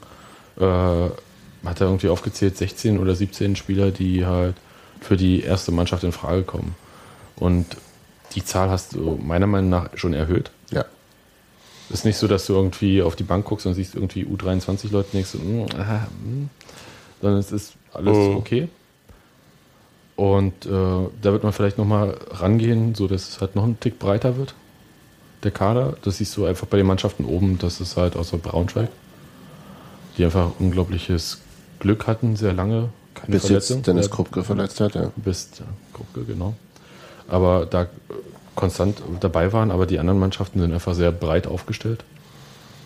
äh, 0.58 0.62
hat 0.62 1.80
er 1.80 1.88
irgendwie 1.88 2.08
aufgezählt, 2.08 2.56
16 2.56 2.98
oder 2.98 3.14
17 3.14 3.56
Spieler, 3.56 3.90
die 3.90 4.24
halt 4.24 4.54
für 5.00 5.16
die 5.18 5.42
erste 5.42 5.70
Mannschaft 5.70 6.02
in 6.04 6.12
Frage 6.12 6.44
kommen. 6.44 6.74
Und 7.36 7.66
die 8.34 8.44
Zahl 8.44 8.70
hast 8.70 8.94
du 8.94 9.18
meiner 9.22 9.46
Meinung 9.46 9.70
nach 9.70 9.88
schon 9.94 10.12
erhöht. 10.14 10.50
Ja. 10.70 10.84
Ist 11.90 12.04
nicht 12.04 12.18
so, 12.18 12.28
dass 12.28 12.46
du 12.46 12.52
irgendwie 12.54 13.00
auf 13.02 13.16
die 13.16 13.22
Bank 13.24 13.46
guckst 13.46 13.66
und 13.66 13.74
siehst 13.74 13.94
irgendwie 13.94 14.24
U23-Leute 14.26 15.08
denkst 15.12 15.32
du, 15.32 15.38
mm, 15.38 15.66
aha, 15.78 16.06
mm, 16.22 16.50
sondern 17.22 17.40
es 17.40 17.50
ist 17.52 17.74
alles 17.94 18.16
Mhm. 18.16 18.36
okay. 18.36 18.68
Und 20.16 20.66
äh, 20.66 20.68
da 20.68 21.32
wird 21.32 21.44
man 21.44 21.52
vielleicht 21.52 21.78
nochmal 21.78 22.18
rangehen, 22.30 22.94
so 22.94 23.06
dass 23.06 23.28
es 23.28 23.40
halt 23.40 23.54
noch 23.54 23.64
ein 23.64 23.78
Tick 23.78 23.98
breiter 24.00 24.36
wird, 24.36 24.54
der 25.44 25.52
Kader. 25.52 25.96
Das 26.02 26.18
siehst 26.18 26.36
du 26.36 26.44
einfach 26.44 26.66
bei 26.66 26.76
den 26.76 26.86
Mannschaften 26.86 27.24
oben, 27.24 27.58
das 27.58 27.80
ist 27.80 27.96
halt 27.96 28.16
außer 28.16 28.36
Braunschweig, 28.36 28.88
die 30.18 30.24
einfach 30.24 30.50
unglaubliches 30.58 31.38
Glück 31.78 32.06
hatten, 32.08 32.34
sehr 32.36 32.52
lange. 32.52 32.88
Keine 33.14 33.32
Bis 33.32 33.46
Verletzung. 33.46 33.76
jetzt 33.78 33.86
Dennis 33.86 34.06
Ja, 34.06 34.12
Krupke 34.12 34.42
verletzt 34.42 34.80
hat, 34.80 34.94
ja. 34.96 35.12
bis 35.16 35.50
ja, 35.58 35.64
Krupke, 35.94 36.24
genau. 36.24 36.54
Aber 37.28 37.66
da 37.66 37.82
äh, 37.82 37.86
konstant 38.54 39.02
dabei 39.20 39.52
waren, 39.52 39.70
aber 39.70 39.86
die 39.86 39.98
anderen 39.98 40.18
Mannschaften 40.18 40.60
sind 40.60 40.72
einfach 40.72 40.94
sehr 40.94 41.12
breit 41.12 41.46
aufgestellt, 41.46 42.04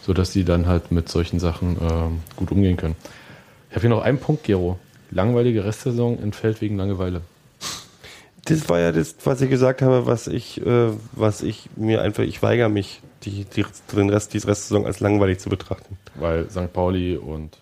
sodass 0.05 0.33
die 0.33 0.45
dann 0.45 0.67
halt 0.67 0.93
mit 0.93 1.09
solchen 1.09 1.41
Sachen 1.41 1.77
ähm, 1.81 2.21
gut 2.37 2.51
umgehen 2.51 2.77
können. 2.77 2.97
Ich 3.71 3.77
habe 3.77 3.83
hier 3.83 3.91
noch 3.91 4.03
einen 4.03 4.19
Punkt, 4.19 4.45
Gero. 4.45 4.79
Langweilige 5.11 5.65
Restsaison 5.65 6.19
entfällt 6.23 6.61
wegen 6.61 6.77
Langeweile. 6.77 7.21
Das 8.45 8.69
war 8.69 8.81
ja 8.81 8.91
das, 8.91 9.15
was 9.25 9.41
ich 9.41 9.51
gesagt 9.51 9.83
habe, 9.83 10.07
was 10.07 10.27
ich, 10.27 10.61
äh, 10.67 10.91
was 11.13 11.43
ich 11.43 11.69
mir 11.77 12.03
einfach, 12.03 12.25
ich 12.25 12.43
weigere 12.43 12.69
mich, 12.69 13.01
die, 13.23 13.45
die, 13.45 13.65
den 13.95 14.11
Rest, 14.11 14.35
die 14.35 14.39
Restsaison 14.39 14.85
als 14.85 15.01
langweilig 15.01 15.39
zu 15.39 15.49
betrachten. 15.49 15.97
Weil 16.17 16.51
St. 16.51 16.73
Pauli 16.73 17.17
und 17.17 17.57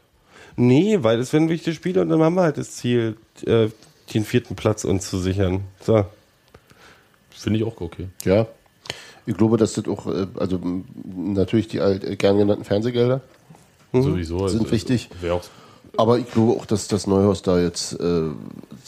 Nee, 0.56 0.98
weil 1.02 1.18
es 1.20 1.32
werden 1.32 1.48
wichtige 1.48 1.74
Spiele 1.74 2.02
und 2.02 2.08
dann 2.08 2.20
haben 2.22 2.34
wir 2.34 2.42
halt 2.42 2.58
das 2.58 2.72
Ziel, 2.72 3.16
äh, 3.46 3.68
den 4.12 4.24
vierten 4.24 4.56
Platz 4.56 4.84
uns 4.84 5.08
zu 5.08 5.18
sichern. 5.18 5.62
So. 5.80 6.04
Finde 7.42 7.58
ich 7.58 7.64
auch 7.64 7.80
okay. 7.80 8.08
Ja. 8.24 8.46
Ich 9.26 9.36
glaube, 9.36 9.56
dass 9.56 9.74
das 9.74 9.86
auch, 9.86 10.06
äh, 10.06 10.26
also 10.38 10.58
natürlich 11.14 11.68
die 11.68 11.80
alt, 11.80 12.04
äh, 12.04 12.16
gern 12.16 12.38
genannten 12.38 12.64
Fernsehgelder, 12.64 13.20
Sowieso. 13.92 14.48
Sind 14.48 14.60
also, 14.60 14.72
wichtig. 14.72 15.08
Auch 15.30 15.42
aber 15.96 16.18
ich 16.18 16.30
glaube 16.30 16.52
auch, 16.52 16.66
dass 16.66 16.88
das 16.88 17.06
Neuhaus 17.06 17.42
da 17.42 17.58
jetzt 17.58 17.98
äh, 17.98 18.28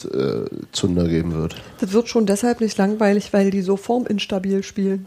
äh, 0.07 0.45
Zunder 0.71 1.07
geben 1.07 1.33
wird. 1.33 1.55
Das 1.79 1.91
wird 1.91 2.07
schon 2.07 2.25
deshalb 2.25 2.61
nicht 2.61 2.77
langweilig, 2.77 3.33
weil 3.33 3.51
die 3.51 3.61
so 3.61 3.75
forminstabil 3.75 4.63
spielen. 4.63 5.05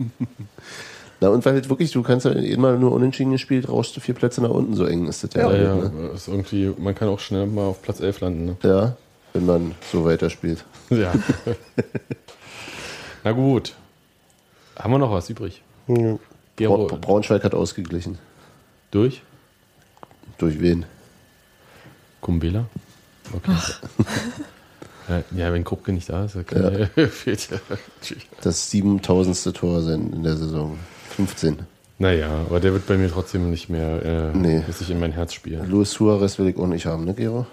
Na 1.20 1.28
und 1.28 1.44
weil 1.44 1.54
halt 1.54 1.68
wirklich, 1.68 1.92
du 1.92 2.02
kannst 2.02 2.26
ja 2.26 2.32
immer 2.32 2.76
nur 2.76 2.90
unentschieden 2.92 3.30
gespielt, 3.30 3.68
rauschst 3.68 3.96
du 3.96 4.00
vier 4.00 4.14
Plätze 4.14 4.42
nach 4.42 4.50
unten, 4.50 4.74
so 4.74 4.84
eng 4.86 5.06
ist 5.06 5.22
das 5.22 5.30
ja. 5.34 5.42
Ja. 5.42 5.48
halt, 5.48 5.62
ja, 5.62 5.74
ne? 5.76 5.92
ja, 6.08 6.14
ist 6.14 6.26
irgendwie, 6.26 6.72
man 6.76 6.96
kann 6.96 7.08
auch 7.08 7.20
schnell 7.20 7.46
mal 7.46 7.66
auf 7.66 7.80
Platz 7.80 8.00
11 8.00 8.20
landen. 8.20 8.44
Ne? 8.46 8.56
ja, 8.64 8.96
wenn 9.32 9.46
man 9.46 9.74
so 9.92 10.04
weiterspielt. 10.04 10.64
Ja. 10.90 11.12
Na 13.24 13.32
gut. 13.32 13.74
Haben 14.78 14.92
wir 14.92 14.98
noch 14.98 15.10
was 15.10 15.30
übrig? 15.30 15.62
Ja. 15.88 16.16
Bra 16.56 16.76
Braunschweig 16.96 17.42
hat 17.44 17.54
ausgeglichen. 17.54 18.18
durch? 18.90 19.22
Durch 20.38 20.60
wen? 20.60 20.84
Kumbela? 22.20 22.66
Okay. 23.32 23.52
Ja, 25.06 25.22
Ja, 25.36 25.52
wenn 25.52 25.64
Krupke 25.64 25.92
nicht 25.92 26.08
da 26.08 26.24
ist, 26.24 26.34
dann 26.34 26.46
kann 26.46 26.88
er, 26.96 27.08
fehlt 27.10 27.50
ja. 27.50 27.58
Das 28.40 28.70
7000. 28.70 29.54
Tor 29.54 29.82
sein 29.82 30.10
in 30.14 30.22
der 30.22 30.34
Saison. 30.34 30.78
15. 31.16 31.58
Naja, 31.98 32.30
aber 32.48 32.58
der 32.58 32.72
wird 32.72 32.86
bei 32.86 32.96
mir 32.96 33.10
trotzdem 33.10 33.50
nicht 33.50 33.68
mehr 33.68 34.02
äh, 34.02 34.34
Nee. 34.34 34.62
sich 34.72 34.88
in 34.90 34.98
mein 34.98 35.12
Herz 35.12 35.34
spielen. 35.34 35.68
Luis 35.70 35.90
Suarez 35.90 36.38
will 36.38 36.48
ich 36.48 36.56
auch 36.56 36.66
nicht 36.66 36.86
haben, 36.86 37.04
ne, 37.04 37.12
Gero? 37.12 37.44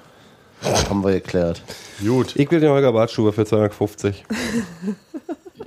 Haben 0.90 1.04
wir 1.04 1.12
geklärt. 1.12 1.62
Gut. 2.00 2.38
Ich 2.38 2.50
will 2.52 2.62
den 2.62 2.70
Holger 2.70 2.94
Bartschuber 2.94 3.34
für 3.34 3.46
250. 3.46 4.24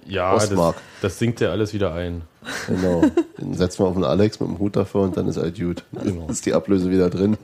Ja, 0.06 0.34
das, 0.34 0.44
Ostmark. 0.50 0.76
das 1.02 1.18
sinkt 1.18 1.40
ja 1.40 1.50
alles 1.50 1.72
wieder 1.72 1.94
ein. 1.94 2.22
Genau. 2.66 3.02
Den 3.38 3.54
setzen 3.54 3.80
wir 3.80 3.86
auf 3.86 3.94
den 3.94 4.04
Alex 4.04 4.38
mit 4.40 4.48
dem 4.50 4.58
Hut 4.58 4.76
davor 4.76 5.04
und 5.04 5.16
dann 5.16 5.26
ist 5.28 5.36
halt 5.38 5.58
gut. 5.58 5.84
Dann 5.92 6.04
Genau. 6.06 6.28
ist 6.28 6.44
die 6.46 6.52
Ablöse 6.52 6.90
wieder 6.90 7.08
drin. 7.10 7.36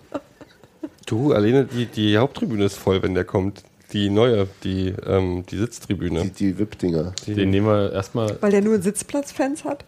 Du, 1.07 1.33
alleine 1.33 1.65
die, 1.65 1.87
die 1.87 2.19
Haupttribüne 2.19 2.65
ist 2.65 2.77
voll, 2.77 3.03
wenn 3.03 3.15
der 3.15 3.25
kommt. 3.25 3.63
Die 3.93 4.09
neue, 4.11 4.47
die, 4.63 4.95
ähm, 5.05 5.45
die 5.51 5.57
Sitztribüne. 5.57 6.23
Die, 6.23 6.31
die 6.31 6.59
VIP-Dinger. 6.59 7.13
Den 7.27 7.51
nehmen 7.51 7.67
wir 7.67 7.93
erstmal. 7.93 8.37
Weil 8.41 8.53
der 8.53 8.61
nur 8.61 8.81
Sitzplatzfans 8.81 9.65
hat. 9.65 9.85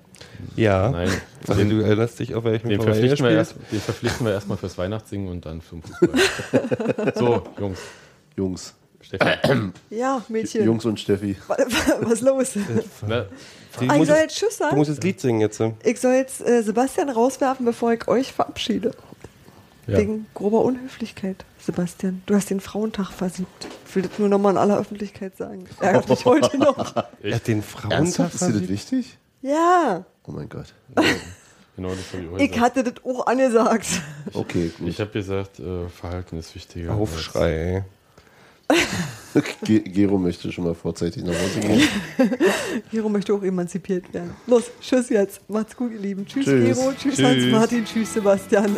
Ja. 0.56 0.90
Nein, 0.90 1.08
Also, 1.46 1.60
den, 1.60 1.70
du 1.70 1.84
erinnerst 1.84 2.18
dich, 2.18 2.34
auf 2.34 2.42
welchem 2.42 2.68
den, 2.70 2.80
Verein 2.80 2.94
er 2.94 2.94
verpflichten 2.94 3.24
wir 3.26 3.44
spielt? 3.44 3.62
erst, 3.62 3.72
den 3.72 3.80
verpflichten 3.80 4.26
wir 4.26 4.32
erstmal 4.32 4.56
fürs 4.58 4.76
Weihnachtssingen 4.78 5.28
und 5.28 5.46
dann 5.46 5.60
zum 5.60 5.82
Fußball. 5.82 7.12
so, 7.14 7.42
Jungs. 7.60 7.78
Jungs. 8.36 8.74
Stefan. 9.02 9.72
Ja, 9.90 10.24
Mädchen. 10.28 10.64
Jungs 10.64 10.84
und 10.84 10.98
Steffi. 11.00 11.36
Was 11.48 12.12
ist 12.14 12.20
los? 12.22 12.52
Na, 13.06 13.26
Ah, 13.88 13.96
ich 13.96 14.06
soll 14.06 14.16
jetzt- 14.16 14.20
jetzt 14.20 14.36
Tschüss 14.38 14.58
Du 14.58 14.64
sagen. 14.64 14.76
musst 14.76 14.90
das 14.90 15.00
Lied 15.00 15.18
singen 15.20 15.40
jetzt. 15.40 15.58
äh. 15.60 15.72
Ich 15.82 15.98
soll 16.00 16.12
jetzt 16.14 16.46
äh, 16.46 16.62
Sebastian 16.62 17.08
rauswerfen, 17.08 17.64
bevor 17.64 17.92
ich 17.94 18.06
euch 18.06 18.30
verabschiede. 18.32 18.90
ja. 19.86 19.96
Wegen 19.98 20.26
grober 20.34 20.60
Unhöflichkeit, 20.62 21.44
Sebastian. 21.58 22.22
Du 22.26 22.34
hast 22.34 22.50
den 22.50 22.60
Frauentag 22.60 23.10
versiebt. 23.12 23.66
Ich 23.88 23.96
will 23.96 24.02
das 24.02 24.18
nur 24.18 24.28
nochmal 24.28 24.52
in 24.52 24.58
aller 24.58 24.78
Öffentlichkeit 24.78 25.36
sagen. 25.38 25.64
Ärgert 25.80 26.08
mich 26.08 26.24
heute 26.26 26.58
noch. 26.58 26.94
Er 27.22 27.34
hat 27.36 27.46
den 27.46 27.62
Frauentag 27.62 27.98
Ernsthaft? 27.98 28.34
Ist 28.34 28.40
dir 28.42 28.46
das 28.46 28.52
versiebt. 28.58 28.70
wichtig? 28.70 29.18
Ja, 29.40 30.04
Oh 30.26 30.32
mein 30.32 30.48
Gott. 30.48 30.66
Genau, 31.74 31.88
das 31.88 32.12
habe 32.12 32.22
ich 32.24 32.28
auch 32.28 32.36
ich 32.38 32.50
gesagt. 32.52 32.60
hatte 32.76 32.84
das 32.92 33.04
auch 33.06 33.26
angesagt. 33.26 33.86
Okay, 34.34 34.70
gut. 34.78 34.88
Ich 34.88 35.00
habe 35.00 35.10
gesagt, 35.10 35.58
äh, 35.58 35.88
Verhalten 35.88 36.38
ist 36.38 36.54
wichtiger. 36.54 36.92
Aufschrei. 36.92 37.84
Gero 39.64 40.18
möchte 40.18 40.52
schon 40.52 40.64
mal 40.64 40.74
vorzeitig 40.74 41.24
nach 41.24 41.32
Hause 41.32 41.60
gehen. 41.60 41.88
Gero 42.90 43.08
möchte 43.08 43.32
auch 43.32 43.42
emanzipiert 43.42 44.12
werden. 44.12 44.30
Los, 44.46 44.64
tschüss 44.80 45.08
jetzt. 45.08 45.40
Macht's 45.48 45.74
gut, 45.74 45.92
ihr 45.92 45.98
Lieben. 46.00 46.26
Tschüss, 46.26 46.44
Tschüss. 46.44 46.76
Gero. 46.76 46.92
Tschüss, 46.92 47.16
Tschüss. 47.16 47.24
Hans-Martin. 47.24 47.84
Tschüss, 47.84 48.12
Sebastian. 48.14 48.76